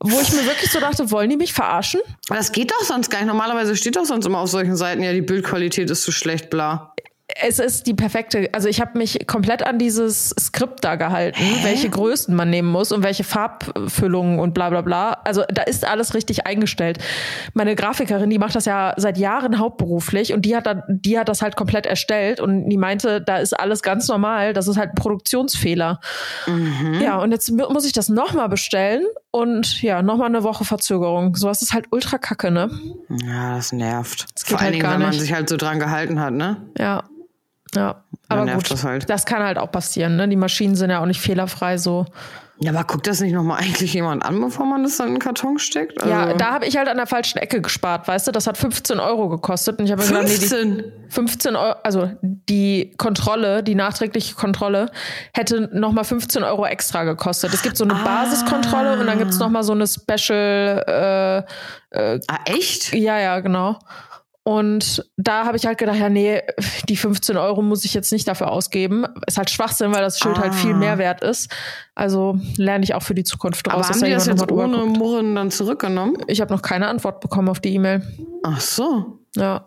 Wo 0.01 0.21
ich 0.21 0.33
mir 0.33 0.45
wirklich 0.45 0.71
so 0.71 0.81
dachte, 0.81 1.11
wollen 1.11 1.31
die 1.31 1.37
mich 1.37 1.55
verarschen? 1.55 2.01
Das 2.29 2.53
geht 2.53 2.71
doch 2.71 2.83
sonst 2.83 3.11
gar 3.11 3.19
nicht. 3.21 3.29
Normalerweise 3.29 3.75
steht 3.75 3.97
doch 3.97 4.05
sonst 4.05 4.27
immer 4.27 4.39
auf 4.39 4.51
solchen 4.51 4.77
Seiten, 4.77 5.03
ja, 5.03 5.13
die 5.13 5.23
Bildqualität 5.23 5.89
ist 5.89 6.03
zu 6.03 6.13
schlecht, 6.13 6.51
bla. 6.51 6.95
Es 7.43 7.59
ist 7.59 7.87
die 7.87 7.95
perfekte, 7.95 8.51
also 8.53 8.69
ich 8.69 8.83
habe 8.83 8.99
mich 8.99 9.27
komplett 9.27 9.67
an 9.67 9.79
dieses 9.79 10.29
Skript 10.39 10.85
da 10.85 10.97
gehalten, 10.97 11.43
welche 11.63 11.89
Größen 11.89 12.35
man 12.35 12.51
nehmen 12.51 12.69
muss 12.69 12.93
und 12.93 13.03
welche 13.03 13.25
Farbfüllungen 13.25 14.39
und 14.39 14.53
bla 14.53 14.69
bla 14.69 14.83
bla. 14.83 15.13
Also 15.25 15.43
da 15.49 15.63
ist 15.63 15.87
alles 15.89 16.13
richtig 16.13 16.47
eingestellt. 16.47 16.99
Meine 17.55 17.77
Grafikerin, 17.77 18.29
die 18.29 18.39
macht 18.39 18.55
das 18.55 18.67
ja 18.67 18.93
seit 18.99 19.17
Jahren 19.17 19.59
hauptberuflich 19.59 20.35
und 20.35 20.43
die 20.43 20.55
hat, 20.55 20.67
da, 20.67 20.83
die 20.87 21.19
hat 21.19 21.31
das 21.31 21.41
halt 21.41 21.57
komplett 21.57 21.87
erstellt 21.87 22.41
und 22.41 22.69
die 22.69 22.77
meinte, 22.77 23.23
da 23.23 23.39
ist 23.39 23.59
alles 23.59 23.83
ganz 23.83 24.07
normal, 24.09 24.53
das 24.53 24.69
ist 24.69 24.77
halt 24.77 24.91
ein 24.91 24.95
Produktionsfehler. 24.97 26.01
Ja, 27.01 27.17
und 27.21 27.33
jetzt 27.33 27.51
mu- 27.51 27.73
muss 27.73 27.87
ich 27.87 27.93
das 27.93 28.11
nochmal 28.11 28.51
bestellen 28.51 29.03
und 29.35 29.83
ja, 29.83 30.01
nochmal 30.01 30.29
eine 30.29 30.45
Woche 30.45 30.65
Verzögerung. 30.65 31.35
Sowas 31.35 31.61
ist 31.61 31.73
halt 31.75 31.87
ultra 31.91 32.19
kacke, 32.19 32.53
ne? 32.53 32.71
Ja, 33.09 33.57
das 33.57 33.73
nervt. 33.73 34.27
geht 34.37 34.47
Vor 34.47 34.59
allen 34.59 34.67
halt 34.67 34.75
Dingen, 34.75 34.93
wenn 34.93 35.01
man 35.01 35.11
nicht. 35.11 35.21
sich 35.21 35.33
halt 35.33 35.49
so 35.49 35.57
dran 35.57 35.81
gehalten 35.81 36.21
hat, 36.21 36.35
ne? 36.35 36.59
Ja. 36.79 37.03
Ja. 37.75 38.05
Aber 38.29 38.47
gut, 38.47 38.71
das 38.71 38.85
halt. 38.85 39.11
das 39.11 39.27
kann 39.27 39.43
halt 39.43 39.59
auch 39.59 39.73
passieren, 39.73 40.15
ne? 40.15 40.29
Die 40.29 40.37
Maschinen 40.37 40.77
sind 40.77 40.91
ja 40.91 41.01
auch 41.01 41.07
nicht 41.07 41.21
fehlerfrei 41.21 41.79
so. 41.79 42.07
Ja, 42.59 42.71
aber 42.71 42.85
guckt 42.85 43.07
das 43.07 43.21
nicht 43.21 43.33
nochmal 43.33 43.61
eigentlich 43.61 43.95
jemand 43.95 44.25
an, 44.25 44.41
bevor 44.41 44.65
man 44.67 44.83
das 44.85 44.97
dann 44.97 45.09
in 45.09 45.15
den 45.15 45.21
Karton 45.21 45.59
steckt? 45.59 45.99
Also 46.01 46.09
Ja, 46.11 46.35
da 46.35 46.53
habe 46.53 46.67
ich 46.67 46.77
halt 46.77 46.89
an 46.89 46.97
der 46.97 47.07
falschen 47.07 47.39
Ecke 47.39 47.61
gespart, 47.61 48.07
weißt 48.07 48.29
du? 48.29 48.33
Das 48.33 48.47
hat 48.47 48.57
15 48.57 49.01
Euro 49.01 49.29
gekostet. 49.29 49.79
Und 49.79 49.87
ich 49.87 49.93
habe 49.93 50.03
mir 50.03 50.09
gedacht, 50.09 50.25
nee, 50.25 50.35
die 50.39 50.47
15. 50.47 50.93
15 51.09 51.57
Euro, 51.57 51.77
also 51.83 52.11
die 52.23 52.93
Kontrolle, 52.97 53.63
die 53.63 53.75
nachträgliche 53.75 54.35
Kontrolle, 54.35 54.91
hätte 55.33 55.69
nochmal 55.73 56.05
15 56.05 56.43
Euro 56.45 56.65
extra 56.67 57.05
gekostet. 57.05 57.53
Es 57.55 57.63
gibt 57.63 57.77
so 57.77 57.85
eine 57.85 57.95
Basiskontrolle 57.95 58.99
und 58.99 59.07
dann 59.07 59.19
gibt's 59.19 59.39
noch 59.39 59.45
nochmal 59.45 59.63
so 59.65 59.73
eine 59.73 59.87
Special, 59.87 61.45
äh, 61.93 62.19
Ah, 62.29 62.39
echt? 62.47 62.93
ja, 62.95 63.19
ja, 63.21 63.39
genau. 63.41 63.79
Und 64.47 65.03
da 65.17 65.47
habe 65.47 65.57
ich 65.57 65.65
halt 65.65 65.79
gedacht, 65.79 65.97
ja, 65.99 66.11
nee, 66.11 66.43
die 66.91 66.97
15 66.97 67.37
Euro 67.39 67.63
muss 67.63 67.85
ich 67.87 67.95
jetzt 67.95 68.13
nicht 68.13 68.29
dafür 68.29 68.51
ausgeben. 68.53 69.07
Ist 69.27 69.39
halt 69.39 69.49
Schwachsinn, 69.49 69.91
weil 69.93 70.03
das 70.03 70.19
Schild 70.19 70.39
halt 70.39 70.53
Ah. 70.53 70.57
viel 70.57 70.75
mehr 70.75 70.99
wert 70.99 71.25
ist. 71.25 71.51
Also 71.95 72.39
lerne 72.59 72.85
ich 72.85 72.95
auch 72.95 73.03
für 73.03 73.15
die 73.15 73.25
Zukunft 73.25 73.67
Aber 73.67 73.77
draus. 73.79 73.89
dass 73.89 73.97
haben 74.03 74.05
die 74.07 74.13
das 74.13 74.27
jetzt 74.27 74.53
ohne 74.53 74.77
guckt. 74.77 74.99
Murren 74.99 75.35
dann 75.35 75.51
zurückgenommen? 75.51 76.19
Ich 76.27 76.43
habe 76.43 76.53
noch 76.53 76.61
keine 76.61 76.89
Antwort 76.89 77.21
bekommen 77.21 77.49
auf 77.49 77.61
die 77.61 77.73
E-Mail. 77.75 78.03
Ach 78.43 78.61
so. 78.61 79.19
Ja. 79.35 79.67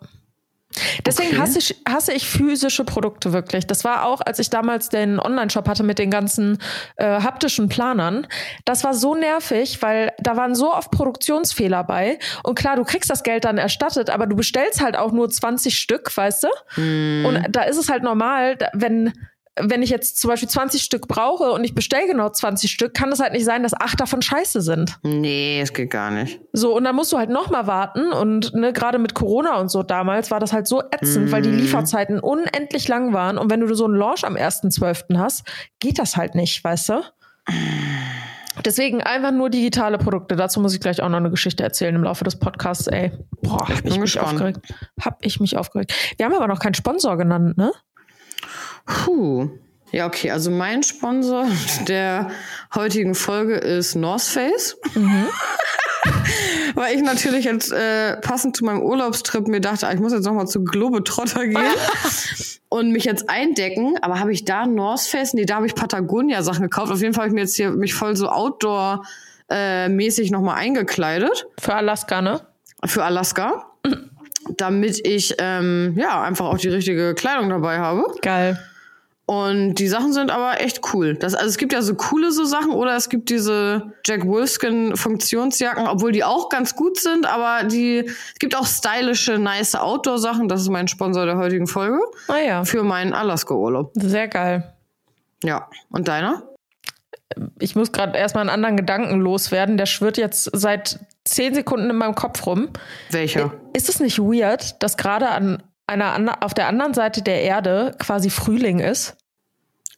Deswegen 1.05 1.27
Okay. 1.29 1.41
hasse, 1.41 1.59
ich, 1.59 1.75
hasse 1.87 2.13
ich 2.13 2.27
physische 2.27 2.83
Produkte 2.83 3.33
wirklich. 3.33 3.67
Das 3.67 3.83
war 3.83 4.05
auch, 4.05 4.21
als 4.21 4.39
ich 4.39 4.49
damals 4.49 4.89
den 4.89 5.19
Online-Shop 5.19 5.67
hatte 5.67 5.83
mit 5.83 5.99
den 5.99 6.09
ganzen 6.11 6.59
äh, 6.95 7.21
haptischen 7.21 7.69
Planern. 7.69 8.27
Das 8.65 8.83
war 8.83 8.93
so 8.93 9.15
nervig, 9.15 9.81
weil 9.81 10.13
da 10.19 10.37
waren 10.37 10.55
so 10.55 10.73
oft 10.73 10.91
Produktionsfehler 10.91 11.83
bei. 11.83 12.19
Und 12.43 12.55
klar, 12.57 12.75
du 12.75 12.83
kriegst 12.83 13.09
das 13.09 13.23
Geld 13.23 13.45
dann 13.45 13.57
erstattet, 13.57 14.09
aber 14.09 14.27
du 14.27 14.35
bestellst 14.35 14.81
halt 14.81 14.97
auch 14.97 15.11
nur 15.11 15.29
20 15.29 15.77
Stück, 15.77 16.15
weißt 16.15 16.43
du? 16.43 16.47
Hm. 16.75 17.25
Und 17.25 17.47
da 17.49 17.63
ist 17.63 17.77
es 17.77 17.89
halt 17.89 18.03
normal, 18.03 18.57
wenn 18.73 19.13
wenn 19.59 19.81
ich 19.81 19.89
jetzt 19.89 20.19
zum 20.19 20.29
Beispiel 20.29 20.49
20 20.49 20.81
Stück 20.81 21.07
brauche 21.07 21.51
und 21.51 21.63
ich 21.63 21.75
bestelle 21.75 22.07
genau 22.07 22.29
20 22.29 22.71
Stück, 22.71 22.93
kann 22.93 23.11
es 23.11 23.19
halt 23.19 23.33
nicht 23.33 23.45
sein, 23.45 23.63
dass 23.63 23.73
acht 23.73 23.99
davon 23.99 24.21
scheiße 24.21 24.61
sind. 24.61 24.97
Nee, 25.03 25.59
es 25.61 25.73
geht 25.73 25.91
gar 25.91 26.11
nicht. 26.11 26.39
So, 26.53 26.75
und 26.75 26.83
dann 26.83 26.95
musst 26.95 27.11
du 27.11 27.17
halt 27.17 27.29
noch 27.29 27.49
mal 27.49 27.67
warten. 27.67 28.11
Und 28.11 28.53
ne, 28.53 28.73
gerade 28.73 28.99
mit 28.99 29.13
Corona 29.13 29.59
und 29.59 29.69
so 29.69 29.83
damals 29.83 30.31
war 30.31 30.39
das 30.39 30.53
halt 30.53 30.67
so 30.67 30.81
ätzend, 30.91 31.31
weil 31.31 31.41
die 31.41 31.49
Lieferzeiten 31.49 32.19
unendlich 32.19 32.87
lang 32.87 33.13
waren. 33.13 33.37
Und 33.37 33.49
wenn 33.49 33.61
du 33.61 33.73
so 33.73 33.85
einen 33.85 33.95
Launch 33.95 34.23
am 34.25 34.35
1.12. 34.35 35.17
hast, 35.17 35.43
geht 35.79 35.99
das 35.99 36.17
halt 36.17 36.35
nicht, 36.35 36.63
weißt 36.63 36.89
du? 36.89 37.01
Deswegen 38.65 39.01
einfach 39.01 39.31
nur 39.31 39.49
digitale 39.49 39.97
Produkte. 39.97 40.35
Dazu 40.35 40.59
muss 40.59 40.73
ich 40.73 40.79
gleich 40.79 41.01
auch 41.01 41.09
noch 41.09 41.17
eine 41.17 41.29
Geschichte 41.29 41.63
erzählen 41.63 41.95
im 41.95 42.03
Laufe 42.03 42.23
des 42.23 42.37
Podcasts, 42.37 42.87
ey. 42.87 43.11
Boah, 43.41 43.67
hab 43.69 43.83
bin 43.83 43.93
ich 43.93 43.99
mich 43.99 44.19
aufgeregt. 44.19 44.59
Hab 44.99 45.19
ich 45.21 45.39
mich 45.39 45.57
aufgeregt. 45.57 45.93
Wir 46.17 46.25
haben 46.25 46.33
aber 46.33 46.47
noch 46.47 46.59
keinen 46.59 46.73
Sponsor 46.73 47.17
genannt, 47.17 47.57
ne? 47.57 47.71
Puh. 48.87 49.49
Ja, 49.91 50.07
okay, 50.07 50.31
also 50.31 50.49
mein 50.51 50.83
Sponsor 50.83 51.47
der 51.87 52.29
heutigen 52.75 53.15
Folge 53.15 53.55
ist 53.55 53.95
North 53.95 54.23
Face. 54.23 54.75
Weil 56.75 56.95
ich 56.95 57.01
natürlich 57.01 57.45
jetzt 57.45 57.71
äh, 57.71 58.17
passend 58.17 58.57
zu 58.57 58.65
meinem 58.65 58.81
Urlaubstrip 58.81 59.47
mir 59.47 59.61
dachte, 59.61 59.87
ah, 59.87 59.93
ich 59.93 59.99
muss 59.99 60.11
jetzt 60.11 60.25
nochmal 60.25 60.47
zu 60.47 60.63
Globetrotter 60.63 61.47
gehen 61.47 61.73
und 62.69 62.91
mich 62.91 63.05
jetzt 63.05 63.29
eindecken. 63.29 63.95
Aber 64.01 64.19
habe 64.19 64.33
ich 64.33 64.45
da 64.45 64.67
North 64.67 65.01
Face? 65.01 65.33
Nee, 65.33 65.45
da 65.45 65.55
habe 65.55 65.65
ich 65.67 65.75
Patagonia-Sachen 65.75 66.63
gekauft. 66.63 66.91
Auf 66.91 67.01
jeden 67.01 67.13
Fall 67.13 67.23
habe 67.23 67.29
ich 67.29 67.35
mir 67.35 67.41
jetzt 67.41 67.55
hier 67.55 67.71
mich 67.71 67.93
voll 67.93 68.17
so 68.17 68.29
Outdoor-mäßig 68.29 70.31
nochmal 70.31 70.57
eingekleidet 70.57 71.47
Für 71.59 71.75
Alaska, 71.75 72.21
ne? 72.21 72.41
für 72.85 73.03
Alaska. 73.03 73.65
Damit 74.55 75.05
ich 75.05 75.35
ähm, 75.39 75.95
ja 75.97 76.21
einfach 76.21 76.45
auch 76.45 76.57
die 76.57 76.69
richtige 76.69 77.13
Kleidung 77.15 77.49
dabei 77.49 77.79
habe. 77.79 78.05
Geil. 78.21 78.57
Und 79.29 79.75
die 79.75 79.89
Sachen 79.89 80.13
sind 80.13 80.31
aber 80.31 80.61
echt 80.61 80.79
cool. 80.93 81.15
Das, 81.15 81.35
also 81.35 81.49
es 81.49 81.57
gibt 81.57 81.73
ja 81.73 81.81
so 81.81 81.95
coole 81.95 82.31
so 82.31 82.45
Sachen 82.45 82.71
oder 82.71 82.95
es 82.95 83.09
gibt 83.09 83.29
diese 83.29 83.91
Jack 84.05 84.25
Wolfskin 84.25 84.95
Funktionsjacken, 84.95 85.85
obwohl 85.85 86.13
die 86.13 86.23
auch 86.23 86.47
ganz 86.47 86.77
gut 86.77 86.97
sind, 86.97 87.25
aber 87.25 87.67
die, 87.67 88.05
es 88.05 88.39
gibt 88.39 88.55
auch 88.55 88.65
stylische, 88.65 89.37
nice 89.37 89.75
Outdoor-Sachen. 89.75 90.47
Das 90.47 90.61
ist 90.61 90.69
mein 90.69 90.87
Sponsor 90.87 91.25
der 91.25 91.37
heutigen 91.37 91.67
Folge. 91.67 91.99
Ah 92.29 92.37
ja, 92.37 92.63
Für 92.63 92.83
meinen 92.83 93.11
Alaska-Urlaub. 93.11 93.91
sehr 93.95 94.29
geil. 94.29 94.73
Ja. 95.43 95.67
Und 95.89 96.07
deiner? 96.07 96.43
Ich 97.59 97.75
muss 97.75 97.91
gerade 97.91 98.17
erstmal 98.17 98.43
einen 98.43 98.49
anderen 98.49 98.77
Gedanken 98.77 99.19
loswerden. 99.19 99.75
Der 99.75 99.87
schwirrt 99.87 100.17
jetzt 100.17 100.49
seit 100.53 100.99
zehn 101.25 101.53
Sekunden 101.53 101.89
in 101.89 101.97
meinem 101.97 102.15
Kopf 102.15 102.45
rum. 102.45 102.69
Welcher? 103.11 103.51
Ist 103.73 103.89
es 103.89 103.99
nicht 103.99 104.19
weird, 104.19 104.81
dass 104.81 104.95
gerade 104.95 105.27
an 105.27 105.61
einer 105.87 106.43
auf 106.43 106.53
der 106.53 106.67
anderen 106.67 106.93
Seite 106.93 107.21
der 107.21 107.41
Erde 107.41 107.95
quasi 107.99 108.29
Frühling 108.29 108.79
ist? 108.79 109.15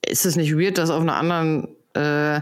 Ist 0.05 0.25
es 0.25 0.36
nicht 0.36 0.55
weird, 0.55 0.77
dass 0.77 0.89
auf 0.89 1.01
einer 1.01 1.15
anderen 1.15 1.67
äh, 1.93 2.41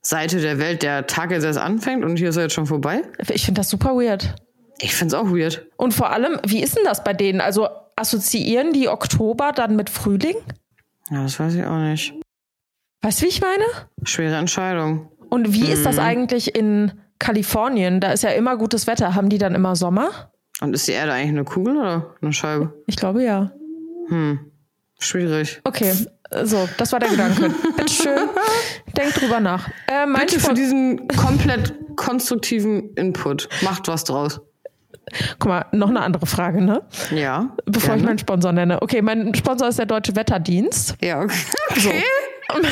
Seite 0.00 0.40
der 0.40 0.58
Welt 0.58 0.82
der 0.82 1.06
Tag 1.06 1.30
jetzt 1.30 1.44
erst 1.44 1.58
anfängt 1.58 2.04
und 2.04 2.16
hier 2.16 2.30
ist 2.30 2.36
er 2.36 2.44
jetzt 2.44 2.54
schon 2.54 2.66
vorbei? 2.66 3.02
Ich 3.28 3.44
finde 3.44 3.60
das 3.60 3.70
super 3.70 3.94
weird. 3.94 4.34
Ich 4.80 4.94
find's 4.94 5.14
auch 5.14 5.26
weird. 5.26 5.66
Und 5.76 5.92
vor 5.92 6.10
allem, 6.10 6.40
wie 6.46 6.62
ist 6.62 6.76
denn 6.76 6.84
das 6.84 7.04
bei 7.04 7.12
denen? 7.12 7.40
Also 7.40 7.68
assoziieren 7.96 8.72
die 8.72 8.88
Oktober 8.88 9.52
dann 9.54 9.76
mit 9.76 9.90
Frühling? 9.90 10.36
Ja, 11.10 11.22
das 11.22 11.38
weiß 11.38 11.54
ich 11.54 11.64
auch 11.64 11.78
nicht. 11.78 12.14
Weißt 13.02 13.20
du, 13.20 13.24
wie 13.24 13.28
ich 13.28 13.40
meine? 13.40 13.64
Schwere 14.04 14.36
Entscheidung. 14.36 15.10
Und 15.30 15.52
wie 15.52 15.70
ist 15.70 15.84
das 15.84 15.98
eigentlich 15.98 16.54
in 16.54 16.92
Kalifornien? 17.18 18.00
Da 18.00 18.12
ist 18.12 18.22
ja 18.22 18.30
immer 18.30 18.56
gutes 18.56 18.86
Wetter. 18.86 19.14
Haben 19.14 19.28
die 19.28 19.38
dann 19.38 19.54
immer 19.54 19.76
Sommer? 19.76 20.32
Und 20.60 20.74
ist 20.74 20.88
die 20.88 20.92
Erde 20.92 21.12
eigentlich 21.12 21.28
eine 21.30 21.44
Kugel 21.44 21.76
oder 21.76 22.14
eine 22.20 22.32
Scheibe? 22.32 22.74
Ich 22.86 22.96
glaube 22.96 23.22
ja. 23.22 23.52
Schwierig. 24.98 25.60
Okay, 25.64 25.92
so, 26.44 26.68
das 26.76 26.92
war 26.92 26.98
der 26.98 27.10
Gedanke. 27.10 27.50
Bitteschön. 27.76 28.28
Denk 28.96 29.14
drüber 29.14 29.38
nach. 29.40 29.68
Äh, 29.86 30.06
mein 30.06 30.22
Bitte 30.22 30.40
für 30.40 30.46
Spon- 30.46 30.54
diesen 30.56 31.08
komplett 31.08 31.74
konstruktiven 31.96 32.94
Input. 32.94 33.48
Macht 33.62 33.86
was 33.88 34.04
draus. 34.04 34.40
Guck 35.38 35.48
mal, 35.48 35.66
noch 35.72 35.88
eine 35.88 36.00
andere 36.00 36.26
Frage, 36.26 36.60
ne? 36.62 36.82
Ja. 37.14 37.54
Bevor 37.64 37.94
ich 37.94 38.00
gerne. 38.00 38.02
meinen 38.04 38.18
Sponsor 38.18 38.52
nenne. 38.52 38.82
Okay, 38.82 39.00
mein 39.00 39.34
Sponsor 39.34 39.68
ist 39.68 39.78
der 39.78 39.86
Deutsche 39.86 40.14
Wetterdienst. 40.16 40.96
Ja, 41.00 41.20
okay. 41.22 41.34
okay. 41.70 42.02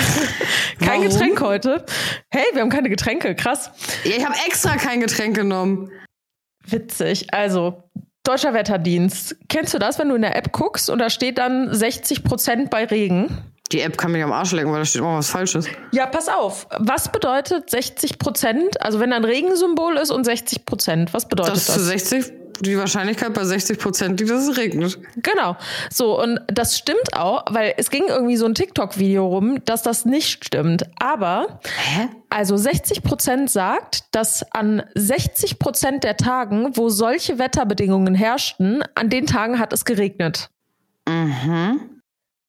Kein 0.81 0.89
Warum? 0.89 1.03
Getränk 1.09 1.41
heute. 1.41 1.85
Hey, 2.31 2.45
wir 2.55 2.63
haben 2.63 2.71
keine 2.71 2.89
Getränke. 2.89 3.35
Krass. 3.35 3.71
Ja, 4.05 4.17
ich 4.17 4.25
habe 4.25 4.35
extra 4.47 4.77
kein 4.77 5.01
Getränk 5.01 5.37
genommen. 5.37 5.91
Witzig. 6.67 7.33
Also, 7.33 7.83
Deutscher 8.25 8.55
Wetterdienst. 8.55 9.37
Kennst 9.49 9.73
du 9.75 9.79
das, 9.79 9.99
wenn 9.99 10.09
du 10.09 10.17
in 10.17 10.23
der 10.23 10.35
App 10.37 10.53
guckst 10.53 10.91
und 10.91 10.99
da 10.99 11.11
steht 11.11 11.39
dann 11.39 11.73
60 11.73 12.25
Prozent 12.25 12.71
bei 12.71 12.85
Regen? 12.85 13.39
Die 13.73 13.81
App 13.81 13.97
kann 13.99 14.13
mich 14.13 14.23
am 14.23 14.33
Arsch 14.33 14.53
lecken, 14.53 14.71
weil 14.73 14.79
da 14.81 14.85
steht 14.85 15.01
immer 15.01 15.17
was 15.19 15.29
Falsches. 15.31 15.67
Ja, 15.93 16.07
pass 16.07 16.29
auf. 16.29 16.69
Was 16.79 17.11
bedeutet 17.11 17.69
60 17.71 18.19
Prozent? 18.19 18.81
Also, 18.81 19.01
wenn 19.01 19.11
da 19.11 19.17
ein 19.17 19.25
Regensymbol 19.25 19.97
ist 19.97 20.11
und 20.11 20.25
60 20.25 20.65
Prozent, 20.67 21.15
was 21.15 21.27
bedeutet 21.29 21.55
Das 21.55 21.67
das? 21.67 21.77
zu 21.77 21.83
60, 21.83 22.33
die 22.61 22.79
Wahrscheinlichkeit 22.79 23.35
bei 23.35 23.45
60 23.45 23.79
Prozent 23.79 24.21
liegt, 24.21 24.31
dass 24.31 24.49
es 24.49 24.57
regnet. 24.57 24.99
Genau. 25.17 25.57
So, 25.93 26.21
und 26.21 26.41
das 26.47 26.79
stimmt 26.79 27.15
auch, 27.15 27.45
weil 27.51 27.75
es 27.77 27.91
ging 27.91 28.05
irgendwie 28.09 28.37
so 28.37 28.47
ein 28.47 28.55
TikTok-Video 28.55 29.27
rum, 29.27 29.65
dass 29.65 29.83
das 29.83 30.05
nicht 30.05 30.45
stimmt. 30.45 30.85
Aber, 30.99 31.61
Hä? 31.65 32.09
also 32.31 32.57
60 32.57 33.03
Prozent 33.03 33.51
sagt, 33.51 34.05
dass 34.13 34.45
an 34.53 34.83
60 34.95 35.59
Prozent 35.59 36.05
der 36.05 36.17
Tagen, 36.17 36.77
wo 36.77 36.89
solche 36.89 37.39
Wetterbedingungen 37.39 38.15
herrschten, 38.15 38.83
an 38.95 39.11
den 39.11 39.27
Tagen 39.27 39.59
hat 39.59 39.73
es 39.73 39.85
geregnet. 39.85 40.51
Mhm. 41.09 41.96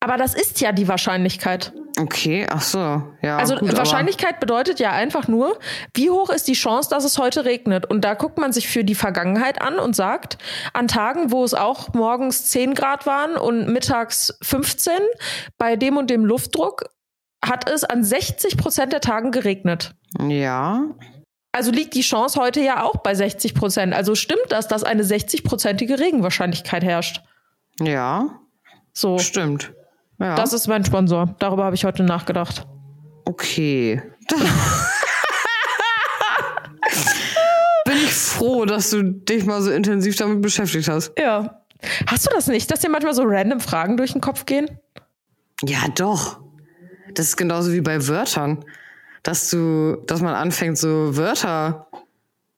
Aber 0.07 0.15
das 0.15 0.35
ist 0.35 0.61
ja 0.61 0.71
die 0.71 0.87
Wahrscheinlichkeit. 0.87 1.73
Okay, 1.99 2.47
ach 2.49 2.61
so. 2.61 3.03
Ja, 3.21 3.39
Also 3.39 3.57
gut, 3.57 3.75
Wahrscheinlichkeit 3.75 4.39
bedeutet 4.39 4.79
ja 4.79 4.93
einfach 4.93 5.27
nur, 5.27 5.59
wie 5.93 6.09
hoch 6.09 6.29
ist 6.29 6.47
die 6.47 6.53
Chance, 6.53 6.89
dass 6.89 7.03
es 7.03 7.17
heute 7.17 7.43
regnet? 7.43 7.85
Und 7.85 8.05
da 8.05 8.13
guckt 8.13 8.37
man 8.37 8.53
sich 8.53 8.69
für 8.69 8.85
die 8.85 8.95
Vergangenheit 8.95 9.61
an 9.61 9.79
und 9.79 9.97
sagt, 9.97 10.37
an 10.71 10.87
Tagen, 10.87 11.33
wo 11.33 11.43
es 11.43 11.53
auch 11.53 11.93
morgens 11.93 12.45
10 12.45 12.73
Grad 12.73 13.05
waren 13.05 13.35
und 13.35 13.67
mittags 13.67 14.37
15, 14.43 14.93
bei 15.57 15.75
dem 15.75 15.97
und 15.97 16.09
dem 16.09 16.23
Luftdruck 16.23 16.85
hat 17.43 17.69
es 17.69 17.83
an 17.83 18.05
60 18.05 18.55
Prozent 18.55 18.93
der 18.93 19.01
Tagen 19.01 19.31
geregnet. 19.31 19.93
Ja. 20.25 20.85
Also 21.51 21.71
liegt 21.71 21.95
die 21.95 22.01
Chance 22.01 22.39
heute 22.39 22.61
ja 22.61 22.81
auch 22.81 22.95
bei 22.97 23.13
60 23.13 23.55
Prozent. 23.55 23.93
Also 23.93 24.15
stimmt 24.15 24.45
das, 24.51 24.69
dass 24.69 24.85
eine 24.85 25.03
60-prozentige 25.03 25.99
Regenwahrscheinlichkeit 25.99 26.85
herrscht? 26.85 27.23
Ja. 27.81 28.39
So, 28.93 29.19
Stimmt. 29.19 29.73
Ja. 30.19 30.35
das 30.35 30.53
ist 30.53 30.67
mein 30.67 30.83
Sponsor. 30.83 31.35
Darüber 31.39 31.63
habe 31.65 31.75
ich 31.75 31.85
heute 31.85 32.03
nachgedacht. 32.03 32.65
Okay. 33.25 34.01
Bin 37.85 37.95
ich 37.95 38.11
froh, 38.13 38.65
dass 38.65 38.89
du 38.89 39.03
dich 39.03 39.45
mal 39.45 39.61
so 39.61 39.71
intensiv 39.71 40.15
damit 40.17 40.41
beschäftigt 40.41 40.87
hast. 40.89 41.11
Ja. 41.17 41.61
Hast 42.07 42.25
du 42.25 42.31
das 42.33 42.47
nicht, 42.47 42.69
dass 42.71 42.79
dir 42.79 42.89
manchmal 42.89 43.13
so 43.13 43.23
random 43.25 43.59
Fragen 43.59 43.97
durch 43.97 44.11
den 44.13 44.21
Kopf 44.21 44.45
gehen? 44.45 44.69
Ja, 45.63 45.79
doch. 45.95 46.39
Das 47.13 47.27
ist 47.27 47.37
genauso 47.37 47.71
wie 47.71 47.81
bei 47.81 48.07
Wörtern. 48.07 48.65
Dass 49.23 49.49
du, 49.49 49.97
dass 50.07 50.21
man 50.21 50.33
anfängt, 50.35 50.77
so 50.77 51.15
Wörter 51.17 51.87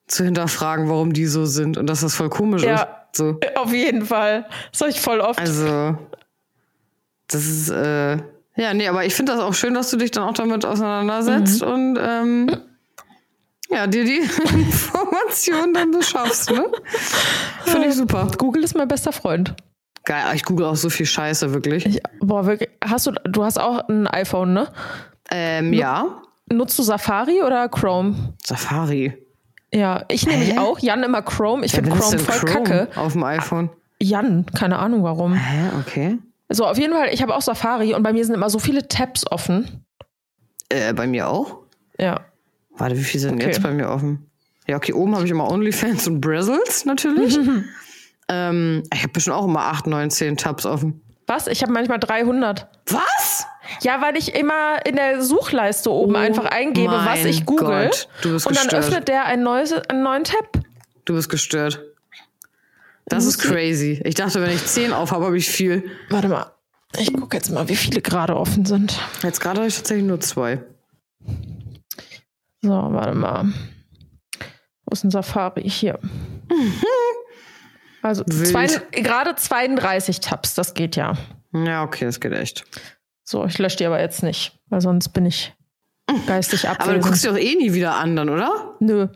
zu 0.06 0.24
hinterfragen, 0.24 0.88
warum 0.88 1.12
die 1.12 1.26
so 1.26 1.44
sind 1.46 1.76
und 1.76 1.86
dass 1.86 2.00
das 2.00 2.14
voll 2.14 2.30
komisch 2.30 2.62
Ja. 2.62 2.74
ist. 2.82 2.88
So. 3.12 3.38
Auf 3.56 3.72
jeden 3.72 4.04
Fall. 4.06 4.46
Das 4.72 4.80
habe 4.80 4.90
ich 4.90 5.00
voll 5.00 5.20
oft. 5.20 5.38
Also, 5.40 5.96
das 7.30 7.46
ist, 7.46 7.70
äh, 7.70 8.18
ja, 8.56 8.74
nee, 8.74 8.88
aber 8.88 9.04
ich 9.04 9.14
finde 9.14 9.32
das 9.32 9.40
auch 9.40 9.54
schön, 9.54 9.74
dass 9.74 9.90
du 9.90 9.96
dich 9.96 10.10
dann 10.10 10.24
auch 10.24 10.34
damit 10.34 10.64
auseinandersetzt 10.64 11.62
und 11.62 11.98
ähm, 12.00 12.50
ja, 13.70 13.86
dir 13.86 14.04
die 14.04 14.18
Information 14.52 15.72
dann 15.72 15.92
beschaffst, 15.92 16.50
ne? 16.50 16.66
Finde 17.64 17.88
ich 17.88 17.94
super. 17.94 18.28
Google 18.36 18.64
ist 18.64 18.76
mein 18.76 18.88
bester 18.88 19.12
Freund. 19.12 19.54
Geil, 20.04 20.24
ich 20.34 20.44
google 20.44 20.66
auch 20.66 20.76
so 20.76 20.90
viel 20.90 21.06
Scheiße, 21.06 21.52
wirklich. 21.52 21.86
Ich, 21.86 22.02
boah, 22.20 22.46
wirklich. 22.46 22.70
Hast 22.84 23.06
du, 23.06 23.12
du 23.24 23.44
hast 23.44 23.58
auch 23.58 23.88
ein 23.88 24.06
iPhone, 24.08 24.52
ne? 24.52 24.68
Ähm, 25.30 25.72
ja. 25.72 26.22
Nutzt 26.50 26.78
du 26.78 26.82
Safari 26.82 27.42
oder 27.42 27.68
Chrome? 27.68 28.34
Safari. 28.44 29.16
Ja, 29.72 30.04
ich 30.08 30.26
nehme 30.26 30.44
mich 30.44 30.58
auch. 30.58 30.80
Jan 30.80 31.02
immer 31.04 31.22
Chrome. 31.22 31.64
Ich 31.64 31.72
finde 31.72 31.90
Chrome 31.90 32.18
voll 32.18 32.40
kacke. 32.40 32.88
Auf 32.96 33.12
dem 33.12 33.22
iPhone. 33.22 33.70
Jan, 34.02 34.46
keine 34.46 34.78
Ahnung 34.78 35.04
warum. 35.04 35.34
Hä, 35.34 35.70
okay. 35.78 36.18
So, 36.52 36.66
auf 36.66 36.78
jeden 36.78 36.92
Fall, 36.92 37.08
ich 37.12 37.22
habe 37.22 37.34
auch 37.34 37.42
Safari 37.42 37.94
und 37.94 38.02
bei 38.02 38.12
mir 38.12 38.24
sind 38.24 38.34
immer 38.34 38.50
so 38.50 38.58
viele 38.58 38.88
Tabs 38.88 39.24
offen. 39.30 39.84
Äh, 40.68 40.92
bei 40.92 41.06
mir 41.06 41.28
auch? 41.28 41.58
Ja. 41.98 42.20
Warte, 42.76 42.96
wie 42.96 43.04
viel 43.04 43.20
sind 43.20 43.34
Okay. 43.34 43.46
jetzt 43.46 43.62
bei 43.62 43.70
mir 43.72 43.88
offen? 43.88 44.30
Ja, 44.66 44.76
okay, 44.76 44.92
oben 44.92 45.14
habe 45.14 45.24
ich 45.24 45.30
immer 45.30 45.50
OnlyFans 45.50 46.06
und 46.08 46.20
Brazzles 46.20 46.84
natürlich. 46.84 47.38
ähm, 48.28 48.82
ich 48.92 49.02
habe 49.02 49.12
bestimmt 49.12 49.36
auch 49.36 49.44
immer 49.46 49.60
8, 49.66 49.86
9, 49.86 50.10
10 50.10 50.36
Tabs 50.36 50.66
offen. 50.66 51.00
Was? 51.26 51.46
Ich 51.46 51.62
habe 51.62 51.72
manchmal 51.72 51.98
300. 52.00 52.66
Was? 52.88 53.46
Ja, 53.82 54.00
weil 54.02 54.16
ich 54.16 54.34
immer 54.34 54.84
in 54.84 54.96
der 54.96 55.22
Suchleiste 55.22 55.90
oben 55.92 56.14
Oh 56.16 56.18
einfach 56.18 56.46
eingebe, 56.46 56.92
was 56.92 57.24
ich 57.24 57.46
google. 57.46 57.90
Gott, 57.90 58.08
und 58.24 58.44
dann 58.46 58.54
gestört. 58.54 58.74
öffnet 58.74 59.08
der 59.08 59.26
ein 59.26 59.42
neues, 59.44 59.72
einen 59.72 60.02
neuen 60.02 60.24
Tab. 60.24 60.58
Du 61.04 61.14
bist 61.14 61.28
gestört. 61.28 61.80
Das 63.10 63.26
ist 63.26 63.38
crazy. 63.38 64.00
Ich 64.04 64.14
dachte, 64.14 64.40
wenn 64.40 64.50
ich 64.50 64.64
10 64.64 64.92
auf 64.92 65.12
habe, 65.12 65.26
habe 65.26 65.36
ich 65.36 65.48
viel. 65.50 65.90
Warte 66.08 66.28
mal. 66.28 66.52
Ich 66.98 67.12
gucke 67.12 67.36
jetzt 67.36 67.50
mal, 67.50 67.68
wie 67.68 67.76
viele 67.76 68.00
gerade 68.00 68.36
offen 68.36 68.64
sind. 68.64 68.98
Jetzt 69.22 69.40
gerade 69.40 69.58
habe 69.58 69.68
ich 69.68 69.76
tatsächlich 69.76 70.06
nur 70.06 70.20
zwei. 70.20 70.62
So, 72.62 72.70
warte 72.70 73.14
mal. 73.14 73.52
Wo 74.84 74.92
ist 74.92 75.04
ein 75.04 75.10
Safari? 75.10 75.68
Hier. 75.68 75.98
Also 78.02 78.24
zwei, 78.24 78.66
gerade 78.92 79.34
32 79.34 80.20
Tabs, 80.20 80.54
das 80.54 80.72
geht 80.72 80.96
ja. 80.96 81.18
Ja, 81.52 81.82
okay, 81.84 82.06
das 82.06 82.18
geht 82.18 82.32
echt. 82.32 82.64
So, 83.24 83.44
ich 83.44 83.58
lösche 83.58 83.76
die 83.76 83.84
aber 83.84 84.00
jetzt 84.00 84.22
nicht, 84.22 84.58
weil 84.70 84.80
sonst 84.80 85.10
bin 85.10 85.26
ich 85.26 85.54
geistig 86.26 86.66
Aber 86.66 86.76
du 86.76 86.82
abwesend. 86.84 87.04
guckst 87.04 87.24
dir 87.24 87.28
doch 87.28 87.36
eh 87.36 87.54
nie 87.56 87.74
wieder 87.74 87.96
an, 87.96 88.16
dann, 88.16 88.30
oder? 88.30 88.74
Nö. 88.80 89.08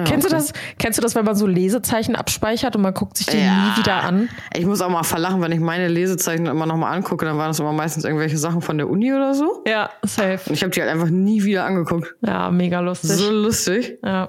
Ja, 0.00 0.10
Kennst 0.10 0.30
du 0.30 0.34
okay. 0.34 0.44
das? 0.46 0.52
Kennst 0.78 0.98
du 0.98 1.02
das, 1.02 1.14
wenn 1.14 1.24
man 1.24 1.34
so 1.34 1.46
Lesezeichen 1.46 2.16
abspeichert 2.16 2.76
und 2.76 2.82
man 2.82 2.94
guckt 2.94 3.16
sich 3.16 3.26
die 3.26 3.38
Ja. 3.38 3.72
nie 3.72 3.78
wieder 3.80 4.02
an? 4.02 4.28
Ich 4.54 4.66
muss 4.66 4.80
auch 4.80 4.90
mal 4.90 5.02
verlachen, 5.02 5.40
wenn 5.42 5.52
ich 5.52 5.60
meine 5.60 5.88
Lesezeichen 5.88 6.46
immer 6.46 6.66
nochmal 6.66 6.96
angucke, 6.96 7.24
dann 7.26 7.36
waren 7.38 7.48
das 7.48 7.60
immer 7.60 7.72
meistens 7.72 8.04
irgendwelche 8.04 8.36
Sachen 8.38 8.62
von 8.62 8.78
der 8.78 8.88
Uni 8.88 9.12
oder 9.12 9.34
so. 9.34 9.62
Ja, 9.66 9.90
safe. 10.02 10.40
Und 10.46 10.54
ich 10.54 10.62
habe 10.62 10.70
die 10.70 10.80
halt 10.80 10.90
einfach 10.90 11.08
nie 11.10 11.44
wieder 11.44 11.64
angeguckt. 11.64 12.14
Ja, 12.26 12.50
mega 12.50 12.80
lustig. 12.80 13.10
So 13.10 13.30
lustig. 13.30 13.98
Ja. 14.04 14.28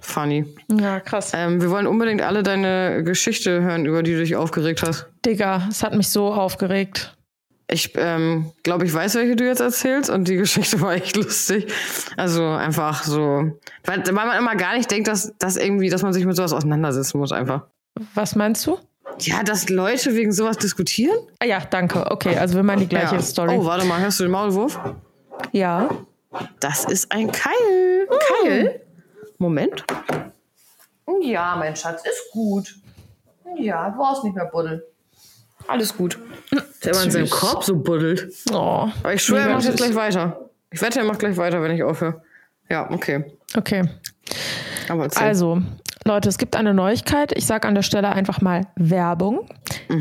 Funny. 0.00 0.44
ja, 0.70 1.00
krass. 1.00 1.32
Ähm, 1.34 1.62
wir 1.62 1.70
wollen 1.70 1.86
unbedingt 1.86 2.20
alle 2.20 2.42
deine 2.42 3.02
Geschichte 3.04 3.62
hören, 3.62 3.86
über 3.86 4.02
die 4.02 4.12
du 4.12 4.18
dich 4.18 4.36
aufgeregt 4.36 4.82
hast. 4.86 5.06
Digga, 5.24 5.62
es 5.70 5.82
hat 5.82 5.94
mich 5.94 6.08
so 6.10 6.32
aufgeregt. 6.32 7.16
Ich 7.66 7.92
ähm, 7.96 8.52
glaube, 8.62 8.84
ich 8.84 8.92
weiß, 8.92 9.14
welche 9.14 9.36
du 9.36 9.44
jetzt 9.44 9.60
erzählst 9.60 10.10
und 10.10 10.28
die 10.28 10.36
Geschichte 10.36 10.80
war 10.82 10.94
echt 10.94 11.16
lustig. 11.16 11.72
Also 12.16 12.46
einfach 12.46 13.02
so, 13.04 13.58
weil, 13.84 14.04
weil 14.06 14.12
man 14.12 14.38
immer 14.38 14.54
gar 14.56 14.76
nicht 14.76 14.90
denkt, 14.90 15.08
dass, 15.08 15.32
dass 15.38 15.56
irgendwie, 15.56 15.88
dass 15.88 16.02
man 16.02 16.12
sich 16.12 16.26
mit 16.26 16.36
sowas 16.36 16.52
auseinandersetzen 16.52 17.18
muss 17.18 17.32
einfach. 17.32 17.66
Was 18.14 18.36
meinst 18.36 18.66
du? 18.66 18.78
Ja, 19.20 19.42
dass 19.42 19.68
Leute 19.68 20.14
wegen 20.14 20.32
sowas 20.32 20.58
diskutieren? 20.58 21.16
Ah 21.38 21.46
ja, 21.46 21.60
danke. 21.60 22.10
Okay, 22.10 22.36
also 22.36 22.56
wir 22.56 22.62
meinen 22.62 22.80
die 22.80 22.88
gleiche 22.88 23.14
ja. 23.14 23.22
Story. 23.22 23.56
Oh, 23.56 23.64
warte 23.64 23.86
mal, 23.86 24.00
hörst 24.00 24.18
du 24.20 24.24
den 24.24 24.32
Maulwurf? 24.32 24.78
Ja. 25.52 25.88
Das 26.60 26.84
ist 26.84 27.12
ein 27.12 27.30
Keil. 27.30 28.08
Ein 28.10 28.18
Keil? 28.42 28.80
Moment. 29.38 29.84
Ja, 31.20 31.54
mein 31.56 31.76
Schatz, 31.76 32.02
ist 32.04 32.32
gut. 32.32 32.74
Ja, 33.56 33.90
du 33.90 33.98
brauchst 33.98 34.24
nicht 34.24 34.34
mehr 34.34 34.46
buddeln. 34.46 34.82
Alles 35.66 35.96
gut. 35.96 36.18
Der 36.84 36.92
immer 36.92 37.04
in 37.04 37.10
seinem. 37.10 37.30
Korb 37.30 37.64
so 37.64 37.76
buddelt. 37.76 38.28
Oh. 38.52 38.88
Aber 39.02 39.14
ich 39.14 39.22
schwöre, 39.22 39.48
er 39.48 39.54
macht 39.54 39.64
jetzt 39.64 39.76
gleich 39.76 39.94
weiter. 39.94 40.50
Ich 40.70 40.82
wette, 40.82 41.00
er 41.00 41.04
macht 41.04 41.20
gleich 41.20 41.36
weiter, 41.36 41.62
wenn 41.62 41.70
ich 41.70 41.82
aufhöre. 41.82 42.22
Ja, 42.68 42.90
okay. 42.90 43.24
Okay. 43.56 43.88
Aber 44.88 45.04
erzähl. 45.04 45.22
Also, 45.22 45.62
Leute, 46.04 46.28
es 46.28 46.38
gibt 46.38 46.56
eine 46.56 46.74
Neuigkeit. 46.74 47.32
Ich 47.36 47.46
sage 47.46 47.66
an 47.68 47.74
der 47.74 47.82
Stelle 47.82 48.10
einfach 48.10 48.40
mal 48.40 48.66
Werbung. 48.76 49.48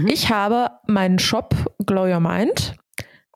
Ich 0.07 0.29
habe 0.29 0.71
meinen 0.87 1.19
Shop 1.19 1.55
Glow 1.85 2.05
Your 2.05 2.19
Mind. 2.19 2.75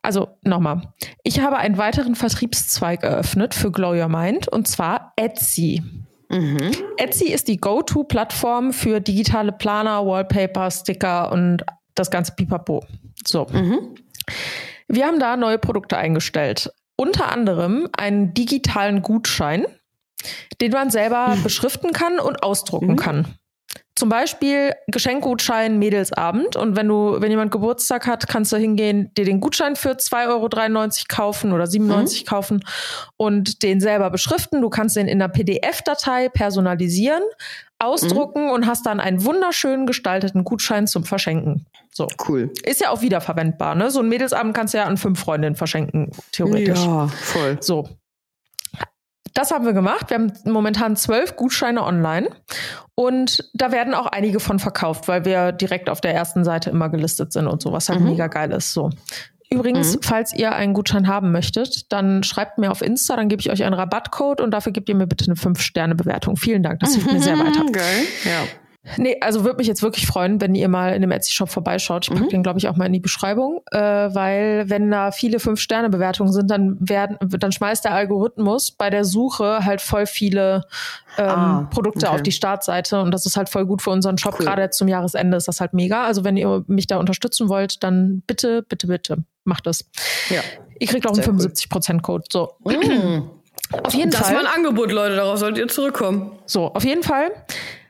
Also 0.02 0.28
nochmal. 0.42 0.92
Ich 1.22 1.40
habe 1.40 1.56
einen 1.56 1.76
weiteren 1.76 2.14
Vertriebszweig 2.14 3.02
eröffnet 3.02 3.54
für 3.54 3.70
Glow 3.70 3.94
Your 3.94 4.08
Mind 4.08 4.48
und 4.48 4.68
zwar 4.68 5.12
Etsy. 5.16 5.82
Etsy 6.98 7.32
ist 7.32 7.48
die 7.48 7.56
Go-To-Plattform 7.56 8.72
für 8.72 9.00
digitale 9.00 9.50
Planer, 9.50 10.04
Wallpaper, 10.04 10.70
Sticker 10.70 11.32
und 11.32 11.64
das 11.98 12.10
ganze 12.10 12.32
Pipapo. 12.32 12.84
So. 13.26 13.46
Wir 14.88 15.06
haben 15.06 15.18
da 15.20 15.36
neue 15.36 15.58
Produkte 15.58 15.96
eingestellt. 15.96 16.70
Unter 16.96 17.30
anderem 17.30 17.88
einen 17.96 18.34
digitalen 18.34 19.02
Gutschein, 19.02 19.66
den 20.60 20.72
man 20.72 20.90
selber 20.90 21.36
beschriften 21.42 21.92
kann 21.92 22.18
und 22.18 22.42
ausdrucken 22.42 22.96
kann. 22.96 23.38
Zum 23.98 24.10
Beispiel 24.10 24.74
Geschenkgutschein 24.86 25.76
Mädelsabend. 25.80 26.54
Und 26.54 26.76
wenn 26.76 26.86
du, 26.86 27.16
wenn 27.18 27.32
jemand 27.32 27.50
Geburtstag 27.50 28.06
hat, 28.06 28.28
kannst 28.28 28.52
du 28.52 28.56
hingehen, 28.56 29.10
dir 29.16 29.24
den 29.24 29.40
Gutschein 29.40 29.74
für 29.74 29.90
2,93 29.90 30.28
Euro 30.28 30.48
kaufen 31.08 31.52
oder 31.52 31.66
97 31.66 32.24
kaufen 32.24 32.64
und 33.16 33.64
den 33.64 33.80
selber 33.80 34.10
beschriften. 34.10 34.62
Du 34.62 34.70
kannst 34.70 34.94
den 34.94 35.08
in 35.08 35.20
einer 35.20 35.28
PDF-Datei 35.28 36.28
personalisieren, 36.28 37.24
ausdrucken 37.80 38.50
und 38.50 38.68
hast 38.68 38.86
dann 38.86 39.00
einen 39.00 39.24
wunderschön 39.24 39.84
gestalteten 39.84 40.44
Gutschein 40.44 40.86
zum 40.86 41.02
Verschenken. 41.02 41.66
So. 41.90 42.06
cool. 42.28 42.52
Ist 42.62 42.80
ja 42.80 42.90
auch 42.90 43.02
wiederverwendbar, 43.02 43.74
ne? 43.74 43.90
So 43.90 43.98
ein 43.98 44.08
Mädelsabend 44.08 44.54
kannst 44.54 44.74
du 44.74 44.78
ja 44.78 44.84
an 44.84 44.96
fünf 44.96 45.18
Freundinnen 45.18 45.56
verschenken, 45.56 46.12
theoretisch. 46.30 46.78
Ja, 46.78 47.08
voll. 47.08 47.58
So. 47.60 47.88
Das 49.38 49.52
haben 49.52 49.64
wir 49.64 49.72
gemacht. 49.72 50.10
Wir 50.10 50.16
haben 50.16 50.32
momentan 50.46 50.96
zwölf 50.96 51.36
Gutscheine 51.36 51.84
online 51.84 52.28
und 52.96 53.48
da 53.54 53.70
werden 53.70 53.94
auch 53.94 54.06
einige 54.06 54.40
von 54.40 54.58
verkauft, 54.58 55.06
weil 55.06 55.24
wir 55.24 55.52
direkt 55.52 55.88
auf 55.88 56.00
der 56.00 56.12
ersten 56.12 56.42
Seite 56.42 56.70
immer 56.70 56.88
gelistet 56.88 57.32
sind 57.32 57.46
und 57.46 57.62
so, 57.62 57.72
was 57.72 57.88
halt 57.88 58.00
mega 58.00 58.26
geil 58.26 58.50
ist. 58.50 58.72
So. 58.72 58.90
Übrigens, 59.48 59.96
falls 60.02 60.34
ihr 60.34 60.56
einen 60.56 60.74
Gutschein 60.74 61.06
haben 61.06 61.30
möchtet, 61.30 61.92
dann 61.92 62.24
schreibt 62.24 62.58
mir 62.58 62.72
auf 62.72 62.82
Insta, 62.82 63.14
dann 63.14 63.28
gebe 63.28 63.40
ich 63.40 63.48
euch 63.52 63.62
einen 63.62 63.74
Rabattcode 63.74 64.40
und 64.40 64.50
dafür 64.50 64.72
gebt 64.72 64.88
ihr 64.88 64.96
mir 64.96 65.06
bitte 65.06 65.26
eine 65.26 65.36
5-Sterne-Bewertung. 65.36 66.36
Vielen 66.36 66.64
Dank, 66.64 66.80
das 66.80 66.94
hilft 66.94 67.12
mir 67.12 67.22
sehr 67.22 67.38
weiter. 67.38 67.62
Mhm, 67.62 67.72
Geil. 67.72 68.04
Ja. 68.24 68.42
Nee, 68.96 69.18
also 69.20 69.44
würde 69.44 69.58
mich 69.58 69.66
jetzt 69.66 69.82
wirklich 69.82 70.06
freuen, 70.06 70.40
wenn 70.40 70.54
ihr 70.54 70.68
mal 70.68 70.94
in 70.94 71.02
dem 71.02 71.10
Etsy-Shop 71.10 71.50
vorbeischaut. 71.50 72.04
Ich 72.06 72.10
packe 72.10 72.24
Mhm. 72.24 72.28
den, 72.30 72.42
glaube 72.42 72.58
ich, 72.58 72.68
auch 72.68 72.76
mal 72.76 72.86
in 72.86 72.92
die 72.94 73.00
Beschreibung, 73.00 73.60
äh, 73.70 73.78
weil 73.78 74.70
wenn 74.70 74.90
da 74.90 75.10
viele 75.12 75.40
Fünf-Sterne-Bewertungen 75.40 76.32
sind, 76.32 76.50
dann 76.50 76.76
werden, 76.80 77.18
dann 77.20 77.52
schmeißt 77.52 77.84
der 77.84 77.92
Algorithmus 77.92 78.70
bei 78.70 78.88
der 78.88 79.04
Suche 79.04 79.64
halt 79.64 79.82
voll 79.82 80.06
viele 80.06 80.64
ähm, 81.18 81.26
Ah, 81.28 81.68
Produkte 81.70 82.06
okay. 82.06 82.14
auf 82.14 82.22
die 82.22 82.32
Startseite 82.32 83.02
und 83.02 83.10
das 83.12 83.26
ist 83.26 83.36
halt 83.36 83.48
voll 83.50 83.66
gut 83.66 83.82
für 83.82 83.90
unseren 83.90 84.16
Shop. 84.16 84.36
Cool. 84.38 84.46
Gerade 84.46 84.62
jetzt 84.62 84.78
zum 84.78 84.88
Jahresende 84.88 85.36
ist 85.36 85.48
das 85.48 85.60
halt 85.60 85.74
mega. 85.74 86.04
Also 86.04 86.24
wenn 86.24 86.36
ihr 86.36 86.64
mich 86.68 86.86
da 86.86 86.96
unterstützen 86.98 87.48
wollt, 87.50 87.82
dann 87.82 88.22
bitte, 88.26 88.62
bitte, 88.62 88.86
bitte 88.86 89.24
macht 89.44 89.66
das. 89.66 89.84
Ja. 90.30 90.40
Ihr 90.78 90.86
kriegt 90.86 91.04
auch 91.06 91.12
einen 91.12 91.22
Sehr 91.22 91.32
cool. 91.34 91.40
75%-Code. 91.40 92.24
So. 92.32 92.54
Auf 93.82 93.92
jeden 93.94 94.10
Das 94.12 94.20
Fall. 94.20 94.34
war 94.34 94.40
ein 94.40 94.46
Angebot, 94.46 94.92
Leute. 94.92 95.16
Darauf 95.16 95.38
solltet 95.38 95.58
ihr 95.58 95.68
zurückkommen. 95.68 96.38
So, 96.46 96.72
auf 96.72 96.84
jeden 96.84 97.02
Fall 97.02 97.30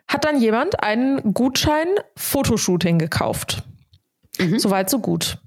hat 0.09 0.25
dann 0.25 0.40
jemand 0.40 0.83
einen 0.83 1.35
Gutschein 1.35 1.88
Fotoshooting 2.16 2.99
gekauft. 2.99 3.62
Soweit, 4.57 4.88
so 4.88 5.01
gut. 5.01 5.38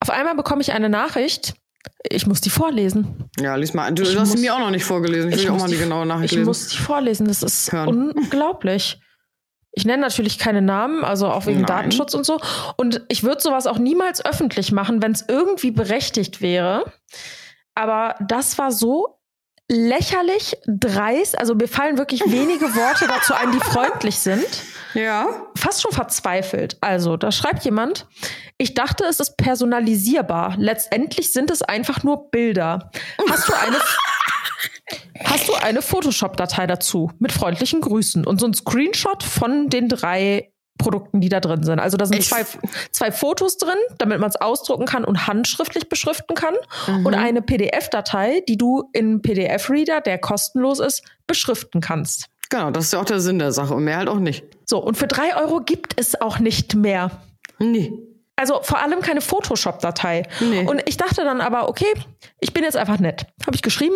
Auf 0.00 0.10
einmal 0.10 0.34
bekomme 0.34 0.62
ich 0.62 0.72
eine 0.72 0.88
Nachricht. 0.88 1.54
Ich 2.08 2.26
muss 2.26 2.40
die 2.40 2.50
vorlesen. 2.50 3.28
Ja, 3.38 3.56
lies 3.56 3.74
mal. 3.74 3.92
Du, 3.92 4.02
Ich 4.02 4.12
du 4.14 4.20
hast 4.20 4.32
sie 4.32 4.38
mir 4.38 4.54
auch 4.54 4.58
noch 4.60 4.70
nicht 4.70 4.84
vorgelesen. 4.84 5.32
Ich 5.32 5.40
will 5.42 5.48
auch 5.48 5.52
muss 5.54 5.62
mal 5.62 5.68
die 5.70 5.76
genaue 5.78 6.06
Nachricht 6.06 6.32
Ich 6.32 6.38
lesen. 6.38 6.46
muss 6.46 6.68
die 6.68 6.76
vorlesen. 6.76 7.26
Das 7.26 7.42
ist 7.42 7.72
Hören. 7.72 8.10
unglaublich. 8.12 9.00
Ich 9.72 9.84
nenne 9.84 10.02
natürlich 10.02 10.38
keine 10.38 10.62
Namen, 10.62 11.04
also 11.04 11.28
auch 11.28 11.46
wegen 11.46 11.60
Nein. 11.60 11.66
Datenschutz 11.66 12.14
und 12.14 12.24
so. 12.26 12.40
Und 12.76 13.02
ich 13.08 13.22
würde 13.22 13.40
sowas 13.40 13.66
auch 13.66 13.78
niemals 13.78 14.24
öffentlich 14.24 14.72
machen, 14.72 15.02
wenn 15.02 15.12
es 15.12 15.24
irgendwie 15.28 15.70
berechtigt 15.70 16.40
wäre. 16.40 16.92
Aber 17.74 18.16
das 18.20 18.58
war 18.58 18.72
so 18.72 19.19
lächerlich 19.70 20.56
dreist. 20.66 21.38
Also 21.38 21.54
mir 21.54 21.68
fallen 21.68 21.96
wirklich 21.96 22.22
wenige 22.26 22.66
Worte 22.74 23.06
dazu 23.06 23.34
ein, 23.34 23.52
die 23.52 23.60
freundlich 23.60 24.18
sind. 24.18 24.46
ja. 24.94 25.46
fast 25.56 25.80
schon 25.80 25.92
verzweifelt. 25.92 26.76
Also, 26.80 27.16
da 27.16 27.30
schreibt 27.30 27.64
jemand, 27.64 28.06
ich 28.58 28.74
dachte, 28.74 29.04
es 29.04 29.20
ist 29.20 29.36
personalisierbar. 29.36 30.56
Letztendlich 30.58 31.32
sind 31.32 31.50
es 31.50 31.62
einfach 31.62 32.02
nur 32.02 32.30
Bilder. 32.30 32.90
Hast 33.28 33.48
du 33.48 33.52
eine, 33.54 33.76
hast 35.24 35.48
du 35.48 35.54
eine 35.54 35.82
Photoshop-Datei 35.82 36.66
dazu 36.66 37.12
mit 37.20 37.30
freundlichen 37.30 37.80
Grüßen 37.80 38.26
und 38.26 38.40
so 38.40 38.46
ein 38.46 38.54
Screenshot 38.54 39.22
von 39.22 39.68
den 39.68 39.88
drei 39.88 40.49
Produkten, 40.80 41.20
die 41.20 41.28
da 41.28 41.40
drin 41.40 41.62
sind. 41.62 41.78
Also 41.78 41.96
da 41.96 42.06
sind 42.06 42.18
Ich- 42.18 42.28
zwei, 42.28 42.44
zwei 42.90 43.12
Fotos 43.12 43.56
drin, 43.56 43.76
damit 43.98 44.18
man 44.20 44.28
es 44.30 44.36
ausdrucken 44.36 44.86
kann 44.86 45.04
und 45.04 45.26
handschriftlich 45.26 45.88
beschriften 45.88 46.34
kann. 46.34 46.54
Und 47.04 47.14
eine 47.14 47.42
PDF-Datei, 47.42 48.42
die 48.48 48.56
du 48.58 48.88
in 48.92 49.22
PDF-Reader, 49.22 50.00
der 50.00 50.18
kostenlos 50.18 50.78
ist, 50.80 51.02
beschriften 51.26 51.80
kannst. 51.80 52.26
Genau, 52.50 52.70
das 52.70 52.86
ist 52.86 52.92
ja 52.92 53.00
auch 53.00 53.04
der 53.04 53.20
Sinn 53.20 53.38
der 53.38 53.52
Sache. 53.52 53.74
Und 53.74 53.84
mehr 53.84 53.98
halt 53.98 54.08
auch 54.08 54.18
nicht. 54.18 54.44
So, 54.64 54.78
und 54.82 54.96
für 54.96 55.06
drei 55.06 55.36
Euro 55.36 55.60
gibt 55.60 55.92
es 56.00 56.20
auch 56.20 56.38
nicht 56.40 56.74
mehr. 56.74 57.10
Nee. 57.58 57.92
Also 58.36 58.60
vor 58.62 58.78
allem 58.80 59.00
keine 59.00 59.20
Photoshop-Datei. 59.20 60.22
Nee. 60.40 60.66
Und 60.66 60.82
ich 60.86 60.96
dachte 60.96 61.22
dann 61.24 61.40
aber, 61.40 61.68
okay, 61.68 61.92
ich 62.40 62.52
bin 62.54 62.64
jetzt 62.64 62.76
einfach 62.76 62.98
nett. 62.98 63.26
Habe 63.46 63.54
ich 63.54 63.62
geschrieben. 63.62 63.94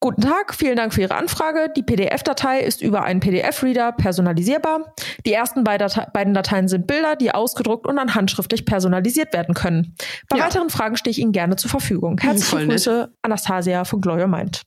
Guten 0.00 0.20
Tag, 0.22 0.54
vielen 0.54 0.76
Dank 0.76 0.94
für 0.94 1.00
Ihre 1.00 1.16
Anfrage. 1.16 1.72
Die 1.76 1.82
PDF-Datei 1.82 2.60
ist 2.60 2.82
über 2.82 3.02
einen 3.02 3.18
PDF-Reader 3.18 3.90
personalisierbar. 3.92 4.94
Die 5.26 5.32
ersten 5.32 5.64
beiden 5.64 5.88
Date- 5.88 6.12
beiden 6.12 6.34
Dateien 6.34 6.68
sind 6.68 6.86
Bilder, 6.86 7.16
die 7.16 7.32
ausgedruckt 7.34 7.84
und 7.84 7.96
dann 7.96 8.14
handschriftlich 8.14 8.64
personalisiert 8.64 9.32
werden 9.34 9.56
können. 9.56 9.96
Bei 10.28 10.38
Ja. 10.38 10.44
weiteren 10.44 10.70
Fragen 10.70 10.96
stehe 10.96 11.10
ich 11.10 11.18
Ihnen 11.18 11.32
gerne 11.32 11.56
zur 11.56 11.70
Verfügung. 11.70 12.16
Herzliche 12.20 12.44
Voll 12.46 12.60
nett. 12.66 12.70
Grüße, 12.76 13.12
Anastasia 13.22 13.84
von 13.84 14.00
Your 14.06 14.28
Mind. 14.28 14.62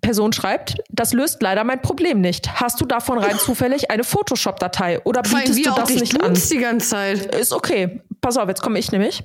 Person 0.00 0.32
schreibt, 0.32 0.76
das 0.90 1.12
löst 1.12 1.42
leider 1.42 1.64
mein 1.64 1.82
Problem 1.82 2.20
nicht. 2.20 2.60
Hast 2.60 2.80
du 2.80 2.84
davon 2.86 3.18
rein 3.18 3.36
zufällig 3.38 3.90
eine 3.90 4.04
Photoshop-Datei 4.04 5.00
oder 5.02 5.22
bietest 5.22 5.66
du 5.66 5.70
das 5.74 5.90
nicht 5.90 6.22
an? 6.22 6.34
die 6.34 6.58
ganze 6.58 6.88
Zeit. 6.88 7.34
Ist 7.34 7.52
okay. 7.52 8.00
Pass 8.22 8.36
auf, 8.36 8.48
jetzt 8.48 8.62
komme 8.62 8.78
ich 8.78 8.92
nämlich. 8.92 9.24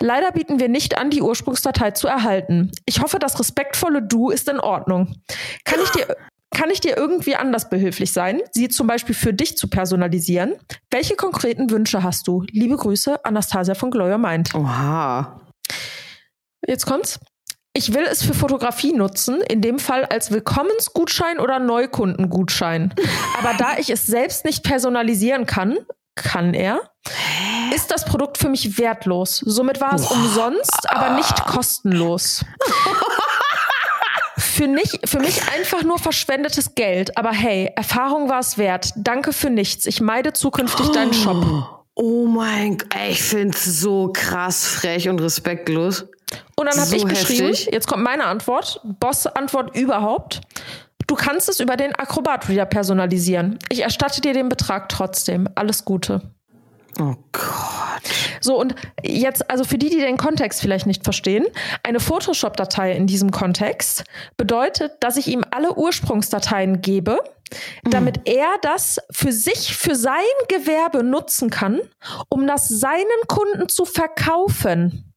Leider 0.00 0.30
bieten 0.32 0.60
wir 0.60 0.68
nicht 0.68 0.98
an, 0.98 1.08
die 1.08 1.22
Ursprungsdatei 1.22 1.92
zu 1.92 2.06
erhalten. 2.08 2.70
Ich 2.84 3.00
hoffe, 3.00 3.18
das 3.18 3.40
respektvolle 3.40 4.02
Du 4.02 4.28
ist 4.28 4.48
in 4.50 4.60
Ordnung. 4.60 5.16
Kann 5.64 5.80
ich 5.82 5.90
dir, 5.90 6.14
kann 6.54 6.70
ich 6.70 6.80
dir 6.80 6.96
irgendwie 6.96 7.36
anders 7.36 7.70
behilflich 7.70 8.12
sein, 8.12 8.42
sie 8.52 8.68
zum 8.68 8.86
Beispiel 8.86 9.14
für 9.14 9.32
dich 9.32 9.56
zu 9.56 9.68
personalisieren? 9.68 10.56
Welche 10.90 11.16
konkreten 11.16 11.70
Wünsche 11.70 12.02
hast 12.02 12.28
du? 12.28 12.42
Liebe 12.50 12.76
Grüße, 12.76 13.24
Anastasia 13.24 13.74
von 13.74 13.90
Glow 13.90 14.10
Your 14.10 14.18
Mind. 14.18 14.54
Oha. 14.54 15.40
Jetzt 16.66 16.84
kommt's. 16.84 17.18
Ich 17.72 17.94
will 17.94 18.04
es 18.10 18.22
für 18.22 18.34
Fotografie 18.34 18.92
nutzen, 18.92 19.40
in 19.40 19.62
dem 19.62 19.78
Fall 19.78 20.04
als 20.04 20.30
Willkommensgutschein 20.32 21.38
oder 21.38 21.60
Neukundengutschein. 21.60 22.92
Aber 23.38 23.54
da 23.56 23.78
ich 23.78 23.88
es 23.88 24.04
selbst 24.04 24.44
nicht 24.44 24.64
personalisieren 24.64 25.46
kann, 25.46 25.78
kann 26.22 26.54
er, 26.54 26.80
ist 27.74 27.90
das 27.90 28.04
Produkt 28.04 28.38
für 28.38 28.48
mich 28.48 28.78
wertlos. 28.78 29.42
Somit 29.44 29.80
war 29.80 29.94
es 29.94 30.06
umsonst, 30.10 30.90
aber 30.90 31.14
nicht 31.14 31.44
kostenlos. 31.46 32.44
für, 34.38 34.66
nicht, 34.66 35.08
für 35.08 35.20
mich 35.20 35.40
einfach 35.52 35.82
nur 35.82 35.98
verschwendetes 35.98 36.74
Geld. 36.74 37.16
Aber 37.16 37.30
hey, 37.30 37.72
Erfahrung 37.76 38.28
war 38.28 38.40
es 38.40 38.58
wert. 38.58 38.92
Danke 38.96 39.32
für 39.32 39.50
nichts. 39.50 39.86
Ich 39.86 40.00
meide 40.00 40.32
zukünftig 40.32 40.88
deinen 40.90 41.12
Shop. 41.14 41.44
Oh 41.94 42.26
mein 42.26 42.78
Gott, 42.78 42.88
ich 43.08 43.22
find's 43.22 43.64
so 43.64 44.12
krass 44.12 44.64
frech 44.66 45.08
und 45.08 45.20
respektlos. 45.20 46.06
Und 46.56 46.66
dann 46.66 46.78
habe 46.78 46.86
So 46.86 46.96
ich 46.96 47.04
geschrieben, 47.06 47.48
heftig. 47.48 47.70
jetzt 47.72 47.88
kommt 47.88 48.02
meine 48.02 48.26
Antwort, 48.26 48.80
Boss-Antwort 48.84 49.74
überhaupt. 49.76 50.40
Du 51.08 51.14
kannst 51.14 51.48
es 51.48 51.58
über 51.58 51.76
den 51.76 51.94
Acrobat 51.94 52.48
Reader 52.48 52.66
personalisieren. 52.66 53.58
Ich 53.70 53.82
erstatte 53.82 54.20
dir 54.20 54.34
den 54.34 54.48
Betrag 54.48 54.88
trotzdem. 54.90 55.48
Alles 55.54 55.84
Gute. 55.84 56.20
Oh 57.00 57.14
Gott. 57.32 58.02
So, 58.40 58.60
und 58.60 58.74
jetzt, 59.02 59.50
also 59.50 59.64
für 59.64 59.78
die, 59.78 59.88
die 59.88 59.98
den 59.98 60.16
Kontext 60.16 60.60
vielleicht 60.60 60.86
nicht 60.86 61.04
verstehen, 61.04 61.46
eine 61.82 62.00
Photoshop-Datei 62.00 62.92
in 62.92 63.06
diesem 63.06 63.30
Kontext 63.30 64.04
bedeutet, 64.36 64.92
dass 65.00 65.16
ich 65.16 65.28
ihm 65.28 65.44
alle 65.50 65.76
Ursprungsdateien 65.76 66.82
gebe, 66.82 67.18
damit 67.84 68.20
er 68.28 68.48
das 68.60 68.98
für 69.10 69.32
sich, 69.32 69.76
für 69.76 69.96
sein 69.96 70.14
Gewerbe 70.48 71.02
nutzen 71.02 71.48
kann, 71.50 71.80
um 72.28 72.46
das 72.46 72.68
seinen 72.68 73.26
Kunden 73.28 73.68
zu 73.68 73.86
verkaufen. 73.86 75.12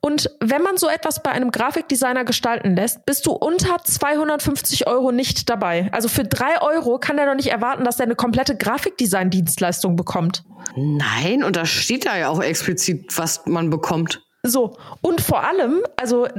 Und 0.00 0.30
wenn 0.40 0.62
man 0.62 0.76
so 0.76 0.88
etwas 0.88 1.22
bei 1.22 1.30
einem 1.30 1.50
Grafikdesigner 1.50 2.24
gestalten 2.24 2.76
lässt, 2.76 3.04
bist 3.06 3.26
du 3.26 3.32
unter 3.32 3.82
250 3.82 4.86
Euro 4.86 5.12
nicht 5.12 5.48
dabei. 5.48 5.88
Also 5.92 6.08
für 6.08 6.24
drei 6.24 6.60
Euro 6.60 6.98
kann 6.98 7.18
er 7.18 7.26
doch 7.26 7.34
nicht 7.34 7.50
erwarten, 7.50 7.84
dass 7.84 7.98
er 7.98 8.04
eine 8.04 8.16
komplette 8.16 8.56
Grafikdesign-Dienstleistung 8.56 9.96
bekommt. 9.96 10.44
Nein, 10.76 11.44
und 11.44 11.56
da 11.56 11.64
steht 11.64 12.06
da 12.06 12.16
ja 12.16 12.28
auch 12.28 12.42
explizit, 12.42 13.16
was 13.16 13.46
man 13.46 13.70
bekommt. 13.70 14.22
So, 14.42 14.76
und 15.00 15.20
vor 15.20 15.42
allem, 15.42 15.82
also, 15.96 16.26
äh, 16.26 16.32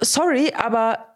sorry, 0.00 0.52
aber 0.56 1.11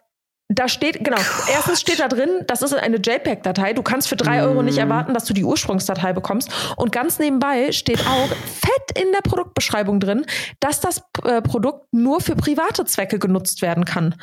da 0.49 0.69
steht, 0.69 1.03
genau, 1.03 1.19
erstens 1.53 1.81
steht 1.81 1.99
da 1.99 2.07
drin, 2.07 2.45
das 2.47 2.63
ist 2.63 2.73
eine 2.73 2.99
JPEG-Datei. 2.99 3.73
Du 3.73 3.83
kannst 3.83 4.09
für 4.09 4.15
drei 4.15 4.43
Euro 4.43 4.63
nicht 4.63 4.79
erwarten, 4.79 5.13
dass 5.13 5.25
du 5.25 5.35
die 5.35 5.43
Ursprungsdatei 5.43 6.13
bekommst. 6.13 6.51
Und 6.77 6.93
ganz 6.93 7.19
nebenbei 7.19 7.73
steht 7.73 8.01
auch 8.07 8.29
fett 8.29 9.03
in 9.03 9.11
der 9.11 9.23
Produktbeschreibung 9.23 9.99
drin, 9.99 10.25
dass 10.61 10.81
das 10.81 11.03
äh, 11.25 11.43
Produkt 11.43 11.93
nur 11.93 12.21
für 12.21 12.37
private 12.37 12.85
Zwecke 12.85 13.19
genutzt 13.19 13.61
werden 13.61 13.85
kann. 13.85 14.15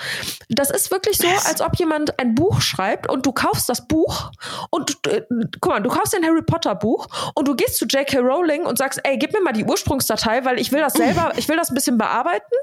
Das 0.48 0.70
ist 0.70 0.92
wirklich 0.92 1.18
so, 1.18 1.28
als 1.28 1.60
ob 1.60 1.76
jemand 1.76 2.18
ein 2.20 2.36
Buch 2.36 2.62
schreibt 2.62 3.10
und 3.10 3.26
du 3.26 3.34
kaufst 3.34 3.68
das 3.68 3.86
Buch 3.90 4.32
und 4.70 4.98
äh, 5.08 5.24
guck 5.60 5.74
mal, 5.74 5.82
du 5.82 5.90
kaufst 5.90 6.16
ein 6.16 6.24
Harry 6.24 6.42
Potter 6.42 6.74
Buch 6.76 7.08
und 7.36 7.50
du 7.50 7.56
gehst 7.56 7.76
zu 7.76 7.86
J.K. 7.86 8.20
Rowling 8.20 8.66
und 8.66 8.78
sagst, 8.78 9.02
ey, 9.04 9.18
gib 9.18 9.34
mir 9.34 9.42
mal 9.42 9.52
die 9.52 9.66
Ursprungsdatei, 9.66 10.46
weil 10.46 10.58
ich 10.58 10.72
will 10.72 10.80
das 10.80 10.94
selber, 10.94 11.34
ich 11.36 11.50
will 11.50 11.58
das 11.58 11.70
ein 11.70 11.76
bisschen 11.76 11.98
bearbeiten 11.98 12.56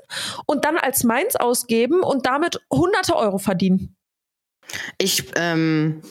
und 0.47 0.65
dann 0.65 0.79
als 0.79 1.05
meins 1.05 1.37
ausgeben 1.37 2.01
und 2.01 2.25
damit 2.25 2.63
hunderte 2.73 3.15
Euro 3.17 3.37
verdienen. 3.37 3.50
Ich 4.99 5.25
ähm, 5.37 6.03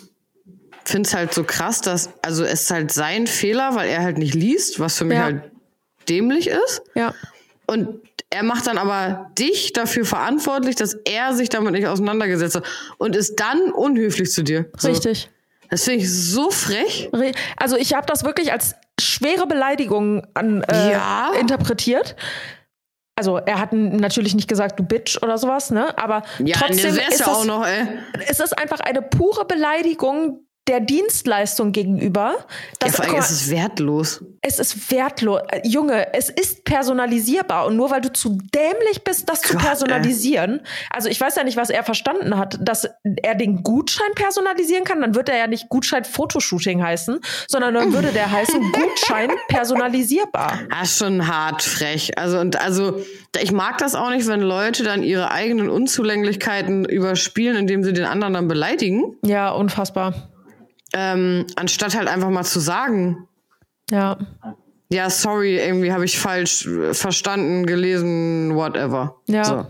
finde 0.86 1.08
es 1.08 1.14
halt 1.16 1.34
so 1.34 1.44
krass, 1.44 1.82
dass, 1.82 2.10
also 2.22 2.44
es 2.44 2.64
ist 2.64 2.72
halt 2.72 2.92
sein 2.92 3.28
Fehler, 3.28 3.76
weil 3.76 3.90
er 3.90 4.02
halt 4.04 4.18
nicht 4.18 4.34
liest, 4.34 4.80
was 4.80 4.98
für 4.98 5.06
mich 5.06 5.18
Ja. 5.18 5.24
halt 5.26 5.44
dämlich 6.10 6.48
ist. 6.48 6.82
Ja. 6.96 7.14
Und 7.68 8.00
er 8.32 8.44
macht 8.44 8.68
dann 8.68 8.78
aber 8.78 9.32
dich 9.38 9.74
dafür 9.74 10.06
verantwortlich, 10.06 10.76
dass 10.76 10.94
er 11.06 11.34
sich 11.34 11.50
damit 11.50 11.72
nicht 11.74 11.88
auseinandergesetzt 11.88 12.56
hat 12.56 12.64
und 12.98 13.16
ist 13.16 13.40
dann 13.40 13.72
unhöflich 13.72 14.32
zu 14.32 14.44
dir. 14.44 14.70
So. 14.78 14.90
Richtig. 14.90 15.30
Das 15.70 15.84
finde 15.84 16.00
ich 16.04 16.12
so 16.12 16.50
frech. 16.50 17.10
Re- 17.14 17.32
Also 17.58 17.78
ich 17.78 17.94
habe 17.94 18.08
das 18.08 18.24
wirklich 18.24 18.52
als 18.52 18.76
schwere 19.00 19.46
Beleidigung 19.48 20.26
an, 20.34 20.64
äh, 20.64 20.92
Ja. 20.94 21.32
interpretiert. 21.40 22.16
Also 23.20 23.36
er 23.36 23.60
hat 23.60 23.74
natürlich 23.74 24.34
nicht 24.34 24.48
gesagt, 24.48 24.80
du 24.80 24.84
Bitch 24.84 25.22
oder 25.22 25.38
sowas, 25.38 25.72
ne? 25.72 25.94
Aber 25.98 26.24
Ja, 26.42 26.56
trotzdem 26.58 26.92
ne, 26.94 26.98
wär's 27.02 27.16
ist 27.16 27.20
das, 27.20 27.28
auch 27.28 27.44
noch, 27.44 27.68
ey. 27.68 27.86
es 28.30 28.40
ist 28.40 28.58
einfach 28.58 28.80
eine 28.80 29.02
pure 29.02 29.44
Beleidigung 29.44 30.46
der 30.70 30.80
Dienstleistung 30.80 31.72
gegenüber. 31.74 32.36
Ja, 32.38 32.46
Das, 32.80 32.96
vor 32.96 33.04
allem, 33.06 33.14
guck 33.14 33.20
mal, 33.20 33.26
es 33.26 33.32
ist 33.32 33.50
wertlos. 33.50 34.24
es 34.42 34.60
ist 34.60 34.92
wertlos. 34.92 35.42
Äh, 35.52 35.68
Junge, 35.68 36.14
es 36.14 36.30
ist 36.30 36.64
personalisierbar. 36.64 37.66
Und 37.66 37.76
nur 37.76 37.90
weil 37.92 38.02
du 38.02 38.14
zu 38.14 38.38
dämlich 38.54 39.04
bist, 39.04 39.28
das 39.28 39.42
zu 39.42 39.54
Gott, 39.54 39.62
ey. 39.64 39.68
personalisieren. 39.68 40.62
Also 40.92 41.10
ich 41.10 41.20
weiß 41.20 41.36
ja 41.36 41.44
nicht, 41.44 41.58
was 41.58 41.70
er 41.70 41.84
verstanden 41.84 42.38
hat, 42.38 42.58
dass 42.62 42.88
er 43.24 43.36
den 43.36 43.64
Gutschein 43.64 44.12
personalisieren 44.16 44.84
kann. 44.86 45.02
Dann 45.02 45.16
wird 45.16 45.28
er 45.30 45.38
ja 45.38 45.48
nicht 45.48 45.68
Gutschein 45.70 46.06
Fotoshooting 46.06 46.82
heißen, 46.84 47.20
sondern 47.48 47.74
dann 47.74 47.92
würde 47.94 48.10
der 48.14 48.32
heißen 48.32 48.62
Gutschein 48.72 49.32
personalisierbar. 49.48 50.60
Ist 50.84 51.00
schon 51.00 51.28
hart 51.28 51.62
frech. 51.64 52.18
Also, 52.18 52.40
und 52.40 52.60
also, 52.62 53.02
ich 53.42 53.52
mag 53.52 53.78
das 53.80 53.96
auch 53.96 54.10
nicht, 54.12 54.28
wenn 54.28 54.42
Leute 54.42 54.84
dann 54.84 55.04
ihre 55.04 55.32
eigenen 55.32 55.70
Unzulänglichkeiten 55.70 56.86
überspielen, 56.86 57.58
indem 57.58 57.84
sie 57.84 57.94
den 57.94 58.06
anderen 58.06 58.34
dann 58.34 58.48
beleidigen. 58.48 59.16
Ja, 59.26 59.50
unfassbar. 59.52 60.14
Ähm, 60.94 61.46
anstatt 61.56 61.96
halt 61.96 62.08
einfach 62.08 62.30
mal 62.30 62.44
zu 62.44 62.60
sagen, 62.60 63.28
Ja. 63.92 64.18
ja, 64.90 65.10
sorry, 65.10 65.58
irgendwie 65.58 65.92
habe 65.92 66.06
ich 66.06 66.18
falsch 66.20 66.66
äh, 66.68 66.94
verstanden, 66.94 67.66
gelesen, 67.66 68.56
whatever. 68.56 69.16
Ja. 69.28 69.44
So. 69.44 69.66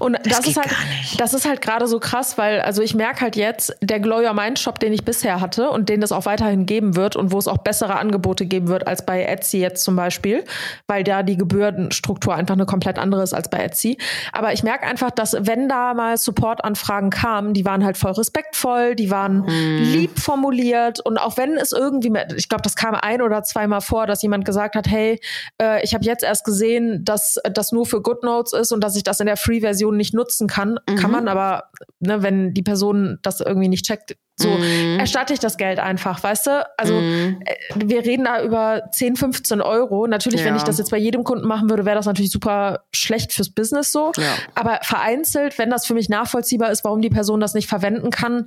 Und 0.00 0.18
das, 0.24 0.42
geht 0.42 0.48
ist 0.48 0.56
halt, 0.56 0.70
das 1.18 1.34
ist 1.34 1.46
halt 1.48 1.60
gerade 1.62 1.86
so 1.86 1.98
krass, 2.00 2.38
weil, 2.38 2.60
also 2.60 2.82
ich 2.82 2.94
merke 2.94 3.20
halt 3.22 3.36
jetzt, 3.36 3.74
der 3.80 4.00
Glow 4.00 4.20
Your 4.20 4.34
Mind 4.34 4.58
Shop, 4.58 4.78
den 4.78 4.92
ich 4.92 5.04
bisher 5.04 5.40
hatte 5.40 5.70
und 5.70 5.88
den 5.88 6.02
es 6.02 6.12
auch 6.12 6.26
weiterhin 6.26 6.66
geben 6.66 6.96
wird 6.96 7.16
und 7.16 7.32
wo 7.32 7.38
es 7.38 7.48
auch 7.48 7.58
bessere 7.58 7.96
Angebote 7.96 8.46
geben 8.46 8.68
wird 8.68 8.86
als 8.86 9.04
bei 9.06 9.22
Etsy 9.24 9.58
jetzt 9.58 9.84
zum 9.84 9.96
Beispiel, 9.96 10.44
weil 10.86 11.04
da 11.04 11.22
die 11.22 11.36
Gebührenstruktur 11.36 12.34
einfach 12.34 12.54
eine 12.54 12.66
komplett 12.66 12.98
andere 12.98 13.22
ist 13.22 13.32
als 13.34 13.48
bei 13.50 13.58
Etsy. 13.58 13.98
Aber 14.32 14.52
ich 14.52 14.62
merke 14.62 14.86
einfach, 14.86 15.10
dass 15.10 15.36
wenn 15.38 15.68
da 15.68 15.94
mal 15.94 16.16
Supportanfragen 16.16 17.10
kamen, 17.10 17.54
die 17.54 17.64
waren 17.64 17.84
halt 17.84 17.96
voll 17.96 18.12
respektvoll, 18.12 18.94
die 18.94 19.10
waren 19.10 19.44
lieb 19.46 20.18
formuliert 20.18 21.00
und 21.00 21.18
auch 21.18 21.36
wenn 21.36 21.56
es 21.56 21.72
irgendwie, 21.72 22.10
mit- 22.10 22.32
ich 22.36 22.48
glaube, 22.48 22.62
das 22.62 22.76
kam 22.76 22.94
ein 22.94 23.22
oder 23.22 23.42
zweimal 23.42 23.80
vor, 23.80 24.06
dass 24.06 24.22
jemand 24.22 24.44
gesagt 24.44 24.74
hat, 24.74 24.88
hey, 24.88 25.20
äh, 25.60 25.82
ich 25.84 25.94
habe 25.94 26.04
jetzt 26.04 26.22
erst 26.22 26.44
gesehen, 26.44 27.04
dass 27.04 27.38
das 27.52 27.72
nur 27.72 27.86
für 27.86 28.02
GoodNotes 28.02 28.52
ist 28.52 28.72
und 28.72 28.82
dass 28.82 28.96
ich 28.96 29.02
das 29.02 29.20
in 29.20 29.26
der 29.26 29.36
Free-Version 29.62 29.96
nicht 29.96 30.14
nutzen 30.14 30.48
kann. 30.48 30.78
Kann 30.86 31.10
man 31.10 31.28
aber, 31.28 31.70
ne, 32.00 32.22
wenn 32.22 32.52
die 32.52 32.62
Person 32.62 33.18
das 33.22 33.40
irgendwie 33.40 33.68
nicht 33.68 33.86
checkt, 33.86 34.16
so 34.36 34.48
erstatte 34.98 35.32
ich 35.34 35.38
das 35.40 35.56
Geld 35.56 35.78
einfach, 35.78 36.22
weißt 36.22 36.46
du? 36.46 36.66
Also 36.78 36.94
äh, 36.94 37.34
wir 37.76 38.04
reden 38.04 38.24
da 38.24 38.42
über 38.42 38.82
10, 38.90 39.16
15 39.16 39.60
Euro. 39.60 40.06
Natürlich, 40.06 40.40
wenn 40.42 40.54
Ja. 40.54 40.56
ich 40.56 40.62
das 40.62 40.78
jetzt 40.78 40.90
bei 40.90 40.96
jedem 40.96 41.22
Kunden 41.22 41.46
machen 41.46 41.68
würde, 41.68 41.84
wäre 41.84 41.96
das 41.96 42.06
natürlich 42.06 42.30
super 42.32 42.80
schlecht 42.94 43.32
fürs 43.32 43.50
Business 43.50 43.92
so. 43.92 44.10
Ja. 44.16 44.24
Aber 44.54 44.80
vereinzelt, 44.82 45.58
wenn 45.58 45.70
das 45.70 45.86
für 45.86 45.94
mich 45.94 46.08
nachvollziehbar 46.08 46.70
ist, 46.70 46.82
warum 46.82 47.02
die 47.02 47.10
Person 47.10 47.40
das 47.40 47.54
nicht 47.54 47.68
verwenden 47.68 48.10
kann, 48.10 48.46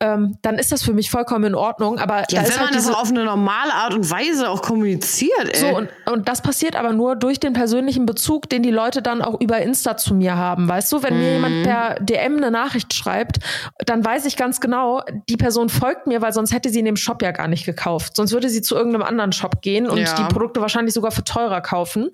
ähm, 0.00 0.38
dann 0.42 0.56
ist 0.58 0.72
das 0.72 0.82
für 0.82 0.94
mich 0.94 1.10
vollkommen 1.10 1.44
in 1.44 1.54
Ordnung. 1.54 1.98
Aber 1.98 2.20
Ja, 2.30 2.42
da 2.42 2.48
wenn 2.48 2.50
halt 2.58 2.60
man 2.60 2.72
das 2.74 2.88
auf 2.92 3.10
eine 3.10 3.24
normale 3.24 3.74
Art 3.74 3.94
und 3.94 4.10
Weise 4.10 4.48
auch 4.50 4.62
kommuniziert, 4.62 5.48
ey. 5.52 5.56
so, 5.60 5.68
und, 5.76 5.88
und 6.10 6.28
das 6.28 6.40
passiert 6.42 6.76
aber 6.76 6.92
nur 6.92 7.14
durch 7.14 7.38
den 7.40 7.52
persönlichen 7.52 8.06
Bezug, 8.06 8.48
den 8.48 8.62
die 8.62 8.70
Leute 8.70 9.02
dann 9.02 9.22
auch 9.22 9.40
über 9.40 9.58
Insta 9.58 9.96
zu 9.96 10.14
mir 10.14 10.36
haben. 10.36 10.66
Weißt 10.68 10.90
du, 10.92 11.02
wenn 11.02 11.18
mir 11.18 11.32
jemand 11.34 11.62
per 11.64 11.96
DM 12.00 12.38
eine 12.38 12.50
Nachricht 12.50 12.94
schreibt, 12.94 13.38
dann 13.84 14.04
weiß 14.04 14.24
ich 14.24 14.36
ganz 14.36 14.60
genau, 14.60 15.02
die 15.28 15.36
Person 15.36 15.68
folgt 15.68 16.06
mir, 16.06 16.22
weil 16.22 16.32
sonst 16.32 16.52
hätte 16.52 16.70
sie 16.70 16.78
in 16.78 16.84
dem 16.84 16.96
Shop 16.96 17.20
ja 17.22 17.32
gar 17.32 17.48
nicht 17.48 17.64
gekauft. 17.66 18.14
Sonst 18.16 18.32
würde 18.32 18.48
sie 18.48 18.62
zu 18.62 18.76
irgendeinem 18.76 19.02
anderen 19.02 19.32
Shop 19.32 19.60
gehen 19.60 19.88
und 19.88 19.98
Ja. 19.98 20.14
die 20.14 20.22
Produkte 20.32 20.60
wahrscheinlich 20.60 20.94
sogar 20.94 21.10
für 21.10 21.24
teurer 21.24 21.60
kaufen. 21.60 22.10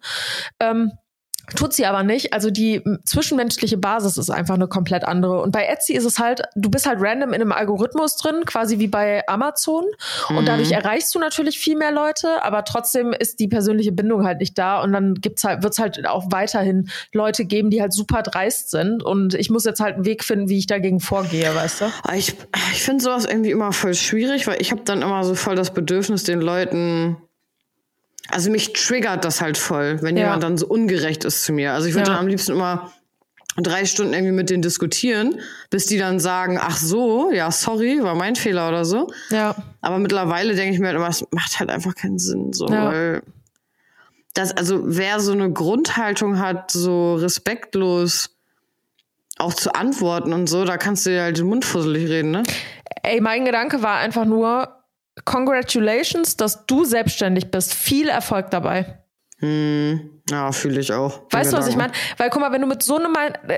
Ähm, 0.60 0.92
Tut 1.56 1.72
sie 1.72 1.86
aber 1.86 2.02
nicht. 2.02 2.32
Also 2.32 2.50
die 2.50 2.82
zwischenmenschliche 3.04 3.76
Basis 3.76 4.16
ist 4.16 4.30
einfach 4.30 4.54
eine 4.54 4.68
komplett 4.68 5.04
andere. 5.04 5.42
Und 5.42 5.50
bei 5.50 5.64
Etsy 5.64 5.94
ist 5.94 6.04
es 6.04 6.18
halt, 6.18 6.42
du 6.54 6.70
bist 6.70 6.86
halt 6.86 6.98
random 7.00 7.30
in 7.30 7.40
einem 7.40 7.52
Algorithmus 7.52 8.16
drin, 8.16 8.44
quasi 8.46 8.78
wie 8.78 8.86
bei 8.86 9.26
Amazon. 9.28 9.84
Und 10.28 10.46
dadurch 10.46 10.70
erreichst 10.70 11.14
du 11.14 11.18
natürlich 11.18 11.58
viel 11.58 11.76
mehr 11.76 11.92
Leute, 11.92 12.42
aber 12.44 12.64
trotzdem 12.64 13.12
ist 13.12 13.40
die 13.40 13.48
persönliche 13.48 13.92
Bindung 13.92 14.24
halt 14.24 14.38
nicht 14.38 14.56
da. 14.56 14.82
Und 14.82 14.92
dann 14.92 15.14
gibt's 15.14 15.44
halt, 15.44 15.62
wird's 15.62 15.78
halt 15.78 16.06
auch 16.06 16.26
weiterhin 16.30 16.88
Leute 17.12 17.44
geben, 17.44 17.70
die 17.70 17.80
halt 17.80 17.92
super 17.92 18.22
dreist 18.22 18.70
sind. 18.70 19.02
Und 19.02 19.34
ich 19.34 19.50
muss 19.50 19.64
jetzt 19.64 19.80
halt 19.80 19.96
einen 19.96 20.04
Weg 20.04 20.24
finden, 20.24 20.48
wie 20.48 20.58
ich 20.58 20.66
dagegen 20.66 21.00
vorgehe, 21.00 21.54
weißt 21.54 21.82
du? 21.82 21.84
Aber 22.02 22.16
Ich, 22.16 22.34
ich 22.72 22.82
finde 22.82 23.02
sowas 23.02 23.24
irgendwie 23.24 23.50
immer 23.50 23.72
voll 23.72 23.94
schwierig, 23.94 24.46
weil 24.46 24.60
ich 24.60 24.70
habe 24.70 24.82
dann 24.84 25.02
immer 25.02 25.24
so 25.24 25.34
voll 25.34 25.56
das 25.56 25.72
Bedürfnis, 25.74 26.24
den 26.24 26.40
Leuten. 26.40 27.16
Also 28.28 28.50
mich 28.50 28.72
triggert 28.72 29.24
das 29.24 29.40
halt 29.40 29.58
voll, 29.58 29.98
wenn 30.02 30.16
Ja. 30.16 30.24
jemand 30.24 30.42
dann 30.42 30.56
so 30.58 30.66
ungerecht 30.66 31.24
ist 31.24 31.44
zu 31.44 31.52
mir. 31.52 31.72
Also 31.72 31.88
ich 31.88 31.94
würde 31.94 32.08
Ja. 32.10 32.14
dann 32.16 32.24
am 32.24 32.28
liebsten 32.28 32.52
immer 32.52 32.92
drei 33.56 33.84
Stunden 33.84 34.14
irgendwie 34.14 34.32
mit 34.32 34.48
denen 34.48 34.62
diskutieren, 34.62 35.40
bis 35.68 35.84
die 35.86 35.98
dann 35.98 36.18
sagen, 36.20 36.58
ach 36.60 36.78
so, 36.78 37.30
ja, 37.32 37.50
sorry, 37.50 38.02
war 38.02 38.14
mein 38.14 38.34
Fehler 38.36 38.68
oder 38.68 38.84
so. 38.86 39.12
Ja. 39.30 39.54
Aber 39.82 39.98
mittlerweile 39.98 40.54
denke 40.54 40.72
ich 40.74 40.80
mir 40.80 40.86
halt 40.86 40.96
immer, 40.96 41.08
es 41.08 41.24
macht 41.32 41.58
halt 41.60 41.68
einfach 41.70 41.94
keinen 41.94 42.18
Sinn, 42.18 42.52
so, 42.54 42.66
Ja. 42.68 42.86
weil 42.86 43.22
das, 44.34 44.56
also 44.56 44.80
wer 44.84 45.20
so 45.20 45.32
eine 45.32 45.52
Grundhaltung 45.52 46.38
hat, 46.38 46.70
so 46.70 47.16
respektlos 47.16 48.30
auch 49.38 49.52
zu 49.52 49.74
antworten 49.74 50.32
und 50.32 50.46
so, 50.48 50.64
da 50.64 50.78
kannst 50.78 51.04
du 51.04 51.10
dir 51.10 51.22
halt 51.22 51.36
den 51.36 51.46
Mund 51.46 51.64
fusselig 51.66 52.08
reden, 52.08 52.30
ne? 52.30 52.42
Ey, 53.02 53.20
mein 53.20 53.44
Gedanke 53.44 53.82
war 53.82 53.96
einfach 53.98 54.24
nur, 54.24 54.81
congratulations, 55.24 56.36
dass 56.36 56.66
du 56.66 56.84
selbstständig 56.84 57.50
bist. 57.50 57.74
Viel 57.74 58.08
Erfolg 58.08 58.50
dabei. 58.50 58.98
Hm. 59.38 60.21
Ja, 60.30 60.52
fühle 60.52 60.80
ich 60.80 60.92
auch. 60.92 61.22
Weißt 61.30 61.52
du, 61.52 61.56
was 61.56 61.66
ich 61.66 61.74
meine? 61.76 61.92
Weil 62.16 62.30
guck 62.30 62.40
mal, 62.40 62.52
wenn 62.52 62.60
du 62.60 62.68
mit 62.68 62.82
so 62.82 62.96
einem, 62.96 63.16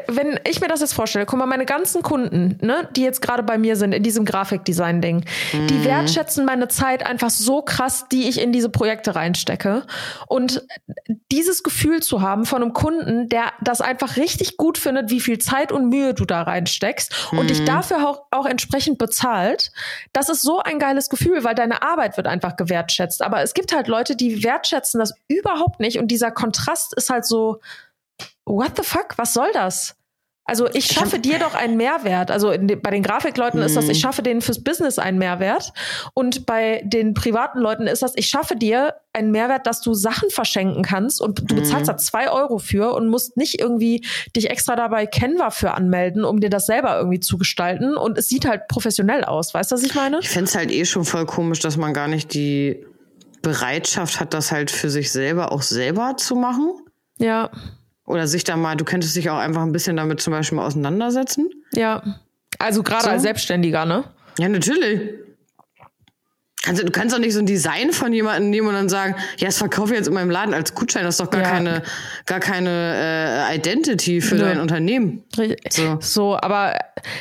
wenn 0.09 0.41
ich 0.49 0.61
mir 0.63 0.69
das 0.69 0.81
jetzt 0.81 0.95
vorstelle, 0.95 1.27
guck 1.27 1.39
mal, 1.39 1.45
meine 1.47 1.67
ganzen 1.67 2.03
Kunden, 2.03 2.59
ne, 2.65 2.89
die 2.97 3.03
jetzt 3.03 3.21
gerade 3.21 3.43
bei 3.43 3.59
mir 3.59 3.77
sind 3.77 3.93
in 3.93 4.03
diesem 4.03 4.25
Grafikdesign-Ding, 4.25 5.27
die 5.53 5.59
Mhm. 5.79 5.85
wertschätzen 5.85 6.45
meine 6.47 6.69
Zeit 6.69 7.05
einfach 7.05 7.29
so 7.29 7.61
krass, 7.61 8.07
die 8.11 8.29
ich 8.29 8.41
in 8.41 8.51
diese 8.51 8.71
Projekte 8.71 9.15
reinstecke. 9.15 9.83
Und 10.27 10.63
dieses 11.31 11.63
Gefühl 11.63 12.03
zu 12.03 12.23
haben 12.23 12.47
von 12.47 12.63
einem 12.63 12.73
Kunden, 12.73 13.29
der 13.29 13.53
das 13.61 13.83
einfach 13.83 14.17
richtig 14.17 14.57
gut 14.57 14.79
findet, 14.79 15.11
wie 15.11 15.21
viel 15.21 15.39
Zeit 15.39 15.71
und 15.71 15.91
Mühe 15.91 16.15
du 16.15 16.25
da 16.25 16.43
reinsteckst 16.43 17.29
und 17.33 17.43
Mhm. 17.45 17.47
dich 17.49 17.65
dafür 17.65 18.09
auch, 18.09 18.23
auch 18.31 18.47
entsprechend 18.47 18.97
bezahlt, 18.99 19.71
das 20.15 20.31
ist 20.31 20.41
so 20.41 20.61
ein 20.61 20.79
geiles 20.79 21.11
Gefühl, 21.11 21.45
weil 21.45 21.55
deine 21.55 21.83
Arbeit 21.83 22.17
wird 22.17 22.27
einfach 22.27 22.57
gewertschätzt. 22.57 23.21
Aber 23.23 23.43
es 23.43 23.53
gibt 23.53 23.75
halt 23.75 23.87
Leute, 23.87 24.17
die 24.17 24.43
wertschätzen 24.43 24.99
das 24.99 25.13
überhaupt 25.29 25.79
nicht 25.81 25.99
und 25.99 26.09
dieser 26.09 26.31
Kontrast 26.55 26.95
ist 26.95 27.11
halt 27.11 27.27
so, 27.27 27.61
what 28.45 28.73
the 28.77 28.83
fuck, 28.83 29.17
was 29.17 29.35
soll 29.35 29.51
das? 29.53 29.97
Also 30.47 30.69
ich 30.75 30.85
schaffe 30.85 31.19
dir 31.19 31.39
doch 31.39 31.55
einen 31.55 31.79
Mehrwert. 31.79 32.31
Also 32.31 32.51
de, 32.55 32.77
bei 32.77 32.91
den 32.91 33.03
Grafikleuten 33.03 33.63
ist 33.63 33.79
das, 33.79 33.89
ich 33.89 33.99
schaffe 33.99 34.23
denen 34.23 34.43
fürs 34.43 34.63
Business 34.63 34.99
einen 34.99 35.17
Mehrwert. 35.17 35.73
Und 36.13 36.45
bei 36.45 36.83
den 36.85 37.15
privaten 37.15 37.61
Leuten 37.61 37.87
ist 37.87 38.03
das, 38.03 38.13
ich 38.15 38.27
schaffe 38.27 38.55
dir 38.55 38.95
einen 39.15 39.31
Mehrwert, 39.31 39.67
dass 39.67 39.81
du 39.81 39.95
Sachen 39.95 40.29
verschenken 40.29 40.83
kannst 40.83 41.23
und 41.23 41.51
du 41.51 41.55
bezahlst 41.55 41.89
da 41.89 41.97
zwei 41.97 42.31
Euro 42.31 42.59
für 42.59 42.93
und 42.93 43.09
musst 43.09 43.39
nicht 43.39 43.59
irgendwie 43.59 44.07
dich 44.37 44.51
extra 44.51 44.77
dabei 44.77 45.07
Canva 45.07 45.49
für 45.49 45.73
anmelden, 45.73 46.27
um 46.27 46.41
dir 46.41 46.51
das 46.51 46.67
selber 46.67 46.99
irgendwie 46.99 47.21
zu 47.21 47.39
gestalten. 47.39 47.97
Und 47.97 48.19
es 48.19 48.29
sieht 48.29 48.47
halt 48.47 48.69
professionell 48.69 49.25
aus. 49.25 49.55
Weißt 49.55 49.73
du, 49.73 49.77
was 49.77 49.83
ich 49.83 49.95
meine? 49.95 50.19
Ich 50.21 50.29
find's 50.29 50.55
halt 50.55 50.71
eh 50.71 50.85
schon 50.85 51.07
voll 51.07 51.25
komisch, 51.25 51.61
dass 51.61 51.79
man 51.79 51.95
gar 51.95 52.07
nicht 52.07 52.35
die 52.35 52.85
Bereitschaft 53.45 54.19
hat, 54.19 54.35
das 54.35 54.51
halt 54.51 54.73
für 54.73 54.91
sich 54.91 55.13
selber 55.13 55.53
auch 55.53 55.63
selber 55.63 56.17
zu 56.17 56.35
machen. 56.35 56.73
Ja, 57.19 57.51
Oder 58.07 58.27
sich 58.27 58.43
da 58.45 58.57
mal, 58.57 58.77
du 58.77 58.85
könntest 58.85 59.15
dich 59.15 59.31
auch 59.31 59.39
einfach 59.39 59.63
ein 59.63 59.71
bisschen 59.73 59.97
damit 59.97 60.21
zum 60.21 60.33
Beispiel 60.33 60.57
mal 60.57 60.67
auseinandersetzen. 60.67 61.49
ja. 61.73 62.03
Also 62.59 62.83
gerade 62.85 63.05
So? 63.05 63.11
als 63.11 63.23
Selbstständiger, 63.23 63.85
ne? 63.85 64.05
Ja, 64.39 64.49
natürlich. 64.49 65.11
Also 66.67 66.83
du 66.85 66.91
kannst 66.91 67.15
doch 67.15 67.21
nicht 67.21 67.35
so 67.35 67.41
ein 67.41 67.47
Design 67.47 67.93
von 67.93 68.13
jemandem 68.13 68.51
nehmen 68.51 68.69
und 68.69 68.75
dann 68.75 68.89
sagen, 68.89 69.15
ja, 69.39 69.47
das 69.49 69.59
verkaufe 69.59 69.93
ich 69.93 69.99
jetzt 69.99 70.09
in 70.09 70.15
meinem 70.15 70.31
Laden 70.31 70.55
als 70.55 70.75
Gutschein. 70.75 71.05
Das 71.05 71.15
ist 71.15 71.21
doch 71.21 71.31
gar 71.31 71.43
Ja. 71.43 71.51
keine, 71.51 71.83
gar 72.27 72.41
keine 72.41 73.49
äh, 73.51 73.57
Identity 73.57 74.21
für 74.21 74.37
Nö. 74.37 74.41
dein 74.43 74.61
Unternehmen. 74.61 75.25
So. 75.71 75.99
So, 76.01 76.37
aber 76.41 76.79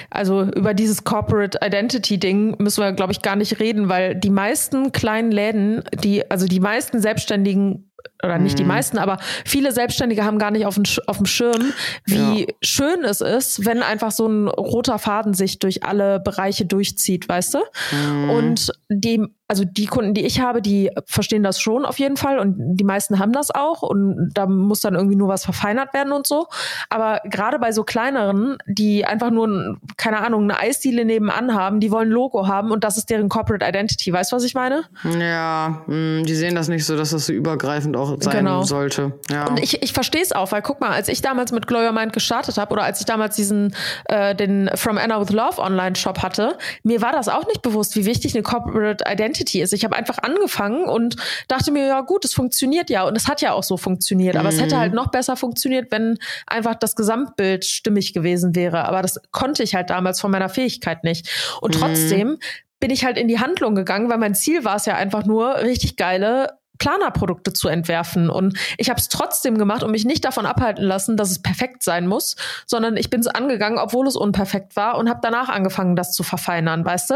also 0.09 0.43
über 0.43 0.73
dieses 0.73 1.03
Corporate 1.03 1.59
Identity 1.61 2.17
Ding 2.19 2.55
müssen 2.59 2.81
wir, 2.83 2.93
glaube 2.93 3.11
ich, 3.11 3.21
gar 3.21 3.35
nicht 3.35 3.59
reden, 3.59 3.89
weil 3.89 4.15
die 4.15 4.29
meisten 4.29 4.91
kleinen 4.91 5.31
Läden, 5.31 5.83
die, 6.03 6.29
also 6.31 6.45
die 6.47 6.59
meisten 6.59 7.01
Selbstständigen 7.01 7.89
oder 8.23 8.37
nicht 8.37 8.53
Mhm. 8.53 8.57
die 8.57 8.63
meisten, 8.65 8.97
aber 8.97 9.17
viele 9.45 9.71
Selbstständige 9.71 10.23
haben 10.23 10.37
gar 10.39 10.51
nicht 10.51 10.65
auf 10.65 10.75
dem, 10.75 10.83
auf 11.07 11.17
dem 11.17 11.25
Schirm, 11.25 11.73
wie 12.05 12.41
Ja. 12.41 12.47
schön 12.61 13.03
es 13.03 13.21
ist, 13.21 13.65
wenn 13.65 13.81
einfach 13.83 14.11
so 14.11 14.27
ein 14.27 14.47
roter 14.47 14.99
Faden 14.99 15.33
sich 15.33 15.59
durch 15.59 15.83
alle 15.83 16.19
Bereiche 16.19 16.65
durchzieht, 16.65 17.27
weißt 17.27 17.55
du? 17.55 17.59
Mhm. 17.91 18.29
Und 18.29 18.71
die, 18.89 19.25
also 19.47 19.65
die 19.65 19.85
Kunden, 19.85 20.13
die 20.13 20.25
ich 20.25 20.39
habe, 20.39 20.61
die 20.61 20.89
verstehen 21.05 21.43
das 21.43 21.59
schon 21.59 21.85
auf 21.85 21.99
jeden 21.99 22.17
Fall 22.17 22.39
und 22.39 22.55
die 22.77 22.83
meisten 22.83 23.19
haben 23.19 23.33
das 23.33 23.51
auch 23.51 23.81
und 23.83 24.31
da 24.33 24.45
muss 24.47 24.79
dann 24.81 24.95
irgendwie 24.95 25.15
nur 25.15 25.27
was 25.27 25.43
verfeinert 25.43 25.93
werden 25.93 26.13
und 26.13 26.25
so. 26.25 26.47
Aber 26.89 27.19
gerade 27.25 27.59
bei 27.59 27.71
so 27.71 27.83
kleineren, 27.83 28.57
die 28.65 29.05
einfach 29.05 29.29
nur, 29.31 29.47
ein- 29.47 29.77
keine 29.97 30.19
Ahnung, 30.25 30.43
eine 30.43 30.59
Eisdiele 30.59 31.05
nebenan 31.05 31.53
haben, 31.53 31.79
die 31.79 31.91
wollen 31.91 32.09
ein 32.09 32.11
Logo 32.13 32.47
haben 32.47 32.71
und 32.71 32.83
das 32.83 32.97
ist 32.97 33.09
deren 33.09 33.29
Corporate 33.29 33.65
Identity. 33.67 34.11
Weißt 34.13 34.31
du, 34.31 34.35
was 34.37 34.43
ich 34.43 34.53
meine? 34.55 34.83
Ja, 35.19 35.81
mh, 35.87 36.23
die 36.23 36.35
sehen 36.35 36.55
das 36.55 36.67
nicht 36.67 36.85
so, 36.85 36.95
dass 36.97 37.11
das 37.11 37.25
so 37.27 37.33
übergreifend 37.33 37.95
auch 37.97 38.12
sein 38.21 38.37
Genau. 38.39 38.63
sollte. 38.63 39.19
Ja. 39.29 39.47
Und 39.47 39.59
ich, 39.59 39.81
ich 39.81 39.93
verstehe 39.93 40.21
es 40.21 40.31
auch, 40.31 40.51
weil 40.51 40.61
guck 40.61 40.81
mal, 40.81 40.91
als 40.91 41.07
ich 41.07 41.21
damals 41.21 41.51
mit 41.51 41.67
Glow 41.67 41.79
Your 41.85 41.91
Mind 41.91 42.13
gestartet 42.13 42.57
habe 42.57 42.73
oder 42.73 42.83
als 42.83 42.99
ich 42.99 43.05
damals 43.05 43.35
diesen 43.35 43.75
äh, 44.05 44.35
den 44.35 44.69
From 44.75 44.97
Anna 44.97 45.19
with 45.21 45.29
Love 45.29 45.59
Online 45.59 45.95
Shop 45.95 46.19
hatte, 46.21 46.57
mir 46.83 47.01
war 47.01 47.11
das 47.11 47.29
auch 47.29 47.47
nicht 47.47 47.61
bewusst, 47.61 47.95
wie 47.95 48.05
wichtig 48.05 48.33
eine 48.35 48.43
Corporate 48.43 49.03
Identity 49.09 49.61
ist. 49.61 49.73
Ich 49.73 49.83
habe 49.83 49.95
einfach 49.95 50.17
angefangen 50.19 50.85
und 50.85 51.15
dachte 51.47 51.71
mir, 51.71 51.87
ja 51.87 52.01
gut, 52.01 52.25
es 52.25 52.33
funktioniert 52.33 52.89
ja 52.89 53.03
und 53.03 53.15
es 53.15 53.27
hat 53.27 53.41
ja 53.41 53.53
auch 53.53 53.63
so 53.63 53.77
funktioniert, 53.77 54.35
aber 54.35 54.49
es 54.49 54.59
hätte 54.61 54.77
halt 54.77 54.93
noch 54.93 55.07
besser 55.07 55.35
funktioniert, 55.35 55.91
wenn 55.91 56.17
einfach 56.47 56.75
das 56.75 56.95
Gesamtbild 56.95 57.65
stimmig 57.65 58.13
gewesen 58.13 58.55
wäre, 58.55 58.85
aber 58.85 59.01
das 59.01 59.19
konnte 59.31 59.63
ich 59.63 59.75
halt 59.75 59.89
damals 59.89 60.19
von 60.19 60.31
meiner 60.31 60.49
Fähigkeit 60.49 61.03
nicht. 61.03 61.29
Und 61.61 61.75
trotzdem 61.75 62.37
bin 62.79 62.91
ich 62.91 63.05
halt 63.05 63.17
in 63.17 63.29
die 63.29 63.39
Handlung 63.39 63.75
gegangen, 63.75 64.09
weil 64.09 64.17
mein 64.17 64.35
Ziel 64.35 64.65
war 64.65 64.75
es 64.75 64.85
ja 64.85 64.95
einfach 64.95 65.23
nur 65.25 65.55
richtig 65.61 65.95
geile 65.95 66.49
Planerprodukte 66.79 67.53
zu 67.53 67.67
entwerfen. 67.67 68.29
Und 68.29 68.57
ich 68.77 68.89
habe 68.89 68.99
es 68.99 69.09
trotzdem 69.09 69.57
gemacht 69.57 69.83
und 69.83 69.91
mich 69.91 70.05
nicht 70.05 70.25
davon 70.25 70.45
abhalten 70.45 70.83
lassen, 70.83 71.17
dass 71.17 71.31
es 71.31 71.41
perfekt 71.41 71.83
sein 71.83 72.07
muss, 72.07 72.35
sondern 72.65 72.97
ich 72.97 73.09
bin 73.09 73.21
es 73.21 73.27
angegangen, 73.27 73.77
obwohl 73.77 74.07
es 74.07 74.15
unperfekt 74.15 74.75
war 74.75 74.97
und 74.97 75.09
habe 75.09 75.19
danach 75.21 75.49
angefangen, 75.49 75.95
das 75.95 76.13
zu 76.13 76.23
verfeinern, 76.23 76.83
weißt 76.83 77.11
du? 77.11 77.15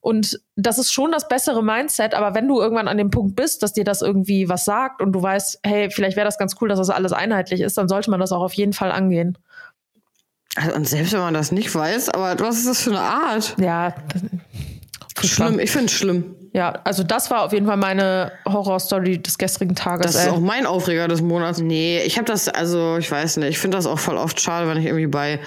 Und 0.00 0.40
das 0.56 0.78
ist 0.78 0.92
schon 0.92 1.12
das 1.12 1.28
bessere 1.28 1.62
Mindset, 1.62 2.14
aber 2.14 2.34
wenn 2.34 2.46
du 2.46 2.60
irgendwann 2.60 2.88
an 2.88 2.98
dem 2.98 3.10
Punkt 3.10 3.36
bist, 3.36 3.62
dass 3.62 3.72
dir 3.72 3.84
das 3.84 4.02
irgendwie 4.02 4.48
was 4.48 4.64
sagt 4.64 5.00
und 5.00 5.12
du 5.12 5.22
weißt, 5.22 5.60
hey, 5.64 5.90
vielleicht 5.90 6.16
wäre 6.16 6.26
das 6.26 6.38
ganz 6.38 6.56
cool, 6.60 6.68
dass 6.68 6.78
das 6.78 6.90
alles 6.90 7.12
einheitlich 7.12 7.60
ist, 7.60 7.78
dann 7.78 7.88
sollte 7.88 8.10
man 8.10 8.20
das 8.20 8.32
auch 8.32 8.42
auf 8.42 8.52
jeden 8.52 8.72
Fall 8.72 8.92
angehen. 8.92 9.38
Also, 10.56 10.74
und 10.74 10.88
selbst 10.88 11.12
wenn 11.12 11.20
man 11.20 11.34
das 11.34 11.52
nicht 11.52 11.74
weiß, 11.74 12.10
aber 12.10 12.38
was 12.40 12.58
ist 12.58 12.68
das 12.68 12.82
für 12.82 12.90
eine 12.90 13.00
Art? 13.00 13.56
Ja, 13.58 13.94
Schlimm, 15.22 15.58
ich 15.58 15.70
finde 15.70 15.86
es 15.86 15.92
schlimm. 15.92 16.36
Ja, 16.52 16.70
also 16.84 17.04
das 17.04 17.30
war 17.30 17.44
auf 17.44 17.52
jeden 17.52 17.66
Fall 17.66 17.76
meine 17.76 18.32
Horrorstory 18.44 19.18
des 19.22 19.38
gestrigen 19.38 19.76
Tages. 19.76 20.06
Das 20.06 20.14
ist 20.16 20.26
ey. 20.26 20.32
auch 20.32 20.40
mein 20.40 20.66
Aufreger 20.66 21.06
des 21.06 21.22
Monats. 21.22 21.60
Nee, 21.60 22.02
ich 22.04 22.16
habe 22.16 22.24
das, 22.24 22.48
also 22.48 22.96
ich 22.98 23.10
weiß 23.10 23.36
nicht, 23.36 23.50
ich 23.50 23.58
finde 23.58 23.76
das 23.76 23.86
auch 23.86 24.00
voll 24.00 24.16
oft 24.16 24.40
schade, 24.40 24.68
wenn 24.68 24.76
ich 24.76 24.86
irgendwie 24.86 25.06
bei 25.06 25.38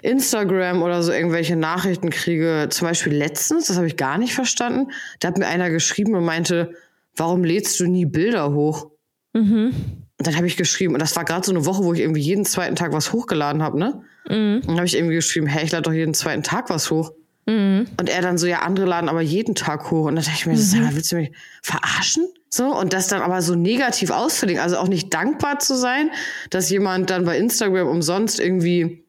Instagram 0.00 0.82
oder 0.82 1.02
so 1.02 1.12
irgendwelche 1.12 1.56
Nachrichten 1.56 2.08
kriege. 2.08 2.68
Zum 2.70 2.88
Beispiel 2.88 3.12
letztens, 3.12 3.66
das 3.66 3.76
habe 3.76 3.86
ich 3.86 3.98
gar 3.98 4.16
nicht 4.16 4.34
verstanden, 4.34 4.90
da 5.20 5.28
hat 5.28 5.36
mir 5.38 5.46
einer 5.46 5.68
geschrieben 5.68 6.14
und 6.14 6.24
meinte, 6.24 6.72
warum 7.16 7.44
lädst 7.44 7.78
du 7.80 7.86
nie 7.86 8.06
Bilder 8.06 8.52
hoch? 8.52 8.90
Mhm. 9.34 9.72
Und 10.18 10.26
dann 10.26 10.36
habe 10.36 10.46
ich 10.46 10.56
geschrieben, 10.56 10.94
und 10.94 11.02
das 11.02 11.14
war 11.16 11.26
gerade 11.26 11.44
so 11.44 11.52
eine 11.52 11.66
Woche, 11.66 11.84
wo 11.84 11.92
ich 11.92 12.00
irgendwie 12.00 12.22
jeden 12.22 12.46
zweiten 12.46 12.76
Tag 12.76 12.94
was 12.94 13.12
hochgeladen 13.12 13.62
habe, 13.62 13.78
ne? 13.78 14.02
Mhm. 14.28 14.60
Und 14.60 14.68
dann 14.68 14.76
habe 14.76 14.86
ich 14.86 14.96
irgendwie 14.96 15.16
geschrieben, 15.16 15.46
hey, 15.46 15.64
ich 15.64 15.72
lade 15.72 15.82
doch 15.82 15.92
jeden 15.92 16.14
zweiten 16.14 16.42
Tag 16.42 16.70
was 16.70 16.90
hoch. 16.90 17.12
Mhm. 17.46 17.86
Und 17.98 18.08
er 18.08 18.22
dann 18.22 18.38
so, 18.38 18.46
ja, 18.46 18.60
andere 18.60 18.86
laden 18.86 19.08
aber 19.08 19.22
jeden 19.22 19.54
Tag 19.54 19.90
hoch. 19.90 20.06
Und 20.06 20.16
dann 20.16 20.24
dachte 20.24 20.36
ich 20.36 20.46
mir, 20.46 20.58
sag 20.58 20.80
mal, 20.80 20.94
willst 20.94 21.12
du 21.12 21.16
mich 21.16 21.32
verarschen? 21.62 22.26
So, 22.48 22.76
und 22.76 22.92
das 22.92 23.08
dann 23.08 23.22
aber 23.22 23.42
so 23.42 23.54
negativ 23.54 24.10
auszulegen, 24.10 24.60
also 24.62 24.78
auch 24.78 24.88
nicht 24.88 25.12
dankbar 25.12 25.58
zu 25.58 25.76
sein, 25.76 26.10
dass 26.50 26.70
jemand 26.70 27.10
dann 27.10 27.24
bei 27.24 27.38
Instagram 27.38 27.88
umsonst 27.88 28.40
irgendwie 28.40 29.04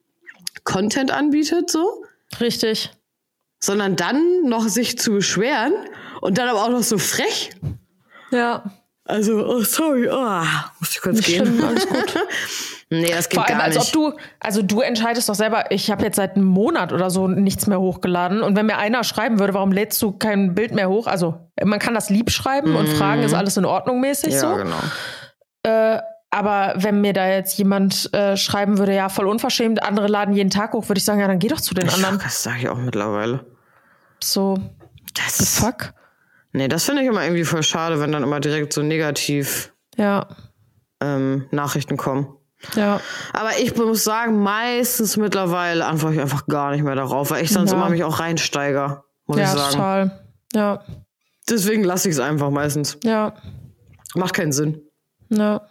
Content 0.64 1.12
anbietet, 1.12 1.72
so, 1.72 2.04
Richtig. 2.40 2.92
sondern 3.60 3.96
dann 3.96 4.44
noch 4.44 4.68
sich 4.68 4.98
zu 4.98 5.14
beschweren 5.14 5.74
und 6.22 6.38
dann 6.38 6.50
aber 6.50 6.64
auch 6.64 6.70
noch 6.70 6.84
so 6.84 6.98
frech. 6.98 7.52
Ja. 8.32 8.72
Also, 9.06 9.46
oh, 9.48 9.62
sorry, 9.62 10.10
oh, 10.12 10.44
muss 10.80 10.92
ich 10.92 11.02
kurz 11.02 11.22
gehen. 11.22 11.64
alles 11.64 11.88
gut. 11.88 12.14
nee, 12.90 13.08
das 13.12 13.30
geht 13.30 13.40
Vor 13.40 13.48
allem, 13.48 13.58
gar 13.58 13.66
als 13.66 13.76
nicht. 13.76 13.96
ob 13.96 14.12
du, 14.14 14.18
also 14.40 14.62
du 14.62 14.82
entscheidest 14.82 15.28
doch 15.30 15.36
selber, 15.36 15.72
ich 15.72 15.90
habe 15.92 16.04
jetzt 16.04 16.16
seit 16.16 16.36
einem 16.36 16.46
Monat 16.46 16.94
oder 16.94 17.10
so 17.10 17.28
nichts 17.28 17.68
mehr 17.68 17.80
hochgeladen. 17.80 18.42
Und 18.44 18.56
wenn 18.56 18.66
mir 18.66 18.78
einer 18.78 19.04
schreiben 19.04 19.40
würde, 19.40 19.54
warum 19.54 19.72
lädst 19.72 20.02
du 20.02 20.12
kein 20.12 20.56
Bild 20.56 20.74
mehr 20.74 20.90
hoch? 20.90 21.08
Also 21.08 21.50
man 21.64 21.80
kann 21.80 21.94
das 21.94 22.10
lieb 22.10 22.32
schreiben 22.32 22.76
und 22.76 22.88
fragen, 22.88 23.24
ist 23.24 23.34
alles 23.34 23.58
in 23.58 23.66
Ordnung 23.66 24.00
mäßig 24.02 24.30
Mhm. 24.30 24.34
ja, 24.34 24.40
so. 24.40 24.56
genau. 24.56 24.78
Äh, 25.64 26.00
aber 26.30 26.74
wenn 26.78 27.00
mir 27.02 27.14
da 27.14 27.28
jetzt 27.30 27.58
jemand 27.58 28.14
äh, 28.14 28.36
schreiben 28.36 28.78
würde, 28.78 28.94
ja, 28.94 29.08
voll 29.10 29.28
unverschämt, 29.28 29.82
andere 29.84 30.08
laden 30.08 30.34
jeden 30.36 30.50
Tag 30.50 30.74
hoch, 30.74 30.88
würde 30.90 31.00
ich 31.00 31.06
sagen, 31.06 31.20
ja, 31.22 31.28
dann 31.28 31.40
geh 31.40 31.48
doch 31.48 31.62
zu 31.62 31.74
den 31.74 31.88
anderen. 31.90 32.20
Das 32.20 32.44
sage 32.44 32.58
ich 32.60 32.70
auch 32.70 32.78
mittlerweile. 32.78 33.46
So, 34.22 34.58
Das 35.16 35.38
the 35.38 35.46
fuck? 35.46 35.94
Nee, 36.52 36.68
das 36.68 36.84
finde 36.86 37.02
ich 37.04 37.08
immer 37.08 37.24
irgendwie 37.24 37.44
voll 37.46 37.64
schade, 37.64 38.00
wenn 38.02 38.12
dann 38.12 38.24
immer 38.24 38.40
direkt 38.40 38.74
so 38.74 38.82
negativ 38.82 39.74
Ja, 39.96 40.28
ähm, 41.02 41.46
Nachrichten 41.52 41.96
kommen. 41.98 42.28
Ja. 42.76 43.00
Aber 43.34 43.50
ich 43.60 43.76
muss 43.76 44.04
sagen, 44.04 44.40
meistens 44.42 45.18
mittlerweile 45.18 45.86
antworte 45.86 46.16
ich 46.16 46.22
einfach 46.22 46.48
gar 46.48 46.72
nicht 46.72 46.84
mehr 46.84 46.96
darauf, 46.96 47.32
weil 47.32 47.44
ich 47.44 47.52
sonst 47.52 47.72
Ja. 47.72 47.78
immer 47.78 47.90
mich 47.90 48.04
auch 48.04 48.20
reinsteiger, 48.20 49.04
muss 49.26 49.38
Ja, 49.38 49.44
ich 49.44 49.50
sagen. 49.50 49.72
total. 49.74 50.26
Ja, 50.54 50.84
Deswegen 51.50 51.84
lasse 51.84 52.10
ich 52.10 52.16
es 52.16 52.20
einfach 52.20 52.50
meistens. 52.50 52.98
ja, 53.04 53.34
Macht 54.16 54.34
keinen 54.34 54.52
Sinn. 54.52 54.82
ja. 55.30 55.62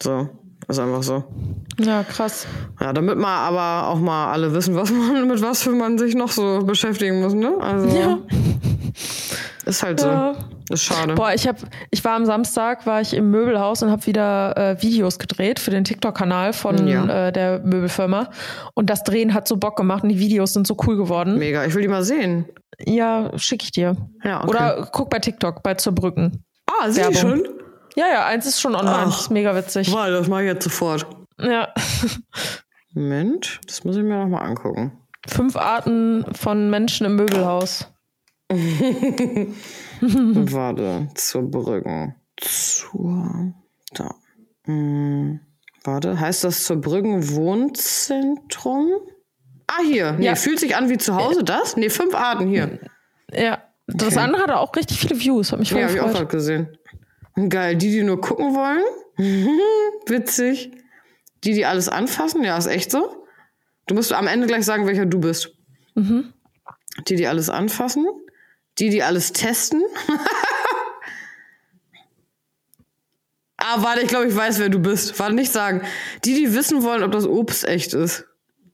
So, 0.00 0.28
ist 0.68 0.78
einfach 0.78 1.02
so. 1.02 1.24
Ja, 1.80 2.04
krass. 2.04 2.46
Ja, 2.80 2.92
damit 2.92 3.18
mal 3.18 3.36
aber 3.48 3.88
auch 3.88 3.98
mal 3.98 4.30
alle 4.32 4.52
wissen, 4.54 4.76
was 4.76 4.90
man, 4.92 5.26
mit 5.28 5.42
was 5.42 5.62
für 5.62 5.72
man 5.72 5.98
sich 5.98 6.14
noch 6.14 6.30
so 6.30 6.60
beschäftigen 6.64 7.20
muss, 7.20 7.34
ne? 7.34 7.56
Also, 7.60 7.88
Ja. 7.88 8.18
ist 9.64 9.82
halt 9.82 9.98
so. 10.00 10.36
Ja. 10.68 10.74
Ist 10.74 10.82
schade. 10.82 11.14
Boah, 11.14 11.32
ich 11.32 11.46
hab, 11.48 11.56
ich 11.90 12.04
war 12.04 12.12
am 12.14 12.24
Samstag, 12.26 12.84
war 12.86 13.00
ich 13.00 13.14
im 13.14 13.30
Möbelhaus 13.30 13.82
und 13.82 13.90
habe 13.90 14.04
wieder 14.06 14.56
äh, 14.56 14.82
Videos 14.82 15.18
gedreht 15.18 15.58
für 15.60 15.70
den 15.70 15.84
TikTok-Kanal 15.84 16.52
von 16.52 16.86
Ja. 16.86 17.28
äh, 17.28 17.32
der 17.32 17.60
Möbelfirma. 17.60 18.30
Und 18.74 18.90
das 18.90 19.02
Drehen 19.04 19.32
hat 19.34 19.48
so 19.48 19.56
Bock 19.56 19.76
gemacht 19.76 20.02
und 20.02 20.10
die 20.10 20.18
Videos 20.18 20.52
sind 20.52 20.66
so 20.66 20.76
cool 20.86 20.96
geworden. 20.96 21.38
Mega. 21.38 21.64
Ich 21.64 21.74
will 21.74 21.82
die 21.82 21.88
mal 21.88 22.02
sehen. 22.02 22.44
Ja, 22.84 23.30
schicke 23.38 23.64
ich 23.64 23.72
dir. 23.72 23.96
Ja, 24.22 24.38
okay. 24.42 24.48
Oder 24.50 24.88
guck 24.92 25.10
bei 25.10 25.18
TikTok, 25.18 25.62
bei 25.62 25.74
Zurbrücken. 25.74 26.44
ah, 26.66 26.90
sieh 26.90 27.00
Werbung. 27.00 27.16
schon? 27.16 27.48
Ja, 27.96 28.06
ja, 28.12 28.26
eins 28.26 28.46
ist 28.46 28.60
schon 28.60 28.74
online. 28.76 28.96
Ach. 28.98 29.06
Das 29.06 29.20
ist 29.22 29.30
mega 29.30 29.56
witzig. 29.56 29.92
Warte, 29.92 30.12
das 30.12 30.28
mache 30.28 30.42
ich 30.42 30.48
jetzt 30.48 30.64
sofort. 30.64 31.06
Ja. 31.40 31.68
Moment, 32.94 33.60
das 33.66 33.84
muss 33.84 33.96
ich 33.96 34.02
mir 34.02 34.18
noch 34.18 34.28
mal 34.28 34.40
angucken. 34.42 34.92
Fünf 35.26 35.56
Arten 35.56 36.24
von 36.32 36.70
Menschen 36.70 37.06
im 37.06 37.16
Möbelhaus. 37.16 37.90
Warte, 40.52 41.08
zur 41.14 41.42
Brüggen. 41.50 42.14
Zur. 42.36 43.52
Da. 43.94 44.14
Hm, 44.64 45.40
warte, 45.84 46.20
heißt 46.20 46.44
das 46.44 46.64
zur 46.64 46.76
Brüggen 46.80 47.28
Wohnzentrum? 47.34 48.88
Ah, 49.66 49.82
hier. 49.84 50.12
Nee, 50.12 50.26
Ja. 50.26 50.34
fühlt 50.34 50.60
sich 50.60 50.76
an 50.76 50.88
wie 50.88 50.98
zu 50.98 51.14
Hause, 51.16 51.42
das? 51.44 51.76
Nee, 51.76 51.90
fünf 51.90 52.14
Arten 52.14 52.48
hier. 52.48 52.78
Ja. 53.32 53.62
Das 53.86 54.08
Okay. 54.14 54.18
andere 54.18 54.42
hatte 54.42 54.56
auch 54.58 54.74
richtig 54.76 54.98
viele 55.00 55.18
Views. 55.18 55.50
Hat 55.52 55.58
mich 55.60 55.70
voll 55.70 55.80
Ja, 55.80 55.86
habe 55.86 55.94
ich 55.96 56.00
auch 56.02 56.06
gefreut. 56.08 56.28
gerade 56.28 56.36
gesehen. 56.36 56.78
Geil, 57.48 57.76
die, 57.76 57.90
die 57.90 58.02
nur 58.02 58.20
gucken 58.20 58.54
wollen. 58.54 58.84
Witzig. 60.06 60.72
Die, 61.44 61.52
die 61.54 61.64
alles 61.64 61.88
anfassen, 61.88 62.42
ja, 62.44 62.56
ist 62.58 62.66
echt 62.66 62.90
so. 62.90 63.24
Du 63.86 63.94
musst 63.94 64.12
am 64.12 64.26
Ende 64.26 64.46
gleich 64.46 64.64
sagen, 64.64 64.86
welcher 64.86 65.06
du 65.06 65.20
bist. 65.20 65.54
Mhm. 65.94 66.32
Die, 67.06 67.16
die 67.16 67.26
alles 67.26 67.48
anfassen. 67.48 68.06
Die, 68.78 68.90
die 68.90 69.02
alles 69.02 69.32
testen. 69.32 69.82
ah, 73.56 73.82
warte, 73.82 74.02
ich 74.02 74.08
glaube, 74.08 74.28
ich 74.28 74.36
weiß, 74.36 74.58
wer 74.58 74.68
du 74.68 74.78
bist. 74.78 75.18
Warte, 75.18 75.34
nicht 75.34 75.52
sagen. 75.52 75.82
Die, 76.24 76.34
die 76.34 76.54
wissen 76.54 76.82
wollen, 76.82 77.02
ob 77.02 77.12
das 77.12 77.26
Obst 77.26 77.66
echt 77.66 77.94
ist. 77.94 78.24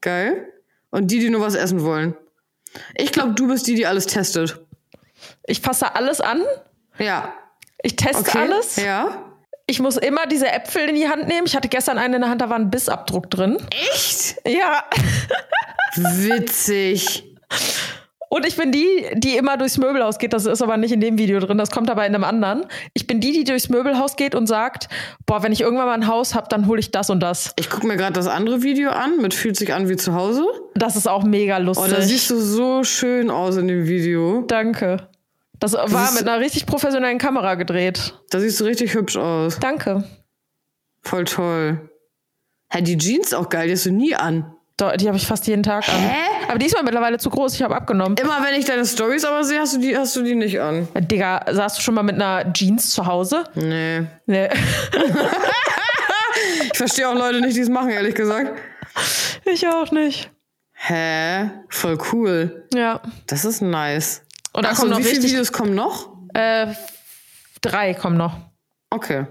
Geil. 0.01 0.53
Und 0.91 1.11
die, 1.11 1.19
die 1.19 1.31
nur 1.31 1.41
was 1.41 1.55
essen 1.55 1.83
wollen. 1.83 2.17
Ich 2.95 3.13
glaube, 3.13 3.35
du 3.35 3.49
bist 3.49 3.67
die, 3.67 3.75
die 3.75 3.87
alles 3.87 4.07
testet. 4.07 4.61
Ich 5.47 5.61
fasse 5.61 5.95
alles 5.95 6.21
an. 6.21 6.43
Ja. 6.99 7.33
Ich 7.83 7.97
teste 7.97 8.19
Okay. 8.19 8.39
alles. 8.39 8.77
Ja. 8.77 9.31
Ich 9.67 9.81
muss 9.81 9.97
immer 9.97 10.27
diese 10.27 10.51
Äpfel 10.51 10.91
in 10.91 10.95
die 10.95 11.09
Hand 11.09 11.27
nehmen. 11.27 11.47
Ich 11.47 11.57
hatte 11.57 11.69
gestern 11.69 11.97
einen 11.97 12.15
in 12.15 12.21
der 12.21 12.31
Hand, 12.31 12.43
da 12.43 12.51
war 12.51 12.59
ein 12.59 12.71
Bissabdruck 12.71 13.31
drin. 13.31 13.57
Echt? 13.71 14.37
Ja. 14.47 14.85
Witzig. 15.97 17.25
Und 18.35 18.45
ich 18.45 18.57
bin 18.57 18.73
die, 18.73 19.07
die 19.15 19.37
immer 19.37 19.57
durchs 19.57 19.79
Möbelhaus 19.79 20.19
geht. 20.19 20.33
Das 20.33 20.45
ist 20.45 20.61
aber 20.61 20.77
nicht 20.77 20.91
in 20.91 21.01
dem 21.01 21.19
Video 21.19 21.39
drin. 21.39 21.57
Das 21.57 21.71
kommt 21.71 21.89
aber 21.89 22.05
in 22.05 22.15
einem 22.17 22.25
anderen. 22.25 22.67
Ich 22.93 23.07
bin 23.07 23.21
die, 23.21 23.31
die 23.31 23.45
durchs 23.45 23.69
Möbelhaus 23.69 24.17
geht 24.17 24.35
und 24.35 24.49
sagt, 24.49 24.89
boah, 25.25 25.45
wenn 25.45 25.53
ich 25.53 25.61
irgendwann 25.61 25.87
mal 25.87 25.95
ein 25.95 26.09
Haus 26.09 26.35
habe, 26.35 26.49
dann 26.49 26.67
hole 26.67 26.81
ich 26.81 26.91
das 26.91 27.11
und 27.11 27.21
das. 27.21 27.53
Ich 27.57 27.71
gucke 27.71 27.87
mir 27.87 27.97
gerade 27.97 28.15
das 28.15 28.27
andere 28.27 28.65
Video 28.65 28.91
an 28.91 29.19
mit 29.19 29.35
Fühlt 29.35 29.57
sich 29.57 29.73
an 29.73 29.89
wie 29.89 29.95
zu 29.95 30.15
Hause. 30.15 30.45
Das 30.75 30.97
ist 30.97 31.07
auch 31.07 31.23
mega 31.23 31.59
Oh, 31.59 31.63
lustig. 31.63 31.93
da 31.95 32.01
siehst 32.03 32.29
du 32.29 32.37
so 32.41 32.83
schön 32.83 33.31
aus 33.31 33.57
in 33.57 33.69
dem 33.69 33.87
Video. 33.87 34.43
Danke. 34.49 35.09
Das 35.61 35.75
war 35.75 35.85
ist- 35.87 36.15
mit 36.19 36.27
einer 36.29 36.41
richtig 36.41 36.67
professionellen 36.67 37.19
Kamera 37.19 37.55
gedreht. 37.55 38.15
Da 38.31 38.41
siehst 38.41 38.59
du 38.61 38.65
richtig 38.65 38.95
hübsch 38.95 39.17
aus. 39.17 39.61
Danke. 39.61 40.03
Voll 41.03 41.25
toll. 41.25 41.89
Hä, 42.69 42.83
die 42.83 42.99
Jeans 42.99 43.33
auch 43.33 43.49
geil, 43.49 43.69
die 43.69 43.75
hast 43.75 43.87
du 43.87 43.93
nie 43.93 44.17
an. 44.17 44.54
Die 44.81 45.07
habe 45.07 45.17
ich 45.17 45.27
fast 45.27 45.47
jeden 45.47 45.63
Tag 45.63 45.89
an. 45.89 46.01
Hä? 46.01 46.17
Aber 46.49 46.59
die 46.59 46.67
ist 46.67 46.77
mir 46.77 46.83
mittlerweile 46.83 47.19
zu 47.19 47.31
groß. 47.31 47.55
Ich 47.55 47.63
habe 47.63 47.77
abgenommen. 47.77 48.17
Immer 48.17 48.45
wenn 48.45 48.59
ich 48.59 48.65
deine 48.65 48.85
Stories 48.85 49.25
aber 49.25 49.45
sehe, 49.45 49.61
hast 49.61 49.75
du 49.77 49.79
die, 49.79 49.97
hast 49.97 50.17
du 50.17 50.23
die 50.23 50.35
nicht 50.35 50.61
an. 50.61 50.89
Digga, 50.95 51.45
saßt 51.49 51.79
du 51.79 51.83
schon 51.83 51.95
mal 51.95 52.03
mit 52.03 52.17
einer 52.17 52.53
Jeans 52.53 52.91
zu 52.91 53.07
Hause? 53.07 53.45
Nee. 53.55 54.03
Nee. 54.27 54.49
Ich 56.73 56.79
verstehe 56.79 57.09
auch 57.09 57.15
Leute 57.15 57.41
nicht, 57.41 57.57
die 57.57 57.61
es 57.61 57.69
machen, 57.69 57.91
ehrlich 57.91 58.15
gesagt. 58.15 58.59
ich 59.45 59.67
auch 59.69 59.91
nicht. 59.93 60.31
Hä? 60.73 61.51
Voll 61.69 61.99
cool. 62.13 62.67
Ja. 62.75 63.01
Das 63.27 63.45
ist 63.45 63.63
nice. 63.63 64.23
Und 64.53 64.65
da 64.65 64.71
Achso, 64.71 64.83
kommen 64.83 64.91
noch 64.93 64.99
wie 64.99 65.05
viele. 65.05 65.23
Videos 65.23 65.53
kommen 65.53 65.75
noch? 65.75 66.13
Äh, 66.35 66.75
drei 67.61 67.95
kommen 67.95 68.17
noch. 68.17 68.37
Okay. 68.91 69.27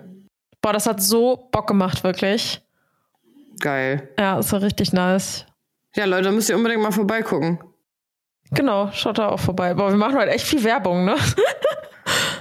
Boah, 0.61 0.73
das 0.73 0.85
hat 0.85 1.01
so 1.01 1.49
Bock 1.51 1.67
gemacht, 1.67 2.03
wirklich. 2.03 2.61
Geil. 3.64 4.09
Ja, 4.20 4.39
ist 4.39 4.51
ja 4.51 4.57
richtig 4.57 4.91
nice. 4.91 5.45
Ja, 5.95 6.03
Leute, 6.03 6.24
da 6.24 6.32
müsst 6.32 6.49
ihr 6.49 6.57
unbedingt 6.57 6.82
mal 6.82 6.91
vorbeigucken. 6.91 7.59
Genau, 8.51 8.89
schaut 8.91 9.20
da 9.20 9.30
auch 9.30 9.39
vorbei. 9.39 9.74
Boah, 9.74 9.89
wir 9.89 9.95
machen 9.97 10.18
heute 10.18 10.32
echt 10.32 10.45
viel 10.45 10.61
Werbung, 10.66 11.05
ne? 11.05 11.16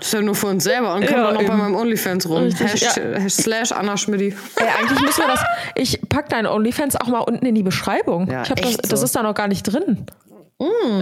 Das 0.01 0.09
ist 0.09 0.15
ja 0.15 0.21
nur 0.21 0.35
für 0.35 0.49
uns 0.49 0.65
selber 0.65 0.95
und 0.95 1.07
kommt 1.07 1.13
Ja, 1.13 1.29
auch 1.29 1.33
noch 1.33 1.39
bei 1.39 1.47
eben. 1.47 1.59
meinem 1.59 1.77
Onlyfans 1.77 2.29
rum. 2.29 2.43
Richtig, 2.43 2.73
Hashtag, 2.73 3.05
Hashtag 3.21 3.31
slash 3.31 3.71
Anna 3.73 3.97
Schmidti. 3.97 4.35
Ey, 4.57 4.67
eigentlich 4.81 5.01
müssen 5.01 5.21
wir 5.21 5.29
das. 5.29 5.45
Ich 5.77 6.01
pack 6.09 6.29
deinen 6.29 6.47
OnlyFans 6.49 6.97
auch 6.97 7.07
mal 7.07 7.21
unten 7.21 7.47
in 7.47 7.55
die 7.55 7.63
Beschreibung. 7.63 8.29
Ja, 8.29 8.43
ich 8.43 8.51
hab 8.51 8.61
das, 8.61 8.69
echt 8.71 8.93
das 8.93 8.99
so. 8.99 9.05
ist 9.07 9.15
da 9.15 9.23
noch 9.23 9.35
gar 9.35 9.47
nicht 9.47 9.63
drin. 9.63 10.07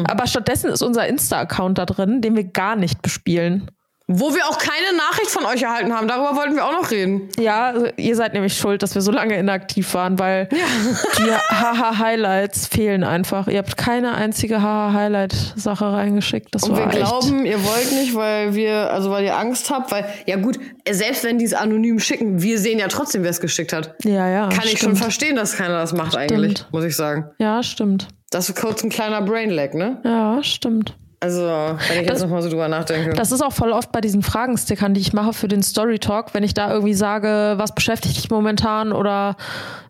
Aber 0.05 0.27
stattdessen 0.27 0.68
ist 0.71 0.83
unser 0.83 1.07
Insta-Account 1.09 1.79
da 1.79 1.87
drin, 1.87 2.21
den 2.21 2.37
wir 2.37 2.45
gar 2.45 2.77
nicht 2.77 3.01
bespielen. 3.01 3.71
Wo 4.12 4.34
wir 4.34 4.44
auch 4.48 4.58
keine 4.58 4.96
Nachricht 4.96 5.30
von 5.30 5.44
euch 5.44 5.62
erhalten 5.62 5.92
haben. 5.94 6.08
Darüber 6.08 6.34
wollten 6.34 6.56
wir 6.56 6.64
auch 6.64 6.72
noch 6.72 6.90
reden. 6.90 7.28
Ja, 7.38 7.66
also 7.66 7.86
ihr 7.96 8.16
seid 8.16 8.32
nämlich 8.34 8.56
schuld, 8.56 8.82
dass 8.82 8.96
wir 8.96 9.02
so 9.02 9.12
lange 9.12 9.36
inaktiv 9.38 9.94
waren, 9.94 10.18
weil 10.18 10.48
die 10.50 11.30
Haha-Highlights 11.54 12.66
fehlen 12.66 13.04
einfach. 13.04 13.46
Ihr 13.46 13.58
habt 13.58 13.76
keine 13.76 14.14
einzige 14.16 14.62
Haha-Highlight-Sache 14.62 15.92
reingeschickt. 15.92 16.48
Das 16.52 16.64
Und 16.64 16.76
wir 16.76 16.86
war 16.86 16.92
echt. 16.92 16.96
glauben, 17.06 17.46
ihr 17.46 17.62
wollt 17.64 17.92
nicht, 17.92 18.14
weil 18.16 18.54
wir, 18.54 18.90
also 18.92 19.12
weil 19.12 19.24
ihr 19.24 19.36
Angst 19.38 19.70
habt, 19.70 19.92
weil, 19.92 20.04
ja 20.26 20.36
gut, 20.36 20.58
selbst 20.90 21.22
wenn 21.22 21.38
die 21.38 21.44
es 21.44 21.54
anonym 21.54 22.00
schicken, 22.00 22.42
wir 22.42 22.58
sehen 22.58 22.80
ja 22.80 22.88
trotzdem, 22.88 23.22
wer 23.22 23.30
es 23.30 23.40
geschickt 23.40 23.72
hat. 23.72 23.94
Ja, 24.02 24.28
ja. 24.28 24.48
Kann 24.48 24.64
ich 24.64 24.70
schon 24.70 24.78
stimmt. 24.78 24.98
verstehen, 24.98 25.36
dass 25.36 25.56
keiner 25.56 25.78
das 25.78 25.92
macht 25.92 26.16
eigentlich, 26.16 26.64
muss 26.72 26.84
ich 26.84 26.96
sagen. 26.96 27.30
Ja, 27.38 27.62
stimmt. 27.62 28.08
Das 28.30 28.48
ist 28.48 28.61
kurz 28.61 28.82
ein 28.82 28.90
kleiner 28.90 29.22
Brainlag, 29.22 29.74
ne? 29.74 30.00
Ja, 30.04 30.42
stimmt. 30.42 30.96
Also, 31.23 31.43
wenn 31.43 32.01
ich 32.01 32.09
jetzt 32.09 32.23
nochmal 32.23 32.41
so 32.41 32.49
drüber 32.49 32.66
nachdenke. 32.68 33.11
Das 33.12 33.31
ist 33.31 33.43
auch 33.43 33.53
voll 33.53 33.73
oft 33.73 33.93
bei 33.93 34.01
diesen 34.01 34.23
Fragenstickern, 34.23 34.95
die 34.95 35.03
ich 35.03 35.12
mache 35.12 35.35
für 35.35 35.49
den 35.49 35.62
Story 35.62 35.99
Talk, 35.99 36.33
wenn 36.33 36.43
ich 36.43 36.55
da 36.55 36.73
irgendwie 36.73 36.95
sage, 36.95 37.55
was 37.57 37.75
beschäftigt 37.75 38.16
dich 38.16 38.31
momentan 38.31 38.93
oder 38.93 39.37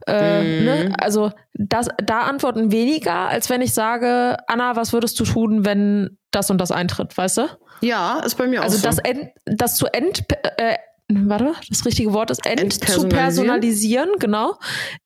äh, 0.08 0.42
Mhm. 0.42 0.64
ne? 0.64 0.92
also 1.00 1.30
das, 1.54 1.88
da 2.02 2.22
antworten 2.22 2.72
weniger, 2.72 3.14
als 3.28 3.48
wenn 3.48 3.60
ich 3.62 3.72
sage, 3.74 4.38
Anna, 4.48 4.74
was 4.74 4.92
würdest 4.92 5.20
du 5.20 5.24
tun, 5.24 5.64
wenn 5.64 6.18
das 6.32 6.50
und 6.50 6.58
das 6.60 6.72
eintritt, 6.72 7.16
weißt 7.16 7.36
du? 7.38 7.42
ja, 7.82 8.20
ist 8.26 8.34
bei 8.36 8.46
mir 8.46 8.62
Also 8.62 8.76
auch 8.76 8.80
so. 8.80 8.86
das, 8.88 8.98
end, 8.98 9.30
das 9.46 9.76
zu 9.76 9.86
end, 9.86 10.24
äh, 10.58 10.74
warte, 11.08 11.52
das 11.68 11.84
richtige 11.86 12.12
Wort 12.12 12.30
ist 12.32 12.44
end, 12.44 12.58
zu 12.60 12.64
Entpersonalisieren? 12.66 13.08
personalisieren, 13.08 14.08
genau, 14.18 14.54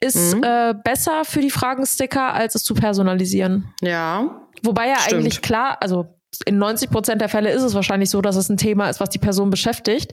ist 0.01 0.35
Mhm. 0.37 0.43
äh, 0.43 0.75
besser 0.83 1.25
für 1.25 1.41
die 1.41 1.51
Fragensticker, 1.51 2.33
als 2.33 2.55
es 2.55 2.63
zu 2.65 2.75
personalisieren. 2.75 3.75
ja, 3.83 4.41
Wobei 4.63 4.89
ja 4.89 4.99
Stimmt. 5.01 5.21
eigentlich 5.21 5.43
klar, 5.43 5.77
also 5.81 6.07
in 6.47 6.59
90 6.59 6.91
Prozent 6.91 7.21
der 7.21 7.29
Fälle 7.29 7.51
ist 7.51 7.63
es 7.63 7.75
wahrscheinlich 7.75 8.11
so, 8.11 8.21
dass 8.21 8.37
es 8.37 8.49
ein 8.49 8.57
Thema 8.57 8.89
ist, 8.89 9.01
was 9.01 9.11
die 9.11 9.19
Person 9.19 9.51
beschäftigt. 9.51 10.13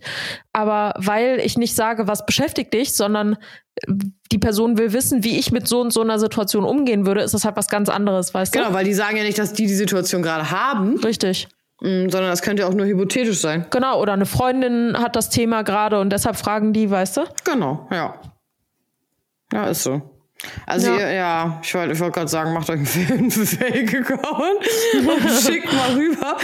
Aber 0.54 0.94
weil 0.98 1.40
ich 1.40 1.58
nicht 1.58 1.76
sage, 1.76 2.08
was 2.08 2.26
beschäftigt 2.26 2.74
dich, 2.74 2.94
sondern 2.96 3.38
äh, 3.76 3.94
die 4.32 4.38
Person 4.38 4.78
will 4.78 4.94
wissen, 4.94 5.24
wie 5.24 5.38
ich 5.40 5.52
mit 5.52 5.68
so 5.68 5.82
und 5.82 5.92
so 5.92 6.02
einer 6.02 6.20
Situation 6.20 6.64
umgehen 6.64 7.06
würde, 7.06 7.22
ist 7.22 7.34
das 7.34 7.46
halt 7.46 7.56
was 7.58 7.68
ganz 7.68 7.90
anderes, 7.90 8.34
weißt 8.34 8.54
genau, 8.54 8.74
weil 8.74 8.86
die 8.86 8.94
sagen 8.94 9.18
ja 9.18 9.24
nicht, 9.24 9.38
dass 9.40 9.54
die 9.54 9.68
die 9.68 9.76
Situation 9.76 10.22
gerade 10.22 10.52
haben, 10.52 11.00
du? 11.02 11.08
Richtig. 11.08 11.48
mh, 11.82 12.10
sondern 12.10 12.30
das 12.30 12.42
könnte 12.42 12.64
ja 12.64 12.70
auch 12.70 12.74
nur 12.74 12.86
hypothetisch 12.86 13.40
sein. 13.40 13.66
Genau. 13.70 14.00
Oder 14.02 14.14
eine 14.14 14.26
Freundin 14.26 14.98
hat 14.98 15.16
das 15.16 15.30
Thema 15.30 15.64
gerade 15.64 16.00
und 16.00 16.12
deshalb 16.12 16.36
fragen 16.38 16.74
die, 16.74 16.90
weißt 16.90 17.18
du? 17.18 17.22
Genau, 17.44 17.88
ja. 17.92 18.16
Ja, 19.54 19.66
ist 19.66 19.84
so. 19.84 20.02
Also 20.66 20.92
Ja. 20.92 21.00
ihr, 21.00 21.12
ja, 21.14 21.60
ich 21.64 21.74
wollte 21.74 22.00
wollt 22.00 22.14
gerade 22.14 22.28
sagen, 22.28 22.54
macht 22.54 22.70
euch 22.70 22.78
einen 22.78 23.32
Fake-Account 23.32 24.22
und 25.08 25.30
schickt 25.42 25.72
mal 25.74 25.94
rüber. 25.94 26.38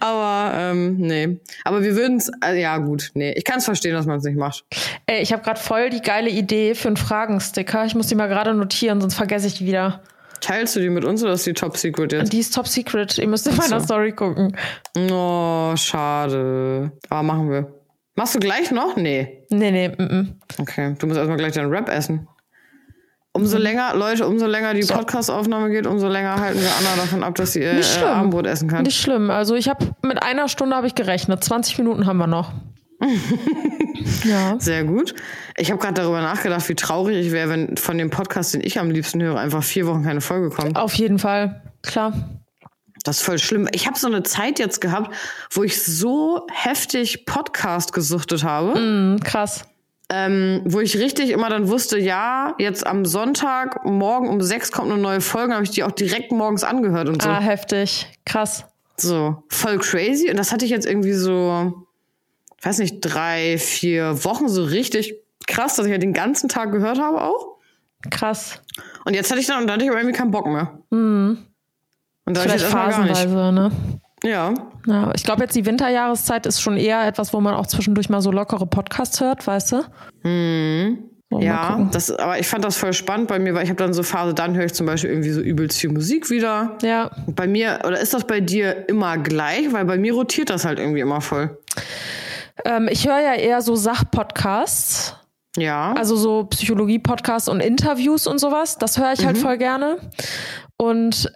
Aber 0.00 0.52
ähm, 0.56 0.96
nee. 0.96 1.38
Aber 1.64 1.82
wir 1.82 1.94
würden 1.96 2.16
es, 2.18 2.30
also, 2.40 2.58
ja 2.58 2.78
gut, 2.78 3.10
nee. 3.14 3.32
Ich 3.32 3.44
kann 3.44 3.58
es 3.58 3.64
verstehen, 3.64 3.94
dass 3.94 4.06
man 4.06 4.18
es 4.18 4.24
nicht 4.24 4.36
macht. 4.38 4.64
Ey, 5.06 5.22
ich 5.22 5.32
habe 5.32 5.42
gerade 5.42 5.60
voll 5.60 5.90
die 5.90 6.00
geile 6.00 6.30
Idee 6.30 6.74
für 6.74 6.88
einen 6.88 6.96
Fragensticker. 6.96 7.84
Ich 7.84 7.94
muss 7.94 8.06
die 8.06 8.14
mal 8.14 8.28
gerade 8.28 8.54
notieren, 8.54 9.00
sonst 9.00 9.14
vergesse 9.14 9.46
ich 9.46 9.54
die 9.58 9.66
wieder. 9.66 10.02
Teilst 10.40 10.74
du 10.74 10.80
die 10.80 10.90
mit 10.90 11.04
uns 11.04 11.22
oder 11.22 11.34
ist 11.34 11.46
die 11.46 11.52
Top 11.52 11.76
Secret 11.76 12.12
jetzt? 12.12 12.32
Die 12.32 12.40
ist 12.40 12.52
top 12.52 12.66
secret. 12.66 13.16
Ihr 13.16 13.28
müsst 13.28 13.46
in 13.46 13.54
meiner 13.54 13.78
so. 13.78 13.86
Story 13.86 14.10
gucken. 14.12 14.56
Oh, 15.10 15.72
schade. 15.76 16.90
Aber 17.08 17.22
machen 17.22 17.48
wir. 17.48 17.72
Machst 18.16 18.34
du 18.34 18.40
gleich 18.40 18.72
noch? 18.72 18.96
Nee. 18.96 19.44
Nee, 19.50 19.70
nee, 19.70 19.88
mm, 19.88 20.02
mm. 20.02 20.40
Okay, 20.58 20.94
du 20.98 21.06
musst 21.06 21.16
erstmal 21.16 21.38
gleich 21.38 21.52
deinen 21.52 21.70
Rap 21.70 21.88
essen. 21.88 22.26
Umso 23.34 23.56
Mhm. 23.56 23.62
länger, 23.62 23.94
Leute, 23.96 24.26
umso 24.26 24.46
länger 24.46 24.74
die 24.74 24.84
Podcast-Aufnahme 24.84 25.70
geht, 25.70 25.86
umso 25.86 26.06
länger 26.08 26.38
halten 26.38 26.60
wir 26.60 26.68
Anna 26.68 26.96
davon 27.02 27.22
ab, 27.24 27.34
dass 27.36 27.54
sie 27.54 27.60
Nicht 27.60 27.96
äh. 28.00 28.04
Abendbrot 28.04 28.46
essen 28.46 28.68
kann. 28.68 28.82
Nicht 28.82 29.00
schlimm. 29.00 29.30
Also 29.30 29.54
ich 29.54 29.68
habe 29.70 29.86
mit 30.02 30.22
einer 30.22 30.48
Stunde 30.48 30.76
habe 30.76 30.86
ich 30.86 30.94
gerechnet. 30.94 31.42
20 31.42 31.78
Minuten 31.78 32.06
haben 32.06 32.18
wir 32.18 32.26
noch. 32.26 32.52
ja. 34.24 34.56
Sehr 34.58 34.84
gut. 34.84 35.14
Ich 35.56 35.70
habe 35.70 35.80
gerade 35.80 35.94
darüber 35.94 36.20
nachgedacht, 36.20 36.68
wie 36.68 36.74
traurig 36.74 37.16
ich 37.26 37.32
wäre, 37.32 37.48
wenn 37.50 37.76
von 37.76 37.96
dem 37.98 38.10
Podcast, 38.10 38.54
den 38.54 38.60
ich 38.62 38.78
am 38.78 38.90
liebsten 38.90 39.22
höre, 39.22 39.38
einfach 39.38 39.62
vier 39.62 39.86
Wochen 39.86 40.02
keine 40.04 40.20
Folge 40.20 40.50
kommt. 40.50 40.76
Auf 40.76 40.94
jeden 40.94 41.18
Fall. 41.18 41.62
Klar. 41.82 42.12
Das 43.04 43.16
ist 43.16 43.22
voll 43.24 43.38
schlimm. 43.38 43.68
Ich 43.72 43.86
habe 43.88 43.98
so 43.98 44.06
eine 44.06 44.22
Zeit 44.22 44.58
jetzt 44.60 44.80
gehabt, 44.80 45.12
wo 45.50 45.64
ich 45.64 45.82
so 45.82 46.46
heftig 46.52 47.26
Podcast 47.26 47.92
gesuchtet 47.92 48.44
habe, 48.44 48.78
Mhm, 48.78 49.20
krass. 49.20 49.64
Ähm, 50.12 50.62
wo 50.64 50.80
ich 50.80 50.98
richtig 50.98 51.30
immer 51.30 51.48
dann 51.48 51.68
wusste, 51.68 51.98
ja, 51.98 52.54
jetzt 52.58 52.86
am 52.86 53.04
Sonntag, 53.04 53.84
morgen 53.84 54.28
um 54.28 54.40
sechs 54.40 54.70
kommt 54.70 54.92
eine 54.92 55.00
neue 55.00 55.20
Folge, 55.20 55.54
habe 55.54 55.64
ich 55.64 55.70
die 55.70 55.82
auch 55.84 55.92
direkt 55.92 56.32
morgens 56.32 56.64
angehört 56.64 57.08
und 57.08 57.22
so. 57.22 57.28
Ah, 57.28 57.40
heftig. 57.40 58.06
Krass. 58.24 58.66
So, 58.96 59.42
voll 59.48 59.78
crazy. 59.78 60.30
Und 60.30 60.36
das 60.36 60.52
hatte 60.52 60.64
ich 60.64 60.70
jetzt 60.70 60.86
irgendwie 60.86 61.14
so 61.14 61.86
weiß 62.62 62.78
nicht, 62.78 63.00
drei, 63.00 63.58
vier 63.58 64.24
Wochen 64.24 64.48
so 64.48 64.64
richtig 64.64 65.16
krass, 65.46 65.76
dass 65.76 65.86
ich 65.86 65.92
halt 65.92 66.02
den 66.02 66.12
ganzen 66.12 66.48
Tag 66.48 66.72
gehört 66.72 66.98
habe 66.98 67.22
auch. 67.22 67.58
Krass. 68.10 68.62
Und 69.04 69.14
jetzt 69.14 69.30
hatte 69.30 69.40
ich 69.40 69.46
dann, 69.46 69.60
und 69.60 69.66
dann 69.66 69.74
hatte 69.74 69.84
ich 69.84 69.90
aber 69.90 70.00
irgendwie 70.00 70.16
keinen 70.16 70.30
Bock 70.30 70.46
mehr. 70.46 70.78
Mhm. 70.90 71.38
Und 72.24 72.36
da 72.36 72.40
ich 72.40 72.50
Vielleicht 72.50 72.64
jetzt 72.64 72.74
erstmal 72.74 72.90
gar 72.90 73.04
nicht. 73.04 73.16
phasenweise, 73.16 73.52
ne? 73.52 73.91
Ja. 74.24 74.54
Ja, 74.86 75.12
ich 75.14 75.24
glaube 75.24 75.42
jetzt 75.42 75.56
die 75.56 75.66
Winterjahreszeit 75.66 76.46
ist 76.46 76.60
schon 76.60 76.76
eher 76.76 77.06
etwas, 77.06 77.32
wo 77.32 77.40
man 77.40 77.54
auch 77.54 77.66
zwischendurch 77.66 78.08
mal 78.08 78.22
so 78.22 78.30
lockere 78.30 78.66
Podcasts 78.66 79.20
hört, 79.20 79.46
weißt 79.46 79.72
du? 79.72 79.84
Mhm. 80.22 81.10
Mal 81.30 81.42
Ja, 81.42 81.88
das, 81.92 82.10
aber 82.10 82.38
ich 82.38 82.46
fand 82.46 82.64
das 82.64 82.76
voll 82.76 82.92
spannend 82.92 83.28
bei 83.28 83.38
mir, 83.38 83.54
weil 83.54 83.64
ich 83.64 83.70
habe 83.70 83.78
dann 83.78 83.94
so 83.94 84.02
Phase, 84.02 84.34
dann 84.34 84.54
höre 84.54 84.66
ich 84.66 84.74
zum 84.74 84.86
Beispiel 84.86 85.10
irgendwie 85.10 85.30
so 85.30 85.40
übelst 85.40 85.78
viel 85.78 85.90
Musik 85.90 86.28
wieder. 86.30 86.76
Ja. 86.82 87.10
Bei 87.26 87.46
mir, 87.46 87.80
oder 87.86 87.98
ist 87.98 88.12
das 88.12 88.26
bei 88.26 88.40
dir 88.40 88.88
immer 88.88 89.16
gleich? 89.18 89.72
Weil 89.72 89.86
bei 89.86 89.96
mir 89.96 90.12
rotiert 90.12 90.50
das 90.50 90.64
halt 90.64 90.78
irgendwie 90.78 91.00
immer 91.00 91.20
voll. 91.20 91.58
Ähm, 92.64 92.88
ich 92.90 93.08
höre 93.08 93.20
ja 93.20 93.34
eher 93.34 93.62
so 93.62 93.74
Sachpodcasts. 93.76 95.16
Ja. 95.56 95.94
Also 95.94 96.16
so 96.16 96.44
Psychologie-Podcasts 96.44 97.48
und 97.48 97.60
Interviews 97.60 98.26
und 98.26 98.38
sowas. 98.38 98.78
Das 98.78 98.98
höre 98.98 99.12
ich 99.12 99.24
halt 99.24 99.38
voll 99.38 99.58
gerne. 99.58 99.98
Und 100.76 101.32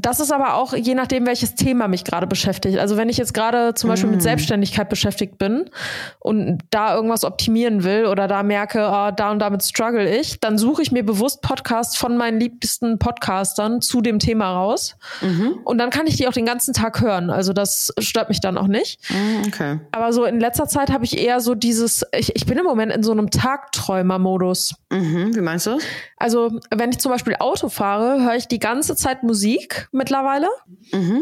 das 0.00 0.20
ist 0.20 0.32
aber 0.32 0.54
auch 0.54 0.74
je 0.74 0.94
nachdem, 0.94 1.26
welches 1.26 1.54
Thema 1.54 1.88
mich 1.88 2.04
gerade 2.04 2.26
beschäftigt. 2.26 2.78
Also 2.78 2.96
wenn 2.96 3.08
ich 3.08 3.16
jetzt 3.16 3.34
gerade 3.34 3.74
zum 3.74 3.90
Beispiel 3.90 4.10
mit 4.10 4.22
Selbstständigkeit 4.22 4.88
beschäftigt 4.88 5.38
bin 5.38 5.70
und 6.18 6.58
da 6.70 6.94
irgendwas 6.94 7.24
optimieren 7.24 7.84
will 7.84 8.06
oder 8.06 8.28
da 8.28 8.42
merke, 8.42 8.82
ah, 8.82 9.12
da 9.12 9.30
und 9.30 9.38
damit 9.38 9.62
struggle 9.62 10.08
ich, 10.08 10.40
dann 10.40 10.58
suche 10.58 10.82
ich 10.82 10.92
mir 10.92 11.04
bewusst 11.04 11.42
Podcasts 11.42 11.96
von 11.96 12.16
meinen 12.16 12.40
liebsten 12.40 12.98
Podcastern 12.98 13.80
zu 13.80 14.00
dem 14.00 14.18
Thema 14.18 14.52
raus. 14.52 14.96
Und 15.64 15.78
dann 15.78 15.90
kann 15.90 16.06
ich 16.06 16.16
die 16.16 16.26
auch 16.26 16.32
den 16.32 16.46
ganzen 16.46 16.74
Tag 16.74 17.00
hören. 17.00 17.30
Also 17.30 17.52
das 17.52 17.92
stört 17.98 18.28
mich 18.28 18.40
dann 18.40 18.58
auch 18.58 18.68
nicht. 18.68 18.98
Mhm, 19.10 19.42
okay. 19.46 19.80
Aber 19.92 20.12
so 20.12 20.24
in 20.24 20.40
letzter 20.40 20.66
Zeit 20.66 20.90
habe 20.90 21.04
ich 21.04 21.18
eher 21.18 21.40
so 21.40 21.54
dieses, 21.54 22.04
ich, 22.16 22.34
ich 22.34 22.46
bin 22.46 22.58
im 22.58 22.64
Moment 22.64 22.92
in 22.92 23.02
so 23.02 23.12
einem 23.12 23.30
Tagträumer-Modus. 23.30 24.74
Mhm, 24.90 25.34
wie 25.34 25.40
meinst 25.40 25.66
du 25.66 25.70
das? 25.70 25.84
Also, 26.24 26.58
wenn 26.70 26.88
ich 26.88 27.00
zum 27.00 27.12
Beispiel 27.12 27.36
Auto 27.38 27.68
fahre, 27.68 28.24
höre 28.24 28.36
ich 28.36 28.48
die 28.48 28.58
ganze 28.58 28.96
Zeit 28.96 29.24
Musik 29.24 29.88
mittlerweile. 29.92 30.48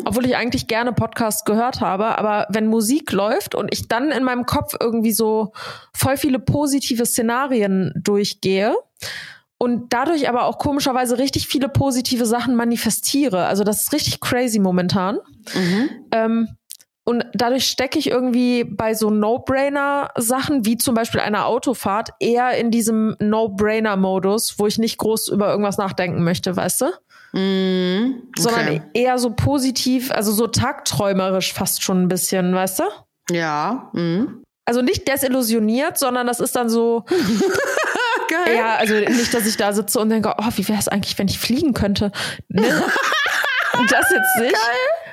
Obwohl 0.05 0.24
ich 0.26 0.36
eigentlich 0.36 0.68
gerne 0.68 0.92
Podcasts 0.92 1.44
gehört 1.44 1.80
habe. 1.80 2.16
Aber 2.18 2.46
wenn 2.50 2.68
Musik 2.68 3.11
läuft 3.11 3.57
und 3.57 3.72
ich 3.72 3.88
dann 3.88 4.12
in 4.12 4.22
meinem 4.22 4.46
Kopf 4.46 4.76
irgendwie 4.78 5.11
so 5.11 5.55
voll 5.92 6.16
viele 6.16 6.38
positive 6.38 7.05
Szenarien 7.05 7.92
durchgehe 7.96 8.76
und 9.59 9.92
dadurch 9.92 10.28
aber 10.28 10.44
auch 10.44 10.59
komischerweise 10.59 11.18
richtig 11.18 11.48
viele 11.48 11.68
positive 11.68 12.24
Sachen 12.24 12.55
manifestiere. 12.55 13.46
Also, 13.46 13.64
das 13.64 13.82
ist 13.82 13.92
richtig 13.92 14.20
crazy 14.20 14.61
momentan. 14.61 15.18
Ähm, 16.12 16.46
und 17.05 17.24
dadurch 17.34 17.66
stecke 17.66 17.98
ich 17.98 18.09
irgendwie 18.09 18.62
bei 18.64 18.94
so 18.94 19.11
No-Brainer-Sachen, 19.11 20.64
wie 20.64 20.76
zum 20.76 20.94
Beispiel 20.94 21.20
einer 21.20 21.46
Autofahrt, 21.46 22.11
eher 22.20 22.57
in 22.57 22.70
diesem 22.70 23.16
No-Brainer-Modus, 23.18 24.59
wo 24.59 24.68
ich 24.68 24.78
nicht 24.78 24.98
groß 24.98 25.28
über 25.28 25.50
irgendwas 25.50 25.78
nachdenken 25.78 26.22
möchte, 26.22 26.55
weißt 26.57 26.82
du? 26.82 26.86
Mhm, 27.32 28.22
Sondern 28.38 28.68
okay. 28.68 28.82
eher 28.94 29.18
so 29.18 29.30
positiv, 29.30 30.12
also 30.12 30.32
so 30.32 30.46
tagträumerisch 30.46 31.53
fast 31.53 31.82
schon 31.82 32.03
ein 32.03 32.09
bisschen, 32.09 32.55
weißt 32.55 32.80
du? 32.80 32.84
Ja. 33.34 33.90
Mhm. 33.94 34.44
Also 34.64 34.80
nicht 34.80 35.09
desillusioniert, 35.09 35.98
sondern 35.98 36.28
das 36.28 36.38
ist 36.38 36.55
dann 36.55 36.68
so, 36.68 37.05
Geil. 38.28 38.57
ja, 38.57 38.76
also 38.76 38.94
nicht, 38.94 39.34
dass 39.34 39.46
ich 39.46 39.57
da 39.57 39.72
sitze 39.72 39.98
und 39.98 40.11
denke, 40.11 40.34
oh, 40.38 40.48
wie 40.55 40.68
wäre 40.68 40.78
es 40.78 40.86
eigentlich, 40.86 41.18
wenn 41.18 41.26
ich 41.26 41.38
fliegen 41.38 41.74
könnte? 41.74 42.12
Ne? 42.48 42.62
das 43.91 44.11
jetzt 44.11 44.41
nicht. 44.41 44.57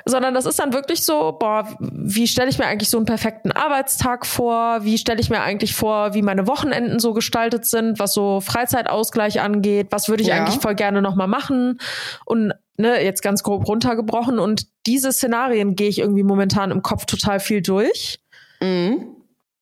Sondern 0.06 0.32
das 0.34 0.46
ist 0.46 0.58
dann 0.58 0.72
wirklich 0.72 1.04
so, 1.04 1.36
boah, 1.38 1.68
wie 1.80 2.26
stelle 2.26 2.48
ich 2.48 2.58
mir 2.58 2.66
eigentlich 2.66 2.88
so 2.88 2.96
einen 2.96 3.06
perfekten 3.06 3.52
Arbeitstag 3.52 4.24
vor? 4.26 4.78
Wie 4.82 4.96
stelle 4.98 5.20
ich 5.20 5.28
mir 5.30 5.40
eigentlich 5.42 5.74
vor, 5.74 6.14
wie 6.14 6.22
meine 6.22 6.46
Wochenenden 6.46 6.98
so 6.98 7.12
gestaltet 7.12 7.66
sind, 7.66 7.98
was 7.98 8.14
so 8.14 8.40
Freizeitausgleich 8.40 9.40
angeht? 9.40 9.88
Was 9.90 10.08
würde 10.08 10.22
ich 10.22 10.28
Ja. 10.28 10.36
eigentlich 10.36 10.60
voll 10.60 10.74
gerne 10.74 11.02
nochmal 11.02 11.28
machen? 11.28 11.78
Und 12.24 12.54
ne, 12.78 13.04
jetzt 13.04 13.22
ganz 13.22 13.42
grob 13.42 13.68
runtergebrochen. 13.68 14.38
Und 14.38 14.66
diese 14.86 15.12
Szenarien 15.12 15.76
gehe 15.76 15.88
ich 15.88 15.98
irgendwie 15.98 16.22
momentan 16.22 16.70
im 16.70 16.82
Kopf 16.82 17.04
total 17.04 17.38
viel 17.40 17.60
durch 17.62 18.18
Mhm. 18.62 19.16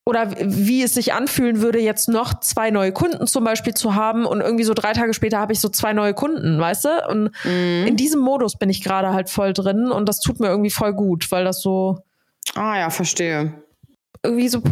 Oder 0.08 0.30
wie 0.40 0.82
es 0.82 0.94
sich 0.94 1.12
anfühlen 1.12 1.60
würde, 1.60 1.78
jetzt 1.80 2.08
noch 2.08 2.40
zwei 2.40 2.70
neue 2.70 2.92
Kunden 2.92 3.26
zum 3.26 3.44
Beispiel 3.44 3.74
zu 3.74 3.94
haben 3.94 4.24
und 4.24 4.40
irgendwie 4.40 4.64
so 4.64 4.72
drei 4.72 4.94
Tage 4.94 5.12
später 5.12 5.38
habe 5.38 5.52
ich 5.52 5.60
so 5.60 5.68
zwei 5.68 5.92
neue 5.92 6.14
Kunden, 6.14 6.58
weißt 6.58 6.86
du? 6.86 6.88
Und 7.10 7.30
in 7.44 7.94
diesem 7.96 8.20
Modus 8.20 8.56
bin 8.56 8.70
ich 8.70 8.82
gerade 8.82 9.12
halt 9.12 9.28
voll 9.28 9.52
drin 9.52 9.90
und 9.90 10.08
das 10.08 10.20
tut 10.20 10.40
mir 10.40 10.46
irgendwie 10.46 10.70
voll 10.70 10.94
gut, 10.94 11.30
weil 11.30 11.44
das 11.44 11.60
so 11.60 11.98
Ah 12.54 12.78
ja, 12.78 12.88
verstehe. 12.88 13.52
irgendwie 14.22 14.48
so, 14.48 14.62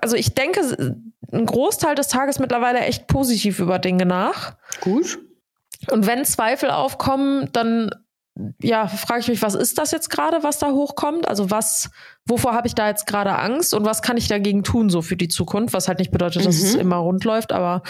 also 0.00 0.16
ich 0.16 0.34
denke 0.34 0.62
ein 1.30 1.44
Großteil 1.44 1.94
des 1.94 2.08
Tages 2.08 2.38
mittlerweile 2.38 2.78
echt 2.80 3.06
positiv 3.06 3.58
über 3.58 3.78
Dinge 3.78 4.06
nach. 4.06 4.54
Gut. 4.80 5.18
Und 5.90 6.06
wenn 6.06 6.24
Zweifel 6.24 6.70
aufkommen, 6.70 7.50
dann 7.52 7.90
ja, 8.60 8.86
frage 8.86 9.20
ich 9.20 9.28
mich, 9.28 9.42
was 9.42 9.54
ist 9.54 9.78
das 9.78 9.92
jetzt 9.92 10.10
gerade, 10.10 10.42
was 10.42 10.58
da 10.58 10.70
hochkommt? 10.70 11.26
Also 11.28 11.50
was, 11.50 11.90
wovor 12.26 12.54
habe 12.54 12.66
ich 12.66 12.74
da 12.74 12.88
jetzt 12.88 13.06
gerade 13.06 13.36
Angst 13.38 13.72
und 13.72 13.84
was 13.84 14.02
kann 14.02 14.16
ich 14.16 14.28
dagegen 14.28 14.62
tun, 14.62 14.90
so 14.90 15.02
für 15.02 15.16
die 15.16 15.28
Zukunft? 15.28 15.72
Was 15.72 15.88
halt 15.88 15.98
nicht 15.98 16.10
bedeutet, 16.10 16.44
dass 16.44 16.56
es 16.56 16.74
immer 16.74 16.96
rund 16.96 17.24
läuft, 17.24 17.52
aber 17.52 17.82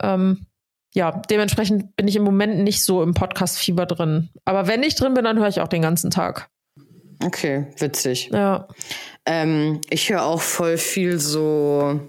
ähm, 0.00 0.46
ja, 0.94 1.22
dementsprechend 1.30 1.96
bin 1.96 2.08
ich 2.08 2.16
im 2.16 2.22
Moment 2.22 2.58
nicht 2.58 2.84
so 2.84 3.02
im 3.02 3.14
Podcast-Fieber 3.14 3.86
drin. 3.86 4.30
Aber 4.44 4.66
wenn 4.66 4.82
ich 4.82 4.94
drin 4.94 5.14
bin, 5.14 5.24
dann 5.24 5.38
höre 5.38 5.48
ich 5.48 5.60
auch 5.60 5.68
den 5.68 5.82
ganzen 5.82 6.10
Tag. 6.10 6.50
Okay, 7.24 7.66
witzig. 7.78 8.30
Ja. 8.32 8.68
Ähm, 9.24 9.80
ich 9.90 10.10
höre 10.10 10.24
auch 10.24 10.40
voll 10.40 10.76
viel 10.76 11.18
so. 11.18 12.00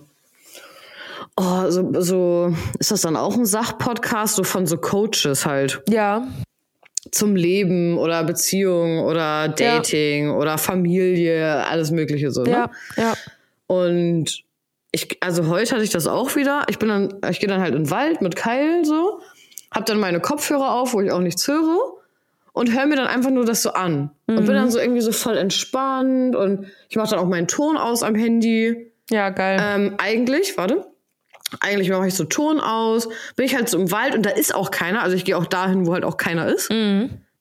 Oh, 1.36 1.70
so, 1.70 2.02
so, 2.02 2.56
ist 2.80 2.92
das 2.92 3.02
dann 3.02 3.16
auch 3.16 3.36
ein 3.36 3.46
Sachpodcast, 3.46 4.36
so 4.36 4.44
von 4.44 4.68
so 4.68 4.78
Coaches 4.78 5.46
halt 5.46 5.82
Ja. 5.90 6.28
Zum 7.12 7.36
Leben 7.36 7.98
oder 7.98 8.24
Beziehung 8.24 9.00
oder 9.00 9.50
Dating 9.50 10.32
oder 10.32 10.58
Familie, 10.58 11.66
alles 11.68 11.92
Mögliche 11.92 12.32
so. 12.32 12.44
Ne? 12.44 12.52
Ja. 12.52 12.72
Ja. 12.96 13.14
Und 13.68 14.44
ich, 14.92 15.18
also 15.22 15.48
heute 15.48 15.74
hatte 15.74 15.84
ich 15.84 15.90
das 15.90 16.08
auch 16.08 16.36
wieder. 16.36 16.66
Ich 16.70 16.80
bin 16.80 16.90
dann, 16.90 17.16
ich 17.30 17.40
gehe 17.40 17.50
dann 17.50 17.62
halt 17.62 17.74
in 17.76 17.84
den 17.84 17.92
Wald 17.92 18.22
mit 18.22 18.36
Keilen 18.36 18.86
so, 18.86 19.22
hab 19.72 19.86
dann 19.86 20.00
meine 20.00 20.20
Kopfhörer 20.20 20.74
auf, 20.76 20.94
wo 20.94 21.02
ich 21.02 21.12
auch 21.12 21.20
nichts 21.20 21.48
höre 21.48 21.94
und 22.54 22.72
höre 22.72 22.86
mir 22.86 22.96
dann 22.96 23.08
einfach 23.08 23.32
nur 23.32 23.46
das 23.46 23.64
so 23.64 23.72
an 23.74 24.12
und 24.28 24.46
bin 24.46 24.54
dann 24.54 24.72
so 24.72 24.80
irgendwie 24.80 25.02
so 25.02 25.12
voll 25.12 25.38
entspannt 25.38 26.36
und 26.36 26.68
ich 26.90 26.96
mache 26.96 27.12
dann 27.12 27.20
auch 27.20 27.28
meinen 27.28 27.48
Ton 27.48 27.78
aus 27.78 28.04
am 28.04 28.16
Handy. 28.16 28.92
Ja, 29.10 29.30
geil. 29.32 29.60
Ähm, 29.62 29.96
eigentlich, 29.98 30.58
warte. 30.58 30.86
Eigentlich 31.60 31.90
mache 31.90 32.08
ich 32.08 32.16
so 32.16 32.24
Ton 32.26 32.60
aus, 32.60 33.08
bin 33.36 33.46
ich 33.46 33.56
halt 33.56 33.70
so 33.70 33.78
im 33.80 33.92
Wald 33.92 34.16
und 34.16 34.26
da 34.26 34.30
ist 34.32 34.54
auch 34.56 34.72
keiner. 34.72 35.02
Also 35.04 35.16
ich 35.16 35.26
gehe 35.26 35.38
auch 35.38 35.46
dahin, 35.46 35.86
wo 35.86 35.94
halt 35.94 36.06
auch 36.06 36.18
keiner 36.18 36.48
ist. 36.48 36.70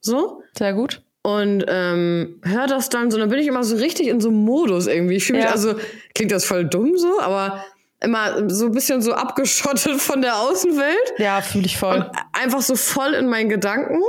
So. 0.00 0.42
Sehr 0.56 0.74
gut. 0.74 1.02
Und 1.22 1.64
ähm, 1.68 2.40
hör 2.42 2.66
das 2.66 2.88
dann 2.88 3.10
so, 3.12 3.18
dann 3.18 3.28
bin 3.28 3.38
ich 3.38 3.46
immer 3.46 3.62
so 3.62 3.76
richtig 3.76 4.08
in 4.08 4.20
so 4.20 4.28
einem 4.28 4.38
Modus 4.44 4.88
irgendwie. 4.88 5.16
Ich 5.16 5.24
fühle 5.24 5.38
mich, 5.38 5.46
Ja. 5.46 5.52
also, 5.52 5.74
klingt 6.16 6.32
das 6.32 6.44
voll 6.44 6.64
dumm 6.64 6.96
so, 6.98 7.20
aber 7.20 7.64
immer 8.00 8.50
so 8.50 8.66
ein 8.66 8.72
bisschen 8.72 9.00
so 9.02 9.12
abgeschottet 9.12 10.00
von 10.00 10.20
der 10.20 10.36
Außenwelt. 10.38 11.14
Ja, 11.18 11.40
fühle 11.40 11.66
ich 11.66 11.76
voll. 11.78 12.10
Einfach 12.32 12.60
so 12.60 12.74
voll 12.74 13.12
in 13.14 13.28
meinen 13.28 13.48
Gedanken. 13.48 14.00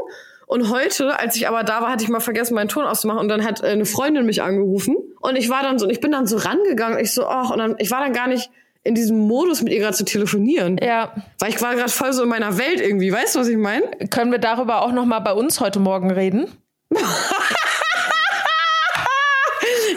Und 0.47 0.70
heute, 0.72 1.20
als 1.20 1.36
ich 1.36 1.47
aber 1.47 1.64
da 1.64 1.82
war, 1.82 1.91
hatte 1.91 2.04
ich 2.04 2.10
mal 2.10 2.20
vergessen, 2.20 2.56
meinen 2.56 2.68
Ton 2.70 2.86
auszumachen. 2.86 3.20
Und 3.22 3.28
dann 3.30 3.45
hat 3.45 3.62
äh, 3.64 3.68
eine 3.68 3.86
Freundin 3.86 4.26
mich 4.26 4.41
angerufen. 4.41 4.95
Und 5.22 5.36
ich 5.36 5.49
war 5.49 5.62
dann 5.62 5.78
so, 5.78 5.86
und 5.86 5.91
ich 5.91 6.01
bin 6.01 6.12
dann 6.12 6.26
so 6.26 6.38
rangegangen. 6.38 6.97
Ich 6.97 7.14
so, 7.14 7.28
ach, 7.28 7.51
und 7.51 7.60
dann, 7.60 7.76
ich 7.78 7.91
war 7.91 7.99
dann 8.01 8.14
gar 8.14 8.28
nicht 8.28 8.49
in 8.84 8.96
diesem 8.96 9.18
Modus, 9.18 9.62
mit 9.62 9.72
ihr 9.74 9.80
gerade 9.80 9.96
zu 9.96 10.06
telefonieren. 10.06 10.78
ja. 10.82 11.14
Weil 11.40 11.50
ich 11.50 11.62
war 11.62 11.76
gerade 11.76 11.92
voll 11.92 12.14
so 12.14 12.24
in 12.24 12.30
meiner 12.30 12.58
Welt 12.58 12.82
irgendwie. 12.82 13.12
Weißt 13.12 13.36
du, 13.36 13.40
was 13.40 13.48
ich 13.48 13.58
meine? 13.58 13.86
Können 14.10 14.32
wir 14.32 14.40
darüber 14.40 14.82
auch 14.82 14.92
noch 14.92 15.06
mal 15.06 15.20
bei 15.20 15.34
uns 15.34 15.60
heute 15.60 15.80
Morgen 15.80 16.12
reden? 16.12 16.48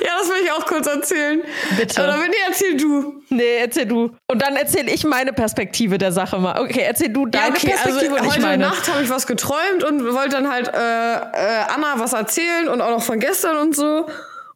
Ja, 0.04 0.12
das 0.20 0.28
will 0.28 0.44
ich 0.44 0.52
auch 0.52 0.64
kurz 0.66 0.86
erzählen. 0.86 1.42
Bitte. 1.76 2.00
Oder 2.02 2.20
wenn 2.20 2.30
nee, 2.30 2.36
erzähl 2.46 2.76
du. 2.76 3.22
Nee, 3.30 3.56
erzähl 3.58 3.86
du. 3.86 4.10
Und 4.28 4.42
dann 4.42 4.54
erzähl 4.56 4.88
ich 4.88 5.04
meine 5.04 5.32
Perspektive 5.32 5.98
der 5.98 6.12
Sache 6.12 6.38
mal. 6.38 6.60
Okay, 6.60 6.82
erzähl 6.86 7.08
du 7.08 7.26
deine 7.26 7.54
Perspektive 7.54 8.14
und 8.14 8.24
ich 8.24 8.30
heute 8.30 8.40
meine. 8.40 8.64
Nacht 8.64 8.88
habe 8.92 9.02
ich 9.02 9.10
was 9.10 9.26
geträumt 9.26 9.82
und 9.84 10.04
wollte 10.12 10.36
dann 10.36 10.50
halt 10.50 10.68
äh, 10.68 10.76
äh, 10.76 11.64
Anna 11.74 11.94
was 11.98 12.12
erzählen 12.12 12.68
und 12.68 12.80
auch 12.80 12.90
noch 12.90 13.02
von 13.02 13.18
gestern 13.18 13.56
und 13.56 13.74
so. 13.74 14.06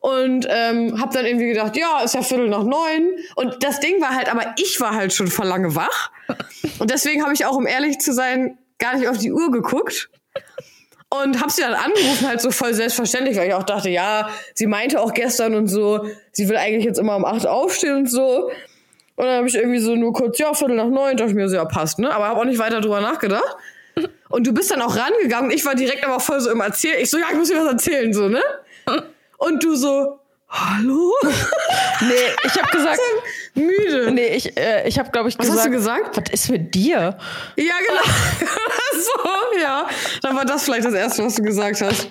Und 0.00 0.46
ähm, 0.48 0.98
habe 0.98 1.12
dann 1.12 1.26
irgendwie 1.26 1.48
gedacht, 1.48 1.76
ja, 1.76 2.02
ist 2.02 2.14
ja 2.14 2.22
Viertel 2.22 2.48
nach 2.48 2.64
neun. 2.64 3.16
Und 3.36 3.62
das 3.62 3.80
Ding 3.80 4.00
war 4.00 4.14
halt, 4.14 4.30
aber 4.30 4.54
ich 4.58 4.80
war 4.80 4.94
halt 4.94 5.12
schon 5.12 5.28
vor 5.28 5.44
lange 5.44 5.74
wach. 5.74 6.10
Und 6.78 6.90
deswegen 6.90 7.22
habe 7.22 7.34
ich 7.34 7.44
auch, 7.44 7.56
um 7.56 7.66
ehrlich 7.66 8.00
zu 8.00 8.14
sein, 8.14 8.56
gar 8.78 8.96
nicht 8.96 9.08
auf 9.08 9.18
die 9.18 9.30
Uhr 9.30 9.50
geguckt. 9.50 10.08
Und 11.10 11.42
hab 11.42 11.50
sie 11.50 11.62
dann 11.62 11.74
angerufen, 11.74 12.28
halt 12.28 12.40
so 12.40 12.50
voll 12.50 12.72
selbstverständlich, 12.72 13.36
weil 13.36 13.48
ich 13.48 13.54
auch 13.54 13.64
dachte, 13.64 13.90
ja, 13.90 14.30
sie 14.54 14.66
meinte 14.66 15.00
auch 15.00 15.12
gestern 15.12 15.54
und 15.54 15.66
so, 15.66 16.06
sie 16.30 16.48
will 16.48 16.56
eigentlich 16.56 16.84
jetzt 16.84 16.98
immer 16.98 17.16
um 17.16 17.24
acht 17.24 17.46
aufstehen 17.46 17.96
und 17.96 18.10
so. 18.10 18.50
Und 19.16 19.26
dann 19.26 19.36
habe 19.38 19.48
ich 19.48 19.54
irgendwie 19.56 19.80
so 19.80 19.96
nur 19.96 20.12
kurz, 20.12 20.38
ja, 20.38 20.54
Viertel 20.54 20.76
nach 20.76 20.86
neun, 20.86 21.16
dachte 21.16 21.30
ich 21.30 21.36
mir 21.36 21.48
so, 21.48 21.56
ja, 21.56 21.64
passt, 21.64 21.98
ne? 21.98 22.10
Aber 22.10 22.28
habe 22.28 22.40
auch 22.40 22.44
nicht 22.44 22.58
weiter 22.58 22.80
drüber 22.80 23.00
nachgedacht. 23.00 23.56
Und 24.30 24.46
du 24.46 24.54
bist 24.54 24.70
dann 24.70 24.80
auch 24.80 24.96
rangegangen. 24.96 25.50
Ich 25.50 25.66
war 25.66 25.74
direkt 25.74 26.06
aber 26.06 26.20
voll 26.20 26.40
so 26.40 26.50
im 26.50 26.60
Erzählen. 26.60 27.00
Ich 27.00 27.10
so, 27.10 27.18
ja, 27.18 27.26
ich 27.30 27.36
muss 27.36 27.48
dir 27.48 27.58
was 27.58 27.72
erzählen, 27.72 28.14
so, 28.14 28.28
ne? 28.28 28.42
Und 29.40 29.62
du 29.64 29.74
so, 29.76 30.18
Hallo? 30.48 31.12
Nee, 32.02 32.14
ich 32.44 32.60
habe 32.60 32.70
gesagt, 32.76 32.98
Müde. 33.54 34.10
nee, 34.10 34.28
ich, 34.28 34.56
äh, 34.56 34.88
ich 34.88 34.98
habe, 34.98 35.10
glaube 35.10 35.28
ich, 35.28 35.38
Was 35.38 35.44
gesagt, 35.46 35.58
hast 35.58 35.66
du 35.66 35.70
gesagt? 35.70 36.16
was 36.16 36.30
ist 36.32 36.48
mit 36.50 36.74
dir? 36.74 37.18
Ja, 37.56 37.74
genau. 37.86 38.02
so, 38.94 39.60
ja. 39.60 39.86
Dann 40.22 40.34
war 40.34 40.44
das 40.46 40.64
vielleicht 40.64 40.86
das 40.86 40.94
Erste, 40.94 41.24
was 41.24 41.34
du 41.36 41.42
gesagt 41.42 41.80
hast. 41.82 42.08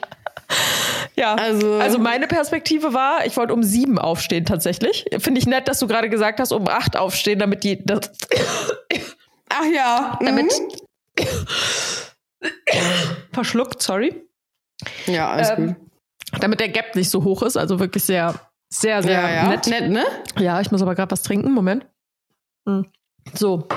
Ja, 1.15 1.34
Also- 1.36 1.73
also, 1.75 1.97
meine 1.99 2.27
Perspektive 2.27 2.93
war, 2.93 3.25
ich 3.25 3.36
wollte 3.36 3.53
um 3.53 3.63
sieben 3.63 3.97
aufstehen 3.99 4.45
tatsächlich. 4.45 5.05
Finde 5.17 5.39
ich 5.39 5.47
nett, 5.47 5.67
dass 5.67 5.80
du 5.80 5.88
gerade 5.88 6.07
gesagt 6.09 6.39
hast, 6.39 6.51
um 6.53 6.67
acht 6.67 6.95
aufstehen, 6.95 7.39
damit 7.39 7.63
die, 7.63 7.84
das, 7.84 8.11
Ach 9.49 9.65
ja. 9.65 10.17
damit, 10.23 10.53
Mhm. 11.19 11.25
verschluckt, 13.34 13.82
sorry, 13.82 14.23
Ja, 15.07 15.32
alles 15.32 15.49
Ähm, 15.49 15.67
gut. 15.75 15.88
Damit 16.39 16.59
der 16.59 16.69
Gap 16.69 16.95
nicht 16.95 17.09
so 17.09 17.23
hoch 17.23 17.41
ist. 17.43 17.57
Also 17.57 17.80
wirklich 17.80 18.03
sehr, 18.03 18.36
sehr, 18.69 19.01
sehr 19.03 19.11
Ja, 19.21 19.30
ja. 19.30 19.47
nett. 19.47 19.67
Nett, 19.67 19.89
ne? 19.89 20.03
Ja, 20.38 20.61
ich 20.61 20.71
muss 20.71 20.82
aber 20.82 20.95
gerade 20.95 21.11
was 21.11 21.23
trinken. 21.23 21.51
Moment. 21.51 21.86
Hm. 22.67 22.86
So. 23.34 23.67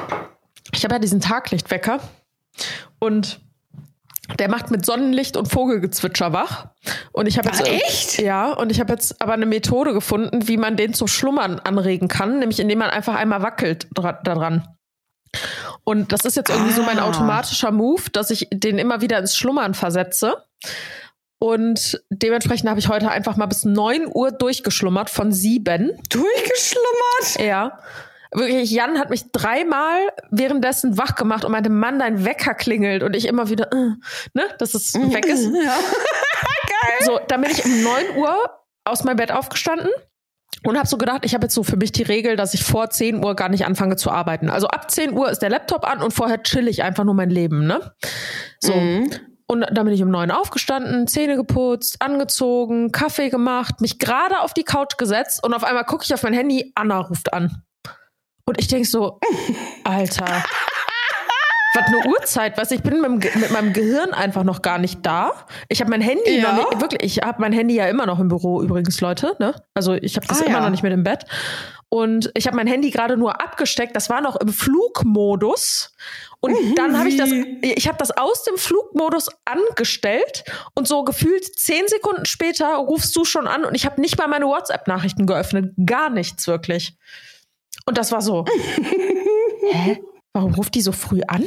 Ich 0.73 0.85
habe 0.85 0.95
ja 0.95 0.99
diesen 0.99 1.21
Taglichtwecker 1.21 2.01
und 2.99 3.41
der 4.39 4.49
macht 4.49 4.71
mit 4.71 4.87
Sonnenlicht 4.87 5.37
und 5.37 5.47
Vogelgezwitscher 5.47 6.33
wach. 6.33 6.69
Und 7.13 7.27
ich 7.27 7.39
habe 7.39 7.49
jetzt 7.49 7.67
echt? 7.67 8.19
Ja, 8.21 8.53
und 8.53 8.71
ich 8.71 8.81
habe 8.81 8.93
jetzt 8.93 9.21
aber 9.21 9.33
eine 9.33 9.47
Methode 9.47 9.93
gefunden, 9.93 10.47
wie 10.49 10.57
man 10.57 10.77
den 10.77 10.95
zum 10.95 11.09
Schlummern 11.09 11.59
anregen 11.59 12.09
kann, 12.09 12.39
nämlich 12.39 12.61
indem 12.61 12.79
man 12.79 12.91
einfach 12.91 13.15
einmal 13.17 13.43
wackelt 13.43 13.89
dra 13.95 14.13
daran. 14.13 14.67
Und 15.85 16.13
das 16.13 16.25
ist 16.25 16.37
jetzt 16.37 16.51
irgendwie 16.51 16.73
so 16.73 16.83
mein 16.83 16.99
Ah. 17.01 17.07
automatischer 17.09 17.73
Move, 17.73 18.03
dass 18.13 18.31
ich 18.31 18.49
den 18.53 18.79
immer 18.79 19.01
wieder 19.01 19.19
ins 19.19 19.37
Schlummern 19.37 19.75
versetze. 19.75 20.45
Und 21.43 22.01
dementsprechend 22.09 22.71
habe 22.71 22.79
ich 22.79 22.89
heute 22.89 23.11
einfach 23.11 23.37
mal 23.37 23.47
bis 23.47 23.65
9 23.65 24.07
Uhr 24.07 24.31
durchgeschlummert 24.31 25.11
von 25.11 25.33
sieben. 25.33 25.91
Durchgeschlummert? 26.09 27.41
Ja. 27.41 27.81
Wirklich, 28.31 28.71
Jan 28.71 29.01
hat 29.01 29.11
mich 29.11 29.33
dreimal 29.33 29.99
währenddessen 30.31 30.99
wach 30.99 31.17
gemacht 31.17 31.45
und 31.45 31.51
meinte, 31.51 31.69
Mann, 31.69 31.99
dein 31.99 32.25
Wecker 32.25 32.55
klingelt. 32.55 33.03
Und 33.03 33.17
ich 33.17 33.27
immer 33.27 33.51
wieder, 33.51 33.73
äh, 33.73 33.91
ne, 34.35 34.45
dass 34.59 34.75
es 34.75 34.95
weg 34.95 35.27
ist. 35.27 35.47
Ja. 35.47 35.75
So, 37.05 37.19
dann 37.27 37.41
bin 37.41 37.51
ich 37.51 37.65
um 37.65 37.83
9 37.83 38.17
Uhr 38.19 38.37
aus 38.85 39.03
meinem 39.03 39.17
Bett 39.17 39.33
aufgestanden 39.33 39.89
und 40.65 40.77
habe 40.77 40.87
so 40.87 40.97
gedacht, 40.97 41.25
ich 41.25 41.35
habe 41.35 41.47
jetzt 41.47 41.55
so 41.55 41.65
für 41.65 41.77
mich 41.77 41.91
die 41.91 42.03
Regel, 42.03 42.37
dass 42.37 42.55
ich 42.55 42.63
vor 42.63 42.91
10 42.91 43.25
Uhr 43.25 43.35
gar 43.35 43.49
nicht 43.49 43.67
anfange 43.67 43.97
zu 43.97 44.11
arbeiten. 44.11 44.51
Also 44.51 44.69
ab 44.69 44.91
10 44.91 45.13
Uhr 45.13 45.31
ist 45.31 45.43
der 45.43 45.51
Laptop 45.51 45.85
an 45.85 46.03
und 46.03 46.13
vorher 46.13 46.43
chill 46.43 46.69
ich 46.69 46.83
einfach 46.83 47.05
nur 47.05 47.15
mein 47.15 47.31
Leben, 47.31 47.67
ne? 47.67 47.95
So. 48.61 48.75
Mhm. 48.75 49.11
Und 49.53 49.67
dann 49.71 49.85
bin 49.85 49.93
ich 49.93 50.03
um 50.03 50.09
neun 50.11 50.31
aufgestanden, 50.31 51.07
Zähne 51.07 51.37
geputzt, 51.37 52.01
angezogen, 52.01 52.91
Kaffee 52.91 53.29
gemacht, 53.29 53.83
mich 53.83 53.99
gerade 53.99 54.41
auf 54.41 54.55
die 54.55 54.63
Couch 54.65 54.97
gesetzt 54.97 55.45
und 55.45 55.53
auf 55.53 55.63
einmal 55.63 55.85
gucke 55.85 56.05
ich 56.07 56.15
auf 56.15 56.23
mein 56.23 56.33
Handy, 56.33 56.73
Anna 56.75 57.01
ruft 57.01 57.35
an. 57.35 57.63
Und 58.47 58.59
ich 58.59 58.69
denk 58.69 58.87
so, 58.87 59.21
Alter, 59.85 60.25
was 61.75 61.87
eine 61.87 61.99
Uhrzeit, 62.09 62.57
was 62.57 62.71
ich 62.71 62.83
bin 62.83 63.03
mit, 63.03 63.37
mit 63.37 63.51
meinem 63.51 63.75
Gehirn 63.75 64.15
einfach 64.15 64.43
noch 64.43 64.63
gar 64.63 64.79
nicht 64.79 65.05
da. 65.05 65.33
Ich 65.69 65.81
habe 65.83 65.91
mein 65.91 66.01
Handy 66.01 66.39
Ja. 66.41 66.53
noch 66.53 66.71
nicht, 66.71 66.81
wirklich, 66.81 67.03
ich 67.19 67.23
habe 67.23 67.39
mein 67.43 67.53
Handy 67.53 67.75
ja 67.75 67.89
immer 67.89 68.07
noch 68.07 68.21
im 68.21 68.29
Büro 68.29 68.63
übrigens, 68.63 69.03
Leute, 69.03 69.37
ne? 69.39 69.55
Also 69.75 69.93
ich 69.93 70.17
habe 70.17 70.27
das 70.27 70.41
Ah, 70.41 70.47
immer 70.47 70.59
ja. 70.59 70.61
noch 70.63 70.71
nicht 70.71 70.83
mit 70.83 70.95
im 70.95 71.03
Bett. 71.05 71.25
Und 71.91 72.31
ich 72.35 72.47
habe 72.47 72.57
mein 72.57 72.67
Handy 72.67 72.91
gerade 72.91 73.19
nur 73.19 73.43
abgesteckt, 73.43 73.95
das 73.95 74.09
war 74.09 74.23
noch 74.23 74.37
im 74.37 74.49
Flugmodus. 74.49 75.95
Und 76.45 76.75
dann 76.77 76.99
habe 76.99 77.09
ich 77.09 77.17
das, 77.17 77.31
ich 77.61 77.87
habe 77.87 77.99
das 77.99 78.11
aus 78.11 78.43
dem 78.43 78.57
Flugmodus 78.57 79.29
angestellt 79.45 80.43
und 80.75 80.89
so 80.89 81.05
gefühlt 81.05 81.45
zehn 81.57 81.87
Sekunden 81.87 82.27
später 82.27 82.75
rufst 82.75 83.15
du 83.15 83.25
schon 83.25 83.47
an 83.47 83.65
und 83.65 83.77
ich 83.77 83.87
habe 83.87 84.01
nicht 84.01 84.19
mal 84.19 84.27
meine 84.27 84.47
WhatsApp-Nachrichten 84.47 85.27
geöffnet. 85.27 85.73
Gar 85.87 86.11
nichts 86.11 86.49
wirklich. 86.49 86.97
Und 87.87 87.97
das 87.97 88.11
war 88.11 88.23
so. 88.23 88.45
Hä? 89.71 90.03
Warum 90.35 90.55
ruft 90.55 90.75
die 90.75 90.81
so 90.81 90.93
früh 90.93 91.21
an? 91.27 91.45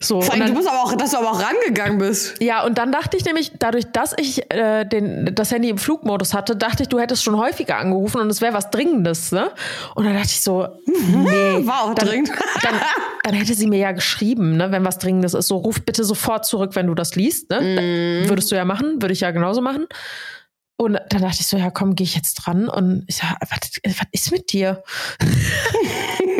So, 0.00 0.20
Vor 0.20 0.34
und 0.34 0.40
allem, 0.40 0.40
du 0.40 0.46
dann, 0.46 0.54
bist 0.56 0.68
aber 0.68 0.82
auch, 0.82 0.96
dass 0.96 1.12
du 1.12 1.18
aber 1.18 1.30
auch 1.30 1.40
rangegangen 1.40 1.98
bist. 1.98 2.34
ja, 2.42 2.64
und 2.64 2.76
dann 2.76 2.90
dachte 2.90 3.16
ich 3.16 3.24
nämlich, 3.24 3.52
dadurch, 3.56 3.84
dass 3.92 4.14
ich 4.18 4.50
äh, 4.50 4.84
den, 4.84 5.32
das 5.32 5.52
Handy 5.52 5.68
im 5.68 5.78
Flugmodus 5.78 6.34
hatte, 6.34 6.56
dachte 6.56 6.82
ich, 6.82 6.88
du 6.88 6.98
hättest 6.98 7.22
schon 7.22 7.36
häufiger 7.36 7.78
angerufen 7.78 8.20
und 8.20 8.28
es 8.28 8.40
wäre 8.40 8.52
was 8.52 8.70
Dringendes, 8.70 9.30
ne? 9.30 9.52
Und 9.94 10.06
dann 10.06 10.14
dachte 10.14 10.30
ich 10.30 10.40
so, 10.40 10.66
nee. 10.86 11.64
War 11.66 11.84
auch 11.84 11.94
dann, 11.94 12.08
dringend. 12.08 12.30
Dann, 12.62 12.74
dann 13.22 13.34
hätte 13.34 13.54
sie 13.54 13.68
mir 13.68 13.78
ja 13.78 13.92
geschrieben, 13.92 14.56
ne, 14.56 14.72
wenn 14.72 14.84
was 14.84 14.98
Dringendes 14.98 15.34
ist. 15.34 15.46
So, 15.46 15.58
ruf 15.58 15.84
bitte 15.84 16.02
sofort 16.02 16.46
zurück, 16.46 16.74
wenn 16.74 16.88
du 16.88 16.94
das 16.94 17.14
liest. 17.14 17.50
Ne? 17.50 18.22
Da, 18.24 18.28
würdest 18.28 18.50
du 18.50 18.56
ja 18.56 18.64
machen, 18.64 19.00
würde 19.00 19.12
ich 19.12 19.20
ja 19.20 19.30
genauso 19.30 19.60
machen. 19.60 19.86
Und 20.78 20.98
dann 21.08 21.22
dachte 21.22 21.38
ich 21.40 21.46
so, 21.46 21.56
ja, 21.56 21.70
komm, 21.70 21.94
gehe 21.94 22.04
ich 22.04 22.16
jetzt 22.16 22.34
dran. 22.34 22.68
Und 22.68 23.04
ich 23.06 23.16
sag, 23.16 23.36
was, 23.40 23.70
was 23.84 24.06
ist 24.12 24.30
mit 24.32 24.52
dir? 24.52 24.82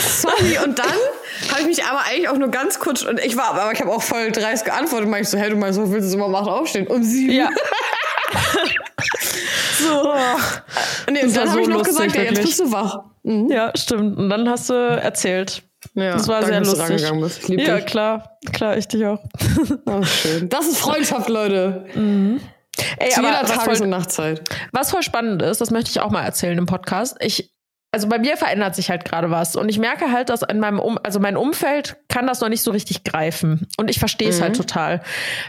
Sorry, 0.00 0.58
und 0.64 0.78
dann 0.78 0.86
habe 1.50 1.60
ich 1.60 1.66
mich 1.66 1.84
aber 1.84 2.00
eigentlich 2.08 2.28
auch 2.28 2.36
nur 2.36 2.48
ganz 2.48 2.78
kurz, 2.78 3.02
und 3.02 3.20
ich 3.20 3.36
war, 3.36 3.54
aber 3.54 3.72
ich 3.72 3.80
habe 3.80 3.90
auch 3.90 4.02
voll 4.02 4.30
dreist 4.32 4.64
geantwortet, 4.64 5.08
meinte 5.08 5.24
ich 5.24 5.30
so, 5.30 5.38
hey, 5.38 5.50
du 5.50 5.56
meinst, 5.56 5.76
so 5.78 5.90
willst 5.90 6.10
du 6.10 6.16
immer 6.16 6.26
um 6.26 6.34
acht 6.34 6.48
aufstehen? 6.48 6.86
Um 6.86 7.02
sieben? 7.02 7.32
Ja. 7.32 7.48
So. 9.78 10.14
Nee, 11.10 11.24
und 11.24 11.36
dann 11.36 11.48
habe 11.50 11.50
so 11.50 11.58
ich 11.58 11.68
noch 11.68 11.78
lustig, 11.78 11.96
gesagt, 11.96 12.14
ja, 12.16 12.22
jetzt 12.22 12.42
bist 12.42 12.60
du 12.60 12.72
wach. 12.72 12.98
Mhm. 13.24 13.50
Ja, 13.50 13.72
stimmt. 13.76 14.16
Und 14.16 14.30
dann 14.30 14.48
hast 14.48 14.70
du 14.70 14.74
erzählt. 14.74 15.62
Ja, 15.94 16.12
Das 16.12 16.28
war 16.28 16.40
danke, 16.40 16.64
sehr 16.98 17.12
lustig. 17.14 17.60
Ja, 17.60 17.76
dich. 17.76 17.86
klar. 17.86 18.38
Klar, 18.52 18.76
ich 18.78 18.86
dich 18.88 19.04
auch. 19.04 19.18
Oh, 19.86 20.02
schön. 20.04 20.48
Das 20.48 20.66
ist 20.68 20.78
Freundschaft, 20.78 21.28
Leute. 21.28 21.84
Ey, 22.98 23.10
Zu 23.10 23.18
aber 23.20 23.28
jeder 23.28 23.44
Tages- 23.44 23.64
voll, 23.78 23.82
und 23.82 23.90
Nachtzeit. 23.90 24.42
was 24.72 24.90
voll 24.90 25.02
spannend 25.02 25.42
ist, 25.42 25.60
das 25.60 25.70
möchte 25.70 25.90
ich 25.90 26.00
auch 26.00 26.10
mal 26.10 26.22
erzählen 26.24 26.56
im 26.56 26.66
Podcast. 26.66 27.16
Ich, 27.20 27.52
also 27.94 28.08
bei 28.08 28.18
mir 28.18 28.36
verändert 28.36 28.74
sich 28.74 28.90
halt 28.90 29.04
gerade 29.04 29.30
was. 29.30 29.54
Und 29.54 29.68
ich 29.68 29.78
merke 29.78 30.10
halt, 30.10 30.28
dass 30.28 30.42
in 30.42 30.58
meinem 30.58 30.80
um 30.80 30.98
also 31.04 31.20
mein 31.20 31.36
Umfeld 31.36 31.96
kann 32.08 32.26
das 32.26 32.40
noch 32.40 32.48
nicht 32.48 32.62
so 32.62 32.72
richtig 32.72 33.04
greifen. 33.04 33.68
Und 33.76 33.88
ich 33.88 34.00
verstehe 34.00 34.28
es 34.28 34.40
halt 34.40 34.56
total. 34.56 35.00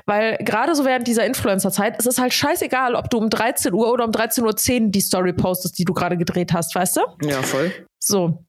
Weil 0.05 0.37
gerade 0.37 0.75
so 0.75 0.85
während 0.85 1.07
dieser 1.07 1.25
Influencer-Zeit, 1.25 1.95
es 1.97 2.05
ist 2.05 2.21
halt 2.21 2.33
scheißegal, 2.33 2.93
ob 2.93 3.09
du 3.09 3.17
um 3.17 3.31
13 3.31 3.73
Uhr 3.73 3.91
oder 3.91 4.05
um 4.05 4.11
13.10 4.11 4.43
Uhr 4.83 4.91
die 4.91 5.01
Story 5.01 5.33
postest, 5.33 5.79
die 5.79 5.85
du 5.85 5.93
gerade 5.93 6.17
gedreht 6.17 6.53
hast, 6.53 6.75
weißt 6.75 6.97
du? 6.97 7.01
Ja, 7.27 7.41
voll. 7.41 7.71
So. 7.97 8.45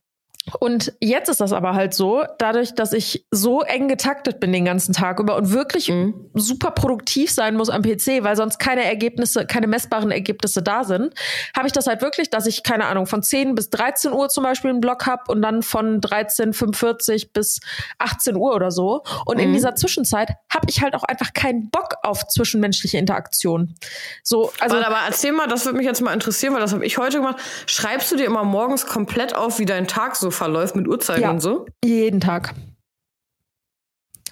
Und 0.61 0.93
jetzt 1.01 1.29
ist 1.29 1.41
das 1.41 1.53
aber 1.53 1.75
halt 1.75 1.93
so, 1.93 2.25
dadurch, 2.39 2.75
dass 2.75 2.93
ich 2.93 3.27
so 3.31 3.63
eng 3.63 3.89
getaktet 3.89 4.39
bin 4.39 4.53
den 4.53 4.65
ganzen 4.65 4.93
Tag 4.93 5.19
über 5.19 5.37
und 5.37 5.51
wirklich 5.53 5.89
Mhm. 5.89 6.15
super 6.35 6.71
produktiv 6.71 7.31
sein 7.33 7.57
muss 7.57 7.69
am 7.69 7.83
PC, 7.83 8.23
weil 8.23 8.37
sonst 8.37 8.59
keine 8.59 8.85
Ergebnisse, 8.85 9.45
keine 9.47 9.67
messbaren 9.67 10.11
Ergebnisse 10.13 10.63
da 10.63 10.85
sind, 10.85 11.15
habe 11.57 11.67
ich 11.67 11.73
das 11.73 11.87
halt 11.89 12.01
wirklich, 12.01 12.31
dass 12.31 12.47
ich, 12.47 12.63
keine 12.63 12.87
Ahnung, 12.87 13.07
von 13.07 13.23
10 13.23 13.55
bis 13.57 13.71
13 13.71 14.13
Uhr 14.13 14.29
zum 14.29 14.45
Beispiel 14.45 14.71
einen 14.71 14.81
Blog 14.81 15.07
habe 15.07 15.23
und 15.33 15.43
dann 15.43 15.63
von 15.63 16.01
13.45 16.01 17.33
bis 17.33 17.61
18 17.99 18.37
Uhr 18.37 18.55
oder 18.55 18.71
so. 18.71 19.03
Und 19.25 19.39
in 19.41 19.51
Mhm. 19.51 19.55
dieser 19.55 19.75
Zwischenzeit 19.75 20.31
habe 20.53 20.67
ich 20.69 20.81
halt 20.83 20.95
auch 20.95 21.05
einfach 21.05 21.33
keinen 21.33 21.71
Bock 21.71 21.97
auf 22.03 22.27
zwischenmenschliche 22.29 22.99
Interaktion. 22.99 23.75
So, 24.23 24.53
also 24.61 24.77
Also, 24.77 24.89
aber 24.89 24.99
erzähl 25.07 25.33
mal, 25.33 25.47
das 25.49 25.65
würde 25.65 25.79
mich 25.79 25.87
jetzt 25.87 26.01
mal 26.03 26.13
interessieren, 26.13 26.55
weil 26.55 26.61
das 26.61 26.73
habe 26.73 26.85
ich 26.85 26.99
heute 26.99 27.19
gemacht. 27.19 27.37
Schreibst 27.67 28.13
du 28.13 28.17
dir 28.17 28.27
immer 28.27 28.45
morgens 28.45 28.87
komplett 28.87 29.35
auf, 29.35 29.59
wie 29.59 29.65
dein 29.65 29.87
Tag 29.89 30.17
so 30.17 30.31
verläuft 30.37 30.77
mit 30.77 30.87
Uhrzeit 30.87 31.21
Ja. 31.21 31.31
und 31.31 31.41
so? 31.41 31.67
jeden 31.85 32.21
Tag. 32.21 32.55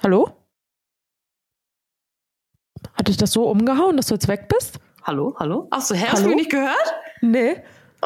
Hallo? 0.02 0.30
Hat 2.94 3.09
dich 3.09 3.16
das 3.16 3.32
so 3.32 3.48
umgehauen, 3.48 3.96
dass 3.96 4.07
du 4.07 4.14
jetzt 4.14 4.28
weg 4.28 4.48
bist? 4.48 4.78
Hallo, 5.02 5.34
hallo? 5.38 5.66
Ach 5.70 5.80
so, 5.80 5.94
hä, 5.94 6.07
hast 6.09 6.22
du 6.22 6.28
mich 6.28 6.36
nicht 6.36 6.50
gehört? 6.50 6.94
Nee. 7.20 7.62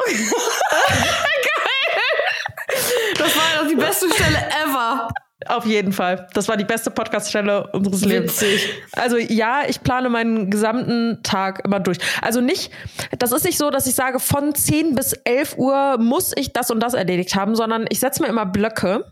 Das 3.17 3.35
war 3.35 3.67
die 3.67 3.75
beste 3.75 4.09
Stelle 4.13 4.37
ever. 4.63 5.09
Auf 5.47 5.65
jeden 5.65 5.93
Fall. 5.93 6.27
Das 6.33 6.49
war 6.49 6.57
die 6.57 6.65
beste 6.65 6.91
Podcast-Stelle 6.91 7.67
unseres 7.71 8.03
Lebens. 8.03 8.41
Witzig. 8.41 8.73
Also 8.91 9.17
ja, 9.17 9.61
ich 9.67 9.81
plane 9.81 10.09
meinen 10.09 10.49
gesamten 10.49 11.23
Tag 11.23 11.63
immer 11.63 11.79
durch. 11.79 11.97
Also 12.21 12.41
nicht, 12.41 12.71
das 13.17 13.31
ist 13.31 13.45
nicht 13.45 13.57
so, 13.57 13.69
dass 13.69 13.87
ich 13.87 13.95
sage, 13.95 14.19
von 14.19 14.53
10 14.53 14.95
bis 14.95 15.13
11 15.13 15.57
Uhr 15.57 15.97
muss 15.97 16.33
ich 16.35 16.51
das 16.51 16.71
und 16.71 16.81
das 16.81 16.93
erledigt 16.93 17.35
haben, 17.35 17.55
sondern 17.55 17.85
ich 17.89 18.01
setze 18.01 18.21
mir 18.21 18.27
immer 18.27 18.45
Blöcke 18.45 19.05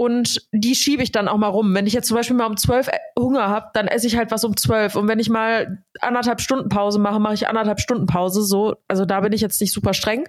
und 0.00 0.46
die 0.52 0.74
schiebe 0.74 1.02
ich 1.02 1.12
dann 1.12 1.28
auch 1.28 1.36
mal 1.36 1.48
rum. 1.48 1.74
Wenn 1.74 1.86
ich 1.86 1.92
jetzt 1.92 2.06
zum 2.08 2.16
Beispiel 2.16 2.34
mal 2.34 2.46
um 2.46 2.56
12 2.56 2.88
Hunger 3.18 3.48
habe, 3.48 3.70
dann 3.74 3.86
esse 3.86 4.06
ich 4.06 4.16
halt 4.16 4.30
was 4.30 4.44
um 4.44 4.56
12. 4.56 4.96
Und 4.96 5.08
wenn 5.08 5.18
ich 5.18 5.28
mal 5.28 5.82
anderthalb 6.00 6.40
Stunden 6.40 6.70
Pause 6.70 6.98
mache, 6.98 7.20
mache 7.20 7.34
ich 7.34 7.48
anderthalb 7.48 7.80
Stunden 7.80 8.06
Pause. 8.06 8.42
So, 8.42 8.76
also 8.88 9.04
da 9.04 9.20
bin 9.20 9.34
ich 9.34 9.42
jetzt 9.42 9.60
nicht 9.60 9.74
super 9.74 9.92
streng. 9.92 10.26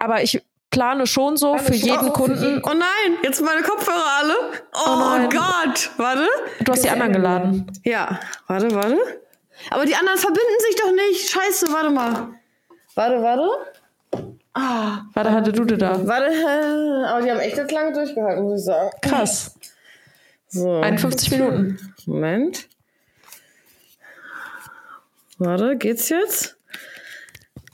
Aber 0.00 0.24
ich 0.24 0.42
plane 0.74 1.06
schon 1.06 1.36
so 1.36 1.56
für 1.56 1.74
jeden 1.74 2.12
Kunden. 2.12 2.60
Oh 2.64 2.74
nein, 2.74 3.18
jetzt 3.22 3.36
sind 3.38 3.46
meine 3.46 3.62
Kopfhörer 3.62 4.18
alle. 4.20 4.34
Oh, 4.72 4.98
nein. 4.98 5.30
Gott. 5.30 5.90
Warte. 5.96 6.28
Du 6.60 6.72
hast 6.72 6.84
die 6.84 6.90
anderen 6.90 7.12
geladen. 7.12 7.72
Ja, 7.84 8.18
warte, 8.48 8.74
warte. 8.74 8.98
Aber 9.70 9.86
die 9.86 9.94
anderen 9.94 10.18
verbinden 10.18 10.58
sich 10.66 10.76
doch 10.76 10.92
nicht. 10.92 11.30
Scheiße, 11.30 11.72
warte 11.72 11.90
mal. 11.90 12.28
Warte, 12.96 13.22
warte. 13.22 13.48
Warte, 15.14 15.32
hatte 15.32 15.52
du 15.52 15.64
dir 15.64 15.78
da? 15.78 16.06
Warte, 16.06 16.26
äh, 16.26 17.06
aber 17.06 17.22
die 17.22 17.30
haben 17.30 17.40
echt 17.40 17.56
jetzt 17.56 17.72
lange 17.72 17.92
durchgehalten, 17.92 18.44
muss 18.44 18.60
ich 18.60 18.66
sagen. 18.66 18.90
Krass. 19.00 19.54
So. 20.48 20.80
51 20.80 21.30
Minuten. 21.32 21.94
Moment. 22.06 22.68
Warte, 25.38 25.76
geht's 25.76 26.08
jetzt? 26.08 26.56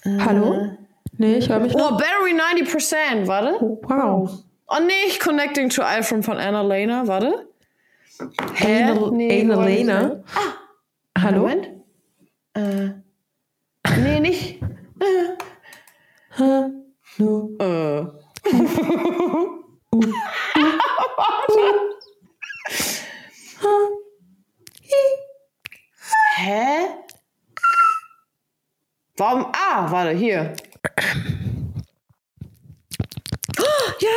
Hallo? 0.04 0.76
Nee, 1.20 1.36
ich 1.36 1.48
höre 1.50 1.58
mich. 1.60 1.74
Oh, 1.74 1.90
Battery 1.98 2.32
90%, 2.32 3.26
warte. 3.26 3.58
Wow. 3.60 4.42
Oh 4.68 4.78
nee, 4.86 5.06
ich 5.06 5.20
connecting 5.20 5.68
to 5.68 5.82
iPhone 5.82 6.22
von 6.22 6.38
Annalena, 6.38 7.06
warte. 7.06 7.46
Hä? 8.54 8.84
Anal- 8.84 9.10
Nee, 9.12 9.42
Annalena? 9.42 10.22
Hallo? 11.18 11.40
Moment. 11.42 11.68
Äh, 12.54 12.90
nee, 13.98 14.20
nicht. 14.20 14.60
No. 17.18 17.50
Äh. 17.58 18.06
Hä? 26.36 26.88
Warum? 29.16 29.46
Ah, 29.52 29.90
warte, 29.90 30.12
hier. 30.16 30.54
Ja, 34.00 34.16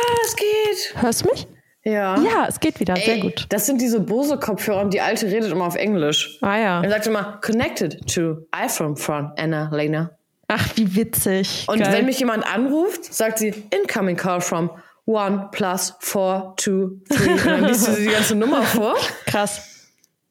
Hörst 0.96 1.24
du 1.24 1.30
mich? 1.30 1.46
Ja. 1.82 2.18
Ja, 2.18 2.46
es 2.48 2.60
geht 2.60 2.80
wieder. 2.80 2.96
Sehr 2.96 3.14
Ey, 3.14 3.20
gut. 3.20 3.46
Das 3.50 3.66
sind 3.66 3.80
diese 3.80 4.00
Bose-Kopfhörer 4.00 4.80
und 4.80 4.94
die 4.94 5.00
alte 5.00 5.26
redet 5.26 5.52
immer 5.52 5.66
auf 5.66 5.76
Englisch. 5.76 6.38
Ah 6.40 6.56
ja. 6.56 6.82
Er 6.82 6.90
sagt 6.90 7.06
immer, 7.06 7.38
connected 7.42 8.06
to 8.12 8.38
iPhone 8.52 8.96
from 8.96 9.32
Anna 9.36 9.68
Lena. 9.70 10.10
Ach, 10.48 10.66
wie 10.76 10.94
witzig. 10.96 11.64
Und 11.68 11.80
Geil. 11.80 11.92
wenn 11.92 12.06
mich 12.06 12.18
jemand 12.18 12.46
anruft, 12.46 13.12
sagt 13.12 13.38
sie, 13.38 13.52
incoming 13.70 14.16
call 14.16 14.40
from 14.40 14.70
one 15.06 15.48
plus 15.52 15.94
four 16.00 16.54
two 16.56 17.00
three. 17.10 17.32
Und 17.32 17.46
dann 17.46 17.64
liest 17.64 17.84
sie 17.84 18.04
die 18.06 18.10
ganze 18.10 18.34
Nummer 18.34 18.62
vor. 18.62 18.94
Krass. 19.26 19.73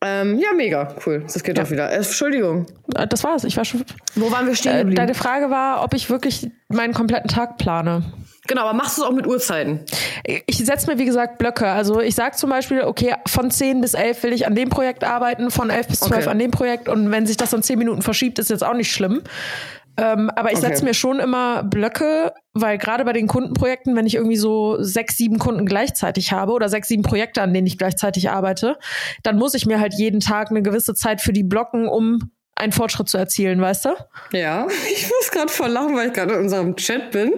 Ähm, 0.05 0.37
ja, 0.37 0.49
mega, 0.53 0.93
cool. 1.05 1.23
Das 1.23 1.41
geht 1.43 1.57
doch 1.57 1.69
wieder. 1.71 1.89
Äh, 1.91 1.95
Entschuldigung. 1.97 2.65
Äh, 2.95 3.07
Das 3.07 3.23
war's. 3.23 3.43
Ich 3.45 3.55
war 3.55 3.63
schon. 3.63 3.83
Wo 4.15 4.29
waren 4.31 4.45
wir 4.47 4.55
stehen 4.55 4.73
Äh, 4.73 4.77
geblieben? 4.79 4.95
deine 4.97 5.13
Frage 5.13 5.49
war, 5.49 5.83
ob 5.83 5.93
ich 5.93 6.09
wirklich 6.09 6.49
meinen 6.67 6.93
kompletten 6.93 7.29
Tag 7.29 7.57
plane. 7.57 8.03
genau, 8.47 8.63
aber 8.63 8.73
machst 8.73 8.97
du 8.97 9.03
es 9.03 9.07
auch 9.07 9.13
mit 9.13 9.25
Uhrzeiten? 9.25 9.79
Ich 10.25 10.57
setze 10.57 10.91
mir, 10.91 10.97
wie 10.97 11.05
gesagt, 11.05 11.37
Blöcke. 11.37 11.67
Also 11.67 12.01
ich 12.01 12.15
sage 12.15 12.35
zum 12.35 12.49
Beispiel, 12.49 12.81
okay, 12.81 13.15
von 13.27 13.49
10 13.49 13.79
bis 13.81 13.93
11 13.93 14.23
will 14.23 14.33
ich 14.33 14.45
an 14.45 14.55
dem 14.55 14.69
Projekt 14.69 15.03
arbeiten, 15.05 15.49
von 15.51 15.69
11 15.69 15.87
bis 15.87 15.99
12 16.01 16.21
Okay. 16.23 16.29
an 16.29 16.39
dem 16.39 16.51
Projekt. 16.51 16.89
Und 16.89 17.09
wenn 17.11 17.25
sich 17.25 17.37
das 17.37 17.51
dann 17.51 17.63
10 17.63 17.79
Minuten 17.79 18.01
verschiebt, 18.01 18.39
ist 18.39 18.49
jetzt 18.49 18.63
auch 18.63 18.73
nicht 18.75 18.91
schlimm. 18.91 19.21
Ähm, 19.95 20.29
aber 20.35 20.51
ich 20.51 20.57
Okay. 20.57 20.67
setze 20.67 20.83
mir 20.85 20.93
schon 20.95 21.19
immer 21.19 21.63
Blöcke, 21.63 22.33
weil 22.53 22.77
gerade 22.79 23.05
bei 23.05 23.13
den 23.13 23.27
Kundenprojekten, 23.27 23.95
wenn 23.95 24.07
ich 24.07 24.15
irgendwie 24.15 24.37
so 24.37 24.81
sechs, 24.81 25.17
sieben 25.17 25.37
Kunden 25.39 25.65
gleichzeitig 25.65 26.31
habe 26.31 26.51
oder 26.53 26.67
sechs, 26.69 26.87
sieben 26.87 27.03
Projekte, 27.03 27.41
an 27.43 27.53
denen 27.53 27.67
ich 27.67 27.77
gleichzeitig 27.77 28.29
arbeite, 28.31 28.77
dann 29.21 29.37
muss 29.37 29.53
ich 29.53 29.65
mir 29.67 29.79
halt 29.79 29.93
jeden 29.93 30.19
Tag 30.19 30.49
eine 30.49 30.63
gewisse 30.63 30.95
Zeit 30.95 31.21
für 31.21 31.31
die 31.33 31.43
blocken, 31.43 31.87
um 31.87 32.31
einen 32.55 32.71
Fortschritt 32.71 33.09
zu 33.09 33.17
erzielen, 33.17 33.59
weißt 33.61 33.85
du? 33.85 33.89
Ja, 34.31 34.67
ich 34.93 35.03
muss 35.09 35.31
gerade 35.31 35.51
voll 35.51 35.69
lachen, 35.69 35.95
weil 35.95 36.07
ich 36.07 36.13
gerade 36.13 36.33
in 36.35 36.39
unserem 36.41 36.75
Chat 36.75 37.11
bin 37.11 37.31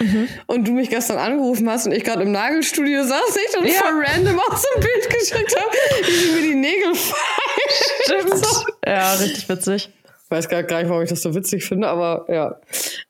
Mhm. 0.00 0.28
und 0.48 0.66
du 0.66 0.72
mich 0.72 0.90
gestern 0.90 1.18
angerufen 1.18 1.70
hast 1.70 1.86
und 1.86 1.92
ich 1.92 2.02
gerade 2.02 2.24
im 2.24 2.32
Nagelstudio 2.32 3.04
saß 3.04 3.20
und 3.30 3.36
ich 3.46 3.52
dann 3.52 3.64
Ja. 3.64 3.72
voll 3.74 4.04
random 4.04 4.40
aus 4.50 4.60
dem 4.74 4.80
Bild 4.82 5.08
geschickt 5.20 5.54
habe, 5.56 5.70
wie 6.04 6.10
sie 6.12 6.30
mir 6.32 6.42
die 6.42 6.54
Nägel 6.56 6.94
fallen. 6.96 8.36
So. 8.42 8.64
Ja, 8.84 9.12
richtig 9.14 9.48
witzig. 9.48 9.90
Weiß 10.30 10.48
gar 10.48 10.62
gar 10.62 10.78
nicht, 10.80 10.88
warum 10.90 11.02
ich 11.02 11.08
das 11.10 11.22
so 11.22 11.34
witzig 11.34 11.64
finde, 11.64 11.88
aber 11.88 12.26
ja. 12.28 12.56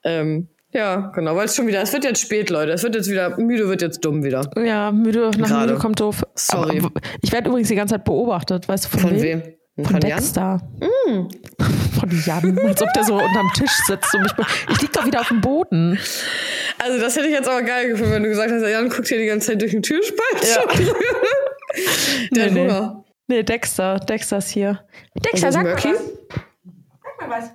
Ähm, 0.05 0.49
ja, 0.73 1.11
genau, 1.15 1.35
weil 1.35 1.47
es 1.47 1.57
schon 1.57 1.67
wieder, 1.67 1.81
es 1.81 1.93
wird 1.95 2.05
jetzt 2.05 2.21
spät, 2.21 2.51
Leute. 2.51 2.73
Es 2.73 2.83
wird 2.83 2.95
jetzt 2.95 3.09
wieder, 3.11 3.39
müde 3.39 3.69
wird 3.69 3.81
jetzt 3.81 4.05
dumm 4.05 4.23
wieder. 4.23 4.51
Ja, 4.63 4.93
müde 4.93 5.31
nach 5.39 5.49
Gerade. 5.49 5.67
müde 5.69 5.79
kommt 5.79 5.99
doof. 6.01 6.23
Sorry. 6.35 6.81
Aber, 6.81 6.91
ich 7.23 7.33
werde 7.33 7.49
übrigens 7.49 7.69
die 7.69 7.75
ganze 7.75 7.95
Zeit 7.95 8.05
beobachtet, 8.05 8.69
weißt 8.69 8.85
du 8.85 8.89
von, 8.91 9.01
Von 9.01 9.11
wem? 9.15 9.23
wem? 9.23 9.43
Von, 9.77 9.85
Von 9.87 10.01
Jan? 10.03 10.19
Dexter. 10.19 10.61
Von 11.99 12.23
Jan. 12.27 12.59
Als 12.67 12.83
ob 12.83 12.93
der 12.93 13.05
so 13.05 13.15
unterm 13.15 13.51
Tisch 13.55 13.71
sitzt 13.87 14.13
und 14.15 14.23
mich. 14.23 14.33
Ich 14.73 14.83
lieg 14.83 14.93
doch 14.93 15.07
wieder 15.07 15.21
auf 15.21 15.29
dem 15.29 15.41
Boden. 15.41 15.99
Also, 16.79 17.01
das 17.01 17.17
hätte 17.17 17.27
ich 17.29 17.33
jetzt 17.33 17.49
aber 17.49 17.63
geil 17.63 17.89
gefunden, 17.89 18.13
wenn 18.13 18.23
du 18.25 18.29
gesagt 18.29 18.51
hast, 18.53 18.63
Jan 18.63 18.89
guckt 18.89 19.09
hier 19.09 19.19
die 19.19 19.27
ganze 19.27 19.49
Zeit 19.49 19.63
durch 19.63 19.71
den 19.71 19.83
Türspalt. 19.83 20.21
Ja. 20.43 20.65
Der 22.33 22.47
Nee, 22.47 22.51
nee. 22.51 22.61
Hunger. 22.61 23.05
Nee, 23.29 23.43
Dexter. 23.43 23.99
Dexter 24.01 24.39
ist 24.39 24.49
hier. 24.51 24.81
Dexter, 25.25 25.53
sag 25.53 25.65
mal 25.65 25.77
mal 27.29 27.43
was. 27.43 27.51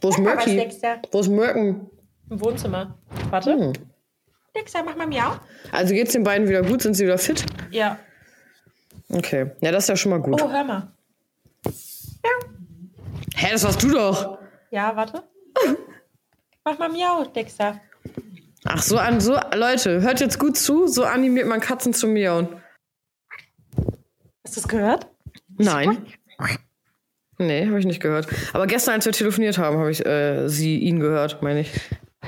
Wo 0.00 0.08
ist 0.08 0.18
Murky? 0.18 0.68
Wo 1.12 1.20
ist 1.20 1.28
Murken? 1.28 1.90
Im 2.30 2.40
Wohnzimmer. 2.40 2.98
Warte. 3.30 3.52
Hm. 3.52 3.72
Dexter, 4.54 4.82
mach 4.82 4.96
mal 4.96 5.06
miau. 5.06 5.36
Also 5.72 5.94
geht's 5.94 6.12
den 6.12 6.24
beiden 6.24 6.48
wieder 6.48 6.62
gut? 6.62 6.82
Sind 6.82 6.94
sie 6.94 7.04
wieder 7.04 7.18
fit? 7.18 7.44
Ja. 7.70 7.98
Okay. 9.08 9.50
Ja, 9.60 9.72
das 9.72 9.84
ist 9.84 9.88
ja 9.88 9.96
schon 9.96 10.10
mal 10.10 10.20
gut. 10.20 10.40
Oh, 10.40 10.50
hör 10.50 10.64
mal. 10.64 10.92
Hä, 13.34 13.48
das 13.52 13.64
warst 13.64 13.82
du 13.82 13.90
doch. 13.90 14.38
Ja, 14.70 14.94
warte. 14.96 15.22
Mach 16.64 16.78
mal 16.78 16.88
miau, 16.88 17.24
Dexter. 17.24 17.80
Ach, 18.64 18.82
so 18.82 18.98
an, 18.98 19.20
so, 19.20 19.38
Leute, 19.54 20.02
hört 20.02 20.20
jetzt 20.20 20.38
gut 20.38 20.56
zu. 20.56 20.86
So 20.86 21.04
animiert 21.04 21.46
man 21.46 21.60
Katzen 21.60 21.94
zu 21.94 22.06
miauen. 22.06 22.60
Hast 24.44 24.56
du 24.56 24.60
es 24.60 24.68
gehört? 24.68 25.08
Nein. 25.56 26.06
Nee, 27.40 27.66
habe 27.66 27.78
ich 27.78 27.86
nicht 27.86 28.00
gehört. 28.00 28.26
Aber 28.52 28.66
gestern, 28.66 28.94
als 28.94 29.06
wir 29.06 29.12
telefoniert 29.12 29.56
haben, 29.56 29.78
habe 29.78 29.90
ich 29.90 30.04
äh, 30.04 30.46
sie, 30.48 30.78
ihn 30.78 31.00
gehört, 31.00 31.42
meine 31.42 31.60
ich. 31.60 31.70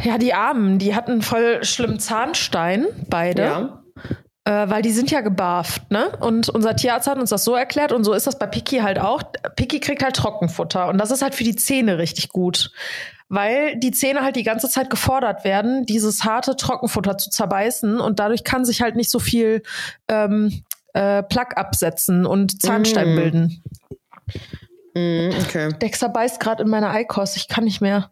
Ja, 0.03 0.17
die 0.17 0.33
Armen, 0.33 0.79
die 0.79 0.95
hatten 0.95 1.21
voll 1.21 1.63
schlimm 1.65 1.99
Zahnstein, 1.99 2.87
beide. 3.09 3.43
Ja. 3.43 3.83
Äh, 4.45 4.71
weil 4.71 4.81
die 4.83 4.91
sind 4.91 5.11
ja 5.11 5.21
gebarft, 5.21 5.91
ne? 5.91 6.17
Und 6.19 6.49
unser 6.49 6.75
Tierarzt 6.75 7.07
hat 7.07 7.19
uns 7.19 7.31
das 7.31 7.45
so 7.45 7.55
erklärt 7.55 7.93
und 7.93 8.05
so 8.05 8.13
ist 8.15 8.27
das 8.27 8.39
bei 8.39 8.47
Piki 8.47 8.79
halt 8.79 8.99
auch. 8.99 9.23
Piki 9.55 9.79
kriegt 9.81 10.03
halt 10.03 10.17
Trockenfutter 10.17 10.89
und 10.89 10.99
das 10.99 11.11
ist 11.11 11.23
halt 11.23 11.35
für 11.35 11.45
die 11.45 11.55
Zähne 11.55 11.99
richtig 11.99 12.31
gut. 12.31 12.73
Weil 13.29 13.77
die 13.79 13.93
Zähne 13.93 14.23
halt 14.23 14.35
die 14.37 14.43
ganze 14.43 14.69
Zeit 14.69 14.91
gefordert 14.91 15.45
werden, 15.45 15.85
dieses 15.87 16.25
harte 16.25 16.57
Trockenfutter 16.57 17.19
zu 17.19 17.31
zerbeißen 17.31 18.01
und 18.01 18.19
dadurch 18.19 18.45
kann 18.45 18.65
sich 18.65 18.83
halt 18.83 18.97
nicht 18.97 19.11
so 19.11 19.19
viel 19.21 19.63
ähm, 20.09 20.63
äh, 20.95 21.23
Plaque 21.23 21.57
absetzen 21.57 22.27
und 22.27 22.61
Zahnstein 22.63 23.13
Mm. 23.13 23.17
bilden. 23.17 23.63
Mhm, 24.95 25.32
okay. 25.40 25.72
Dexter 25.80 26.09
beißt 26.09 26.40
gerade 26.40 26.62
in 26.62 26.68
meine 26.68 26.90
Eikost, 26.90 27.36
ich 27.36 27.49
kann 27.49 27.64
nicht 27.64 27.80
mehr. 27.80 28.11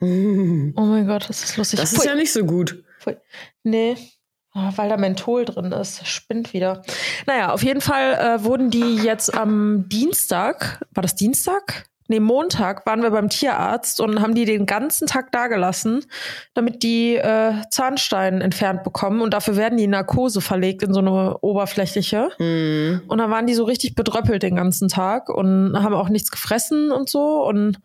Oh 0.00 0.04
mein 0.04 1.06
Gott, 1.06 1.28
das 1.28 1.44
ist 1.44 1.56
lustig. 1.56 1.78
Das 1.78 1.92
ist 1.92 2.00
Pfui. 2.00 2.08
ja 2.08 2.16
nicht 2.16 2.32
so 2.32 2.44
gut. 2.44 2.82
Pfui. 2.98 3.16
Nee. 3.62 3.96
Weil 4.52 4.88
da 4.88 4.96
Menthol 4.96 5.44
drin 5.44 5.72
ist. 5.72 6.06
Spinnt 6.06 6.52
wieder. 6.52 6.82
Naja, 7.26 7.52
auf 7.52 7.62
jeden 7.62 7.80
Fall 7.80 8.14
äh, 8.14 8.44
wurden 8.44 8.70
die 8.70 8.96
jetzt 8.96 9.32
am 9.32 9.88
Dienstag, 9.88 10.84
war 10.90 11.02
das 11.02 11.14
Dienstag? 11.14 11.86
Nee, 12.12 12.20
Montag 12.20 12.84
waren 12.84 13.00
wir 13.00 13.10
beim 13.10 13.30
Tierarzt 13.30 13.98
und 13.98 14.20
haben 14.20 14.34
die 14.34 14.44
den 14.44 14.66
ganzen 14.66 15.06
Tag 15.06 15.32
dagelassen, 15.32 16.04
damit 16.52 16.82
die 16.82 17.16
äh, 17.16 17.54
Zahnstein 17.70 18.42
entfernt 18.42 18.84
bekommen. 18.84 19.22
Und 19.22 19.32
dafür 19.32 19.56
werden 19.56 19.78
die 19.78 19.86
Narkose 19.86 20.42
verlegt 20.42 20.82
in 20.82 20.92
so 20.92 21.00
eine 21.00 21.38
oberflächliche. 21.38 22.28
Mhm. 22.38 23.00
Und 23.08 23.16
dann 23.16 23.30
waren 23.30 23.46
die 23.46 23.54
so 23.54 23.64
richtig 23.64 23.94
bedröppelt 23.94 24.42
den 24.42 24.56
ganzen 24.56 24.88
Tag 24.88 25.30
und 25.30 25.74
haben 25.82 25.94
auch 25.94 26.10
nichts 26.10 26.30
gefressen 26.30 26.92
und 26.92 27.08
so. 27.08 27.46
Und 27.46 27.78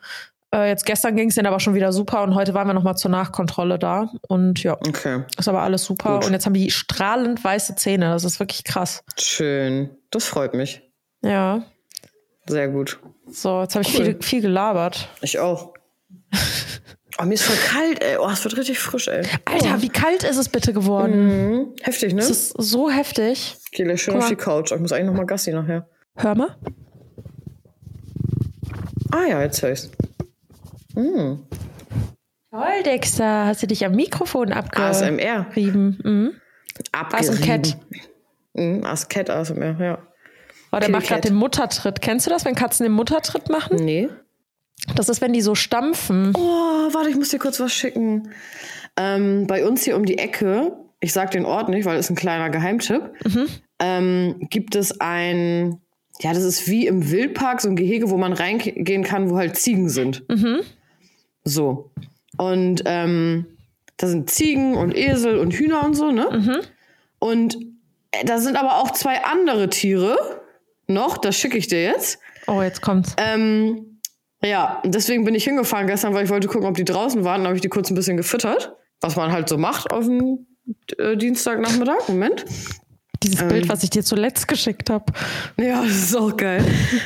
äh, 0.54 0.68
jetzt 0.68 0.86
gestern 0.86 1.16
ging 1.16 1.30
es 1.30 1.36
denen 1.36 1.48
aber 1.48 1.62
schon 1.62 1.74
wieder 1.74 1.94
super 1.94 2.24
und 2.24 2.36
heute 2.36 2.54
waren 2.54 2.68
wir 2.68 2.74
nochmal 2.74 2.98
zur 2.98 3.12
Nachkontrolle 3.12 3.80
da. 3.80 4.12
Und 4.28 4.62
ja, 4.62 4.74
Okay, 4.74 5.24
ist 5.38 5.48
aber 5.48 5.62
alles 5.62 5.86
super. 5.86 6.16
Gut. 6.16 6.26
Und 6.26 6.34
jetzt 6.34 6.46
haben 6.46 6.54
die 6.54 6.70
strahlend 6.70 7.42
weiße 7.42 7.76
Zähne. 7.76 8.10
Das 8.10 8.26
ist 8.26 8.42
wirklich 8.42 8.66
krass. 8.66 9.06
schön. 9.18 9.92
Das 10.12 10.26
freut 10.26 10.54
mich. 10.54 10.82
Ja. 11.24 11.62
Sehr 12.46 12.68
gut. 12.68 13.00
So, 13.30 13.62
jetzt 13.62 13.76
habe 13.76 13.84
ich 13.86 13.98
Cool. 13.98 14.06
viel, 14.06 14.22
viel 14.22 14.42
gelabert. 14.42 15.10
Ich 15.22 15.40
auch. 15.40 15.74
Oh, 17.20 17.26
mir 17.26 17.34
ist 17.34 17.44
voll 17.44 17.56
kalt, 17.58 18.04
ey. 18.04 18.18
Oh, 18.18 18.30
es 18.30 18.44
wird 18.44 18.58
richtig 18.58 18.78
frisch, 18.80 19.08
ey. 19.08 19.24
Alter, 19.46 19.82
wie 19.82 19.90
kalt 19.90 20.24
ist 20.24 20.38
es 20.38 20.50
bitte 20.50 20.72
geworden? 20.72 21.28
Mhm. 21.50 21.74
Heftig, 21.82 22.14
ne? 22.14 22.22
Es 22.22 22.30
ist 22.30 22.54
so 22.58 22.90
heftig. 22.92 23.56
Geh 23.72 23.84
gleich 23.84 24.02
schön 24.04 24.14
Guck 24.14 24.24
auf 24.24 24.30
die 24.30 24.36
Couch. 24.36 24.72
Ich 24.72 24.80
muss 24.80 24.92
eigentlich 24.92 25.08
noch 25.08 25.14
mal 25.16 25.26
Gassi 25.26 25.52
nachher. 25.52 25.88
Hör 26.16 26.36
mal. 26.36 26.56
Ah 29.12 29.26
ja, 29.28 29.42
jetzt 29.42 29.62
höre 29.62 29.72
ich's. 29.72 29.90
Mhm. 30.96 31.44
Toll, 32.52 32.84
Dexter. 32.86 33.46
Hast 33.48 33.64
du 33.64 33.68
dich 33.68 33.84
am 33.86 33.94
Mikrofon 33.94 34.52
ASMR. 34.54 35.40
abgerieben? 35.40 36.00
Mhm. 36.04 36.34
Abgerieben. 36.92 37.76
Mhm, 38.54 38.84
ASMR, 38.84 39.76
ja. 39.80 39.98
Oh, 40.78 40.80
der 40.80 40.90
macht 40.90 41.08
gerade 41.08 41.22
den 41.22 41.36
Muttertritt. 41.36 42.02
Kennst 42.02 42.26
du 42.26 42.30
das, 42.30 42.46
wenn 42.46 42.56
Katzen 42.56 42.84
den 42.84 42.94
Muttertritt 42.94 43.50
machen? 43.50 43.78
Nee. 43.78 44.10
Das 44.96 45.10
ist, 45.10 45.22
wenn 45.22 45.34
die 45.34 45.42
so 45.42 45.56
stampfen. 45.56 46.34
Oh, 46.36 46.94
warte, 46.94 47.10
ich 47.10 47.16
muss 47.16 47.30
dir 47.30 47.40
kurz 47.40 47.60
was 47.60 47.74
schicken. 47.74 48.30
Ähm, 48.96 49.48
bei 49.48 49.66
uns 49.66 49.84
hier 49.84 49.96
um 49.96 50.06
die 50.06 50.18
Ecke, 50.18 50.78
ich 51.00 51.14
sag 51.14 51.32
den 51.32 51.46
Ort 51.46 51.70
nicht, 51.70 51.86
weil 51.86 51.98
es 51.98 52.10
ein 52.10 52.16
kleiner 52.16 52.50
Geheimtipp, 52.50 53.12
ähm, 53.80 54.36
gibt 54.50 54.76
es 54.76 55.02
ein, 55.02 55.82
ja, 56.22 56.34
das 56.34 56.44
ist 56.44 56.68
wie 56.68 56.88
im 56.88 57.12
Wildpark, 57.12 57.62
so 57.62 57.70
ein 57.70 57.76
Gehege, 57.76 58.10
wo 58.10 58.18
man 58.18 58.34
reingehen 58.34 59.04
kann, 59.04 59.30
wo 59.30 59.38
halt 59.38 59.56
Ziegen 59.58 59.90
sind. 59.90 60.24
So. 61.44 61.92
Und 62.38 62.84
ähm, 62.86 63.46
da 63.98 64.08
sind 64.08 64.30
Ziegen 64.30 64.76
und 64.76 64.96
Esel 64.96 65.40
und 65.40 65.54
Hühner 65.54 65.84
und 65.84 65.96
so, 65.96 66.12
ne? 66.12 66.28
Und 67.20 67.58
äh, 68.12 68.26
da 68.26 68.38
sind 68.38 68.56
aber 68.56 68.78
auch 68.78 68.92
zwei 68.92 69.24
andere 69.24 69.70
Tiere 69.70 70.18
noch, 70.88 71.18
das 71.18 71.38
schicke 71.38 71.58
ich 71.58 71.68
dir 71.68 71.84
jetzt. 71.84 72.20
Oh, 72.48 72.62
jetzt 72.62 72.82
kommt's. 72.82 73.14
Ähm, 73.18 74.00
Ja, 74.44 74.82
deswegen 74.86 75.26
bin 75.26 75.34
ich 75.36 75.44
hingefahren 75.44 75.88
gestern, 75.88 76.14
weil 76.14 76.24
ich 76.26 76.30
wollte 76.30 76.48
gucken, 76.48 76.68
ob 76.68 76.76
die 76.76 76.86
draußen 76.86 77.24
waren. 77.24 77.40
Dann 77.42 77.48
habe 77.48 77.56
ich 77.56 77.62
die 77.62 77.70
kurz 77.70 77.90
ein 77.90 77.96
bisschen 77.96 78.18
gefüttert, 78.18 78.74
was 79.02 79.16
man 79.16 79.32
halt 79.32 79.50
so 79.50 79.58
macht 79.58 79.92
auf 79.92 80.06
dem 80.06 80.46
äh, 80.98 81.18
Dienstagnachmittag. 81.18 82.08
Moment. 82.08 82.46
Dieses 83.24 83.42
Ähm. 83.42 83.48
Bild, 83.48 83.68
was 83.68 83.82
ich 83.84 83.90
dir 83.90 84.04
zuletzt 84.04 84.48
geschickt 84.48 84.90
habe. 84.92 85.12
Ja, 85.60 85.82
das 85.82 85.92
ist 85.92 86.16
auch 86.16 86.38
geil. 86.38 86.64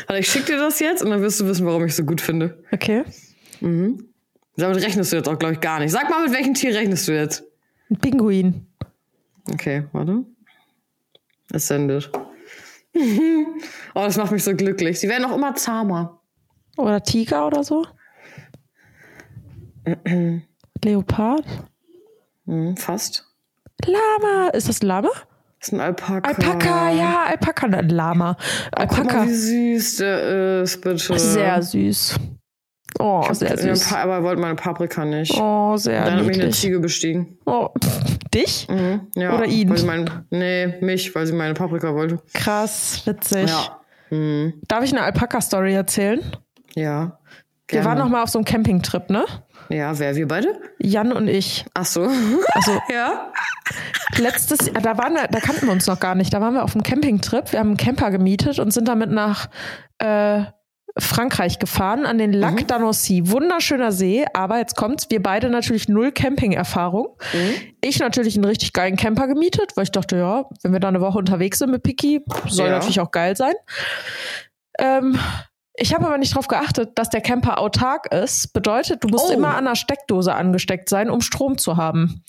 Also 0.08 0.20
ich 0.20 0.28
schicke 0.28 0.52
dir 0.54 0.58
das 0.58 0.80
jetzt 0.82 1.02
und 1.02 1.10
dann 1.10 1.22
wirst 1.22 1.40
du 1.40 1.48
wissen, 1.48 1.66
warum 1.66 1.86
ich 1.86 1.92
es 1.92 1.98
so 1.98 2.04
gut 2.04 2.20
finde. 2.20 2.62
Okay. 2.72 3.04
Damit 3.62 4.84
rechnest 4.84 5.12
du 5.14 5.16
jetzt 5.16 5.30
auch, 5.30 5.40
glaube 5.40 5.54
ich, 5.54 5.60
gar 5.62 5.80
nicht. 5.80 5.92
Sag 5.92 6.10
mal, 6.10 6.22
mit 6.24 6.34
welchem 6.34 6.54
Tier 6.54 6.76
rechnest 6.76 7.08
du 7.08 7.14
jetzt? 7.14 7.44
Ein 7.90 7.98
Pinguin. 7.98 8.68
Okay, 9.54 9.86
warte. 9.94 10.26
Es 11.54 11.68
sendet. 11.68 12.12
oh, 13.96 14.02
das 14.02 14.18
macht 14.18 14.32
mich 14.32 14.44
so 14.44 14.56
glücklich. 14.56 15.00
Sie 15.00 15.08
werden 15.08 15.26
auch 15.26 15.36
immer 15.36 15.56
zahmer. 15.56 16.22
Oder 16.78 17.02
Tiger 17.04 17.48
oder 17.48 17.64
so. 17.64 17.86
Leopard. 20.84 21.46
Hm, 22.46 22.78
fast. 22.78 23.26
Lama. 23.86 24.50
Ist 24.50 24.70
das 24.70 24.84
Lama? 24.84 25.10
Das 25.60 25.68
ist 25.68 25.74
ein 25.74 25.80
Alpaka. 25.80 26.28
Alpaka, 26.28 26.92
ja, 26.92 27.24
Alpaka, 27.28 27.68
ein 27.68 27.90
Lama. 27.90 28.36
Guck 28.76 28.78
mal, 28.78 28.98
Alpaka. 28.98 29.26
wie 29.26 29.34
süß 29.78 29.98
der 29.98 30.62
ist, 30.64 30.82
bitte. 30.82 31.20
Sehr 31.20 31.62
süß. 31.62 32.20
Oh, 33.00 33.24
hab 33.28 33.36
sehr 33.36 33.58
süß. 33.58 33.94
Aber 33.94 34.24
wollte 34.24 34.42
meine 34.42 34.56
Paprika 34.56 35.06
nicht. 35.06 35.34
Oh, 35.38 35.78
sehr 35.78 36.04
Dann 36.06 36.20
hat 36.20 36.26
mich 36.26 36.36
eine 36.36 36.46
niedlich. 36.46 36.60
Ziege 36.60 36.80
bestiegen. 36.80 37.38
Oh, 37.46 37.70
dich? 38.34 38.68
Mhm, 38.70 39.08
ja, 39.16 39.34
Oder 39.34 39.46
ihn? 39.46 39.70
Weil 39.70 39.78
sie 39.78 39.86
mein, 39.86 40.10
nee, 40.30 40.68
mich, 40.82 41.14
weil 41.16 41.26
sie 41.26 41.34
meine 41.34 41.54
Paprika 41.54 41.94
wollte. 41.94 42.20
Krass, 42.34 43.02
witzig. 43.06 43.50
Ja. 43.50 43.80
Mhm. 44.16 44.54
Darf 44.68 44.84
ich 44.84 44.92
eine 44.92 45.04
Alpaka-Story 45.04 45.74
erzählen? 45.74 46.20
Ja. 46.76 47.18
Wir 47.68 47.80
Gerne. 47.80 47.86
waren 47.86 47.98
noch 48.00 48.10
mal 48.10 48.24
auf 48.24 48.30
so 48.30 48.38
einem 48.40 48.46
Campingtrip, 48.46 49.10
ne? 49.10 49.26
Ja, 49.70 49.98
wer? 49.98 50.16
Wir 50.16 50.28
beide? 50.28 50.60
Jan 50.80 51.14
und 51.14 51.30
ich. 51.30 51.66
Ach 51.74 51.86
so. 51.86 52.02
Also 52.54 52.72
ja. 52.94 53.32
letztes, 54.18 54.70
da 54.74 54.98
waren 54.98 55.14
wir, 55.14 55.28
da 55.30 55.40
kannten 55.40 55.68
wir 55.68 55.72
uns 55.72 55.88
noch 55.88 56.00
gar 56.00 56.16
nicht. 56.16 56.34
Da 56.34 56.42
waren 56.42 56.54
wir 56.54 56.64
auf 56.64 56.76
einem 56.76 56.84
Campingtrip. 56.84 57.54
Wir 57.54 57.60
haben 57.60 57.70
einen 57.70 57.78
Camper 57.78 58.12
gemietet 58.12 58.60
und 58.60 58.74
sind 58.74 58.90
damit 58.90 59.12
nach 59.12 59.48
äh, 60.00 60.44
Frankreich 60.98 61.60
gefahren 61.60 62.06
an 62.06 62.18
den 62.18 62.34
Lac 62.34 62.60
d'Annecy. 62.62 63.30
Wunderschöner 63.32 63.92
See, 63.92 64.26
aber 64.34 64.58
jetzt 64.58 64.76
kommt's, 64.76 65.08
wir 65.10 65.24
beide 65.24 65.50
natürlich 65.50 65.88
null 65.88 66.12
Camping-Erfahrung. 66.12 67.08
Ich 67.82 68.00
natürlich 68.00 68.36
einen 68.36 68.46
richtig 68.46 68.74
geilen 68.74 68.98
Camper 68.98 69.28
gemietet, 69.28 69.72
weil 69.76 69.86
ich 69.86 69.92
dachte, 69.92 70.18
ja, 70.18 70.46
wenn 70.64 70.74
wir 70.74 70.80
da 70.80 70.90
eine 70.90 71.02
Woche 71.02 71.18
unterwegs 71.18 71.60
sind 71.60 71.72
mit 71.72 71.84
Piki, 71.84 72.22
soll 72.48 72.68
Ja. 72.68 72.74
natürlich 72.74 73.00
auch 73.00 73.12
geil 73.12 73.36
sein. 73.38 73.54
Ähm, 74.80 75.18
ich 75.76 75.94
habe 75.94 76.06
aber 76.06 76.18
nicht 76.18 76.34
darauf 76.34 76.48
geachtet, 76.48 76.92
dass 76.96 77.10
der 77.10 77.22
Camper 77.22 77.58
autark 77.58 78.12
ist. 78.14 78.52
Bedeutet, 78.54 79.04
du 79.04 79.08
musst 79.08 79.30
Oh. 79.30 79.34
immer 79.34 79.56
an 79.56 79.66
der 79.66 79.76
Steckdose 79.76 80.36
angesteckt 80.36 80.90
sein, 80.90 81.10
um 81.10 81.22
Strom 81.22 81.58
zu 81.58 81.78
haben. 81.78 82.24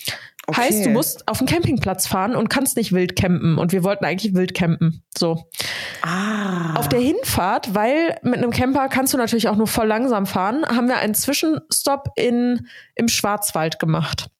Okay. 0.46 0.60
Heißt, 0.60 0.86
du 0.86 0.90
musst 0.90 1.28
auf 1.28 1.38
den 1.38 1.46
Campingplatz 1.46 2.06
fahren 2.06 2.34
und 2.34 2.48
kannst 2.48 2.76
nicht 2.76 2.92
wild 2.92 3.14
campen. 3.14 3.58
Und 3.58 3.72
wir 3.72 3.84
wollten 3.84 4.04
eigentlich 4.04 4.34
wild 4.34 4.54
campen. 4.54 5.02
So. 5.16 5.48
Ah. 6.02 6.74
Auf 6.74 6.88
der 6.88 6.98
Hinfahrt, 6.98 7.74
weil 7.74 8.18
mit 8.22 8.38
einem 8.38 8.50
Camper 8.50 8.88
kannst 8.88 9.14
du 9.14 9.18
natürlich 9.18 9.48
auch 9.48 9.56
nur 9.56 9.68
voll 9.68 9.86
langsam 9.86 10.26
fahren, 10.26 10.64
haben 10.66 10.88
wir 10.88 10.96
einen 10.96 11.14
Zwischenstopp 11.14 12.08
in, 12.16 12.66
im 12.96 13.08
Schwarzwald 13.08 13.78
gemacht. 13.78 14.30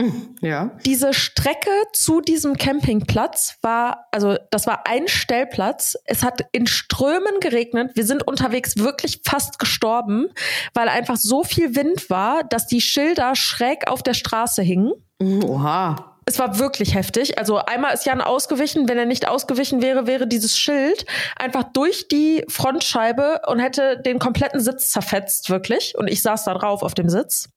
Ja. 0.40 0.70
Diese 0.86 1.12
Strecke 1.12 1.70
zu 1.92 2.20
diesem 2.20 2.56
Campingplatz 2.56 3.58
war, 3.60 4.06
also 4.10 4.38
das 4.50 4.66
war 4.66 4.86
ein 4.86 5.06
Stellplatz. 5.06 5.96
Es 6.06 6.24
hat 6.24 6.46
in 6.52 6.66
Strömen 6.66 7.40
geregnet. 7.40 7.92
Wir 7.94 8.06
sind 8.06 8.26
unterwegs 8.26 8.78
wirklich 8.78 9.20
fast 9.24 9.58
gestorben, 9.58 10.28
weil 10.72 10.88
einfach 10.88 11.16
so 11.16 11.44
viel 11.44 11.76
Wind 11.76 12.08
war, 12.08 12.42
dass 12.44 12.66
die 12.66 12.80
Schilder 12.80 13.34
schräg 13.34 13.88
auf 13.88 14.02
der 14.02 14.14
Straße 14.14 14.62
hingen. 14.62 14.92
Mhm, 15.20 15.44
Oha. 15.44 16.09
Es 16.30 16.38
war 16.38 16.60
wirklich 16.60 16.94
heftig. 16.94 17.38
Also 17.38 17.56
einmal 17.56 17.92
ist 17.92 18.06
Jan 18.06 18.20
ausgewichen. 18.20 18.88
Wenn 18.88 18.96
er 18.96 19.04
nicht 19.04 19.26
ausgewichen 19.26 19.82
wäre, 19.82 20.06
wäre 20.06 20.28
dieses 20.28 20.56
Schild 20.56 21.04
einfach 21.36 21.64
durch 21.64 22.06
die 22.06 22.44
Frontscheibe 22.46 23.40
und 23.48 23.58
hätte 23.58 24.00
den 24.00 24.20
kompletten 24.20 24.60
Sitz 24.60 24.90
zerfetzt, 24.90 25.50
wirklich. 25.50 25.98
Und 25.98 26.06
ich 26.06 26.22
saß 26.22 26.44
da 26.44 26.54
drauf 26.54 26.84
auf 26.84 26.94
dem 26.94 27.08
Sitz. 27.08 27.48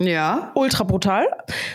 Ja. 0.00 0.50
Ultra 0.56 0.82
brutal. 0.82 1.28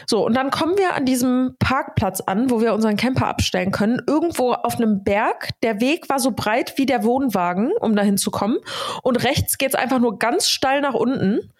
So, 0.05 0.25
und 0.25 0.33
dann 0.33 0.51
kommen 0.51 0.77
wir 0.77 0.95
an 0.95 1.05
diesem 1.05 1.55
Parkplatz 1.59 2.19
an, 2.19 2.49
wo 2.49 2.59
wir 2.59 2.73
unseren 2.73 2.97
Camper 2.97 3.27
abstellen 3.27 3.71
können. 3.71 4.01
Irgendwo 4.05 4.51
auf 4.51 4.75
einem 4.75 5.05
Berg. 5.05 5.51
Der 5.63 5.79
Weg 5.79 6.09
war 6.09 6.19
so 6.19 6.31
breit 6.31 6.73
wie 6.75 6.85
der 6.85 7.05
Wohnwagen, 7.05 7.71
um 7.79 7.95
dahin 7.95 8.17
zu 8.17 8.31
kommen. 8.31 8.57
Und 9.01 9.23
rechts 9.23 9.57
geht's 9.57 9.75
einfach 9.75 9.99
nur 9.99 10.19
ganz 10.19 10.49
steil 10.49 10.81
nach 10.81 10.93
unten. 10.93 11.53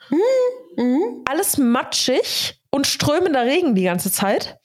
Alles 1.25 1.57
matschig 1.57 2.59
und 2.73 2.87
strömender 2.87 3.43
Regen 3.45 3.75
die 3.75 3.83
ganze 3.83 4.11
Zeit. 4.11 4.57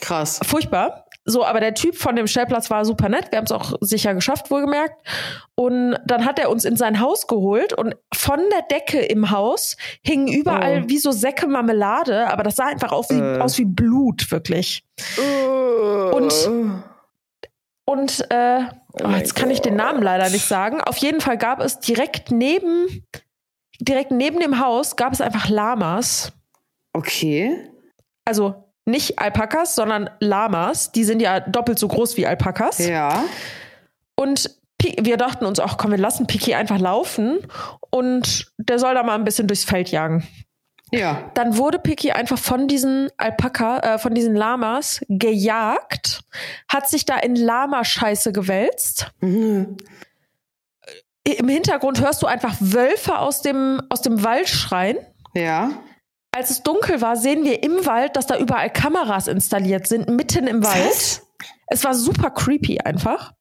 Krass. 0.00 0.40
Furchtbar. 0.42 1.04
So, 1.26 1.44
aber 1.44 1.60
der 1.60 1.74
Typ 1.74 1.96
von 1.96 2.16
dem 2.16 2.26
Stellplatz 2.26 2.70
war 2.70 2.86
super 2.86 3.10
nett. 3.10 3.30
Wir 3.30 3.36
haben 3.36 3.44
es 3.44 3.52
auch 3.52 3.74
sicher 3.82 4.14
geschafft, 4.14 4.50
wohlgemerkt. 4.50 4.94
Und 5.54 5.98
dann 6.06 6.24
hat 6.24 6.38
er 6.38 6.48
uns 6.50 6.64
in 6.64 6.76
sein 6.76 6.98
Haus 7.00 7.26
geholt 7.26 7.74
und 7.74 7.94
von 8.14 8.40
der 8.50 8.62
Decke 8.62 9.00
im 9.00 9.30
Haus 9.30 9.76
hingen 10.02 10.28
überall 10.28 10.84
Oh. 10.84 10.88
wie 10.88 10.98
so 10.98 11.12
Säcke 11.12 11.46
Marmelade, 11.46 12.28
aber 12.30 12.42
das 12.42 12.56
sah 12.56 12.66
einfach 12.66 12.90
aus 12.92 13.10
wie, 13.10 13.18
Äh. 13.20 13.38
aus 13.38 13.58
wie 13.58 13.66
Blut, 13.66 14.30
wirklich. 14.30 14.82
Und 16.12 16.32
Und 17.84 18.30
äh, 18.30 18.62
oh, 19.04 19.08
jetzt 19.10 19.34
kann 19.34 19.50
ich 19.50 19.60
den 19.60 19.76
Namen 19.76 20.00
leider 20.02 20.30
nicht 20.30 20.46
sagen. 20.46 20.80
Auf 20.80 20.96
jeden 20.98 21.20
Fall 21.20 21.36
gab 21.36 21.60
es 21.60 21.80
direkt 21.80 22.30
neben, 22.30 23.04
direkt 23.80 24.10
neben 24.12 24.38
dem 24.40 24.58
Haus 24.64 24.96
gab 24.96 25.12
es 25.12 25.20
einfach 25.20 25.48
Lamas. 25.48 26.32
Okay. 26.92 27.68
Also 28.24 28.64
nicht 28.86 29.18
Alpakas, 29.18 29.74
sondern 29.74 30.10
Lamas. 30.20 30.92
Die 30.92 31.04
sind 31.04 31.20
ja 31.20 31.40
doppelt 31.40 31.78
so 31.78 31.88
groß 31.88 32.16
wie 32.16 32.26
Alpakas. 32.26 32.78
Ja. 32.78 33.24
Und 34.16 34.50
wir 34.82 35.16
dachten 35.16 35.44
uns 35.44 35.60
auch, 35.60 35.76
komm, 35.76 35.90
wir 35.90 35.98
lassen 35.98 36.26
Piki 36.26 36.54
einfach 36.54 36.78
laufen 36.78 37.38
und 37.90 38.52
der 38.56 38.78
soll 38.78 38.94
da 38.94 39.02
mal 39.02 39.14
ein 39.14 39.24
bisschen 39.24 39.46
durchs 39.46 39.64
Feld 39.64 39.90
jagen. 39.90 40.26
Ja. 40.92 41.30
Dann 41.34 41.56
wurde 41.56 41.78
Piki 41.78 42.10
einfach 42.12 42.38
von 42.38 42.66
diesen 42.66 43.10
Alpaka, 43.16 43.78
äh, 43.78 43.98
von 43.98 44.14
diesen 44.14 44.34
Lamas 44.34 45.00
gejagt, 45.08 46.22
hat 46.68 46.88
sich 46.88 47.04
da 47.04 47.16
in 47.18 47.36
Lamascheiße 47.36 48.32
gewälzt. 48.32 49.12
Mhm. 49.20 49.76
Im 51.24 51.48
Hintergrund 51.48 52.00
hörst 52.00 52.22
du 52.22 52.26
einfach 52.26 52.56
Wölfe 52.58 53.18
aus 53.18 53.42
dem, 53.42 53.82
aus 53.88 54.02
dem 54.02 54.24
Wald 54.24 54.48
schreien. 54.48 54.96
Ja. 55.34 55.70
Als 56.32 56.50
es 56.50 56.62
dunkel 56.62 57.00
war, 57.00 57.16
sehen 57.16 57.44
wir 57.44 57.62
im 57.62 57.84
Wald, 57.86 58.16
dass 58.16 58.26
da 58.26 58.38
überall 58.38 58.70
Kameras 58.70 59.26
installiert 59.26 59.86
sind, 59.86 60.08
mitten 60.08 60.46
im 60.46 60.64
Wald. 60.64 60.86
Was? 60.88 61.26
Es 61.66 61.84
war 61.84 61.94
super 61.94 62.30
creepy 62.30 62.80
einfach. 62.80 63.32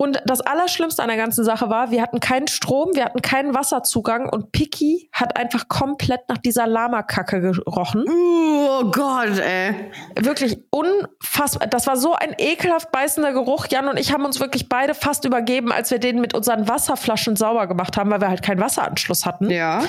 Und 0.00 0.22
das 0.24 0.40
Allerschlimmste 0.40 1.02
an 1.02 1.08
der 1.08 1.18
ganzen 1.18 1.44
Sache 1.44 1.68
war, 1.68 1.90
wir 1.90 2.00
hatten 2.00 2.20
keinen 2.20 2.48
Strom, 2.48 2.88
wir 2.94 3.04
hatten 3.04 3.20
keinen 3.20 3.54
Wasserzugang 3.54 4.30
und 4.30 4.50
Piki 4.50 5.10
hat 5.12 5.36
einfach 5.36 5.68
komplett 5.68 6.26
nach 6.30 6.38
dieser 6.38 6.66
Lamakacke 6.66 7.42
gerochen. 7.42 8.06
Oh 8.08 8.84
Gott, 8.90 9.38
ey. 9.38 9.74
Wirklich 10.18 10.58
unfassbar. 10.70 11.68
Das 11.68 11.86
war 11.86 11.98
so 11.98 12.14
ein 12.14 12.34
ekelhaft 12.38 12.90
beißender 12.92 13.34
Geruch. 13.34 13.66
Jan 13.68 13.88
und 13.88 13.98
ich 13.98 14.10
haben 14.14 14.24
uns 14.24 14.40
wirklich 14.40 14.70
beide 14.70 14.94
fast 14.94 15.26
übergeben, 15.26 15.70
als 15.70 15.90
wir 15.90 15.98
den 15.98 16.18
mit 16.18 16.32
unseren 16.32 16.66
Wasserflaschen 16.66 17.36
sauber 17.36 17.66
gemacht 17.66 17.98
haben, 17.98 18.10
weil 18.10 18.22
wir 18.22 18.28
halt 18.28 18.40
keinen 18.40 18.60
Wasseranschluss 18.62 19.26
hatten. 19.26 19.50
Ja. 19.50 19.82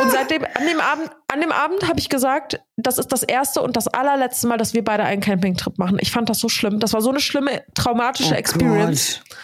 Und 0.00 0.10
seitdem, 0.10 0.44
an 0.44 0.66
dem 0.66 0.80
Abend, 0.80 1.10
an 1.32 1.40
dem 1.40 1.52
Abend 1.52 1.88
habe 1.88 1.98
ich 1.98 2.08
gesagt, 2.08 2.60
das 2.76 2.98
ist 2.98 3.12
das 3.12 3.22
erste 3.22 3.60
und 3.62 3.76
das 3.76 3.88
allerletzte 3.88 4.46
Mal, 4.46 4.56
dass 4.56 4.74
wir 4.74 4.84
beide 4.84 5.04
einen 5.04 5.20
Campingtrip 5.20 5.78
machen. 5.78 5.98
Ich 6.00 6.10
fand 6.10 6.28
das 6.28 6.38
so 6.38 6.48
schlimm. 6.48 6.80
Das 6.80 6.92
war 6.92 7.00
so 7.00 7.10
eine 7.10 7.20
schlimme, 7.20 7.64
traumatische 7.74 8.34
Oh 8.34 8.38
Experience. 8.38 9.20
Gott. 9.28 9.38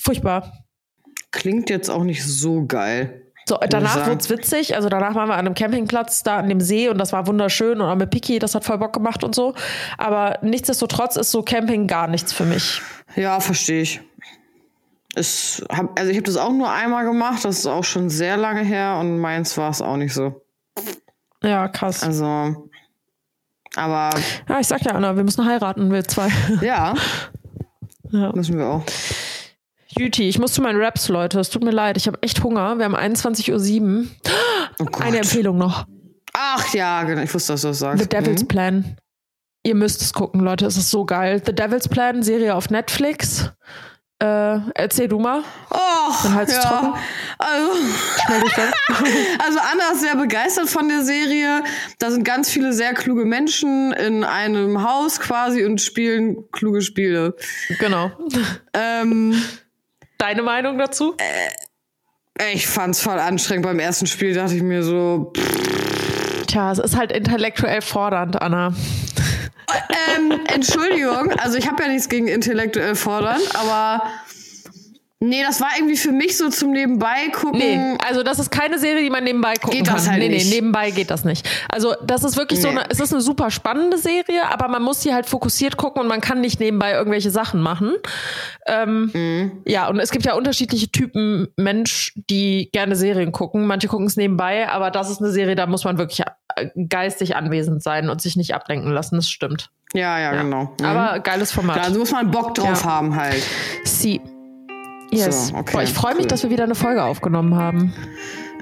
Furchtbar. 0.00 0.52
Klingt 1.30 1.70
jetzt 1.70 1.90
auch 1.90 2.02
nicht 2.02 2.24
so 2.24 2.66
geil. 2.66 3.26
So, 3.46 3.58
danach 3.68 4.06
wurde 4.06 4.20
es 4.20 4.30
witzig. 4.30 4.76
Also 4.76 4.88
danach 4.88 5.14
waren 5.14 5.28
wir 5.28 5.34
an 5.34 5.46
einem 5.46 5.54
Campingplatz 5.54 6.22
da 6.22 6.38
an 6.38 6.48
dem 6.48 6.60
See 6.60 6.88
und 6.88 6.98
das 6.98 7.12
war 7.12 7.26
wunderschön 7.26 7.80
und 7.80 7.88
auch 7.88 7.96
mit 7.96 8.10
Piki, 8.10 8.38
das 8.38 8.54
hat 8.54 8.64
voll 8.64 8.78
Bock 8.78 8.92
gemacht 8.92 9.24
und 9.24 9.34
so. 9.34 9.54
Aber 9.98 10.38
nichtsdestotrotz 10.42 11.16
ist 11.16 11.32
so 11.32 11.42
Camping 11.42 11.86
gar 11.86 12.06
nichts 12.06 12.32
für 12.32 12.44
mich. 12.44 12.80
Ja, 13.16 13.40
verstehe 13.40 13.82
ich. 13.82 14.00
Es 15.14 15.64
hab, 15.70 15.98
also 15.98 16.10
ich 16.10 16.16
habe 16.16 16.26
das 16.26 16.36
auch 16.36 16.52
nur 16.52 16.70
einmal 16.70 17.04
gemacht, 17.04 17.44
das 17.44 17.58
ist 17.58 17.66
auch 17.66 17.84
schon 17.84 18.10
sehr 18.10 18.36
lange 18.36 18.60
her 18.62 18.96
und 19.00 19.18
meins 19.18 19.56
war 19.56 19.70
es 19.70 19.82
auch 19.82 19.96
nicht 19.96 20.14
so. 20.14 20.40
Ja, 21.42 21.66
krass. 21.68 22.02
Also, 22.02 22.68
aber 23.74 24.10
Ja, 24.48 24.60
ich 24.60 24.66
sag 24.68 24.82
ja, 24.84 24.92
Anna, 24.92 25.16
wir 25.16 25.24
müssen 25.24 25.44
heiraten, 25.44 25.90
wir 25.90 26.04
zwei. 26.04 26.28
ja, 26.60 26.94
Ja. 28.10 28.32
müssen 28.34 28.56
wir 28.58 28.66
auch. 28.66 28.82
Juti, 29.98 30.28
ich 30.28 30.38
muss 30.38 30.52
zu 30.52 30.62
meinen 30.62 30.80
Raps, 30.80 31.08
Leute. 31.08 31.40
Es 31.40 31.50
tut 31.50 31.64
mir 31.64 31.72
leid, 31.72 31.96
ich 31.96 32.06
habe 32.06 32.22
echt 32.22 32.42
Hunger. 32.44 32.78
Wir 32.78 32.84
haben 32.84 32.94
21.07 32.94 33.82
Uhr. 34.02 34.06
Oh 34.78 34.84
Gott. 34.84 35.02
Eine 35.02 35.18
Empfehlung 35.18 35.58
noch. 35.58 35.84
Ach 36.32 36.72
ja, 36.72 37.02
genau, 37.02 37.22
ich 37.22 37.34
wusste, 37.34 37.54
dass 37.54 37.62
du 37.62 37.68
das 37.68 37.80
sagst. 37.80 38.00
The 38.02 38.08
Devil's 38.08 38.42
Mhm. 38.44 38.48
Plan. 38.48 38.96
Ihr 39.64 39.74
müsst 39.74 40.00
es 40.00 40.12
gucken, 40.12 40.40
Leute. 40.42 40.64
Es 40.66 40.76
ist 40.76 40.90
so 40.90 41.04
geil. 41.04 41.42
The 41.44 41.52
Devil's 41.52 41.88
Plan, 41.88 42.22
Serie 42.22 42.54
auf 42.54 42.70
Netflix. 42.70 43.50
Äh, 44.22 44.58
erzähl 44.74 45.08
du 45.08 45.18
mal. 45.18 45.42
Oh, 45.70 46.12
Mein 46.24 46.34
Hals 46.34 46.52
ist 46.52 46.62
trocken. 46.62 46.92
Also, 47.38 47.72
dann. 48.54 48.72
also 49.46 49.58
Anna 49.72 49.92
ist 49.94 50.00
sehr 50.02 50.16
begeistert 50.16 50.68
von 50.68 50.88
der 50.88 51.02
Serie. 51.02 51.64
Da 51.98 52.10
sind 52.10 52.24
ganz 52.24 52.50
viele 52.50 52.74
sehr 52.74 52.92
kluge 52.92 53.24
Menschen 53.24 53.92
in 53.92 54.22
einem 54.22 54.82
Haus 54.82 55.20
quasi 55.20 55.64
und 55.64 55.80
spielen 55.80 56.50
kluge 56.52 56.82
Spiele. 56.82 57.34
genau. 57.78 58.10
Ähm, 58.74 59.42
Deine 60.18 60.42
Meinung 60.42 60.76
dazu? 60.76 61.16
ich 62.52 62.66
fand's 62.66 63.00
voll 63.00 63.18
anstrengend. 63.18 63.64
Beim 63.64 63.78
ersten 63.78 64.06
Spiel 64.06 64.34
dachte 64.34 64.54
ich 64.54 64.62
mir 64.62 64.82
so, 64.82 65.32
pff, 65.34 66.46
Tja, 66.50 66.72
es 66.72 66.78
ist 66.80 66.96
halt 66.96 67.12
intellektuell 67.12 67.80
fordernd, 67.80 68.42
Anna. 68.42 68.74
Ähm, 70.16 70.40
Entschuldigung, 70.46 71.32
also 71.38 71.56
ich 71.58 71.66
habe 71.68 71.82
ja 71.82 71.88
nichts 71.88 72.08
gegen 72.08 72.26
intellektuell 72.28 72.94
fordern, 72.94 73.40
aber 73.54 74.02
nee, 75.22 75.42
das 75.42 75.60
war 75.60 75.68
irgendwie 75.76 75.96
für 75.98 76.12
mich 76.12 76.36
so 76.38 76.48
zum 76.48 76.70
Nebenbei 76.72 77.28
gucken. 77.32 77.58
Nee, 77.58 77.98
also 78.08 78.22
das 78.22 78.38
ist 78.38 78.50
keine 78.50 78.78
Serie, 78.78 79.02
die 79.02 79.10
man 79.10 79.22
nebenbei 79.24 79.54
gucken 79.54 79.78
Geht 79.78 79.86
kann. 79.86 79.96
das 79.96 80.08
halt 80.08 80.18
nee, 80.20 80.28
nicht. 80.30 80.46
nee, 80.48 80.54
nebenbei 80.56 80.90
geht 80.92 81.10
das 81.10 81.24
nicht. 81.24 81.46
Also 81.68 81.94
das 82.06 82.24
ist 82.24 82.38
wirklich 82.38 82.60
so 82.62 82.68
Nee. 82.70 82.78
eine, 82.78 82.90
es 82.90 83.00
ist 83.00 83.12
eine 83.12 83.20
super 83.20 83.50
spannende 83.50 83.98
Serie, 83.98 84.48
aber 84.50 84.68
man 84.68 84.82
muss 84.82 85.02
sie 85.02 85.12
halt 85.12 85.26
fokussiert 85.26 85.76
gucken 85.76 86.00
und 86.00 86.08
man 86.08 86.22
kann 86.22 86.40
nicht 86.40 86.58
nebenbei 86.58 86.92
irgendwelche 86.92 87.30
Sachen 87.30 87.60
machen. 87.60 87.94
Ähm, 88.66 89.10
Mhm. 89.12 89.62
Ja, 89.66 89.88
und 89.88 89.98
es 90.00 90.10
gibt 90.10 90.24
ja 90.24 90.34
unterschiedliche 90.34 90.90
Typen 90.90 91.48
Mensch, 91.56 92.12
die 92.30 92.70
gerne 92.72 92.96
Serien 92.96 93.32
gucken. 93.32 93.66
Manche 93.66 93.88
gucken 93.88 94.06
es 94.06 94.16
nebenbei, 94.16 94.68
aber 94.68 94.90
das 94.90 95.10
ist 95.10 95.20
eine 95.20 95.30
Serie, 95.32 95.54
da 95.54 95.66
muss 95.66 95.84
man 95.84 95.98
wirklich 95.98 96.22
geistig 96.88 97.36
anwesend 97.36 97.82
sein 97.82 98.10
und 98.10 98.20
sich 98.20 98.36
nicht 98.36 98.54
ablenken 98.54 98.90
lassen. 98.92 99.16
Das 99.16 99.28
stimmt. 99.28 99.70
Ja, 99.92 100.18
ja, 100.20 100.42
genau. 100.42 100.72
Mhm. 100.80 100.86
Aber 100.86 101.18
geiles 101.20 101.52
Format. 101.52 101.76
da 101.76 101.90
muss 101.90 102.12
man 102.12 102.30
Bock 102.30 102.54
drauf 102.54 102.84
Ja. 102.84 102.90
haben 102.90 103.16
halt. 103.16 103.42
Sie. 103.84 104.20
Yes. 105.10 105.48
So, 105.48 105.56
okay, 105.56 105.72
Boah, 105.72 105.82
ich 105.82 105.92
freue 105.92 106.14
mich, 106.14 106.22
cool. 106.24 106.28
dass 106.28 106.42
wir 106.44 106.50
wieder 106.50 106.64
eine 106.64 106.76
Folge 106.76 107.02
aufgenommen 107.02 107.56
haben. 107.56 107.92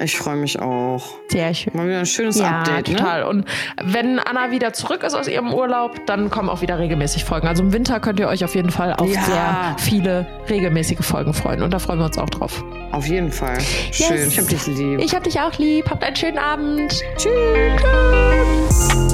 Ich 0.01 0.17
freue 0.17 0.37
mich 0.37 0.61
auch. 0.61 1.03
Sehr 1.29 1.53
schön. 1.55 1.73
Mal 1.77 1.89
wieder 1.89 1.99
ein 1.99 2.07
schönes 2.07 2.39
Ja, 2.39 2.61
Update, 2.61 2.89
ne? 2.89 2.97
total. 2.97 3.25
Und 3.25 3.45
wenn 3.83 4.19
Anna 4.19 4.51
wieder 4.51 4.73
zurück 4.73 5.03
ist 5.03 5.15
aus 5.15 5.27
ihrem 5.29 5.53
Urlaub, 5.53 6.07
dann 6.07 6.31
kommen 6.31 6.49
auch 6.49 6.61
wieder 6.63 6.79
regelmäßig 6.79 7.25
Folgen. 7.25 7.49
Also 7.49 7.63
im 7.65 7.73
Winter 7.73 7.99
könnt 8.01 8.21
ihr 8.21 8.29
euch 8.29 8.45
auf 8.45 8.55
jeden 8.55 8.71
Fall 8.71 8.95
auf 8.95 9.09
Ja. 9.13 9.23
sehr 9.23 9.77
viele 9.79 10.27
regelmäßige 10.49 11.01
Folgen 11.05 11.35
freuen. 11.35 11.63
Und 11.63 11.73
da 11.75 11.79
freuen 11.79 11.99
wir 11.99 12.07
uns 12.07 12.19
auch 12.19 12.31
drauf. 12.31 12.63
Auf 12.93 13.07
jeden 13.07 13.33
Fall. 13.33 13.61
Schön. 13.91 14.17
Yes. 14.17 14.29
Ich 14.29 14.39
hab 14.39 14.49
dich 14.49 14.67
lieb. 14.67 15.01
Ich 15.01 15.15
hab 15.15 15.25
dich 15.25 15.41
auch 15.41 15.59
lieb. 15.59 15.91
Habt 15.91 16.05
einen 16.05 16.17
schönen 16.17 16.39
Abend. 16.39 17.03
Tschüss. 17.17 19.08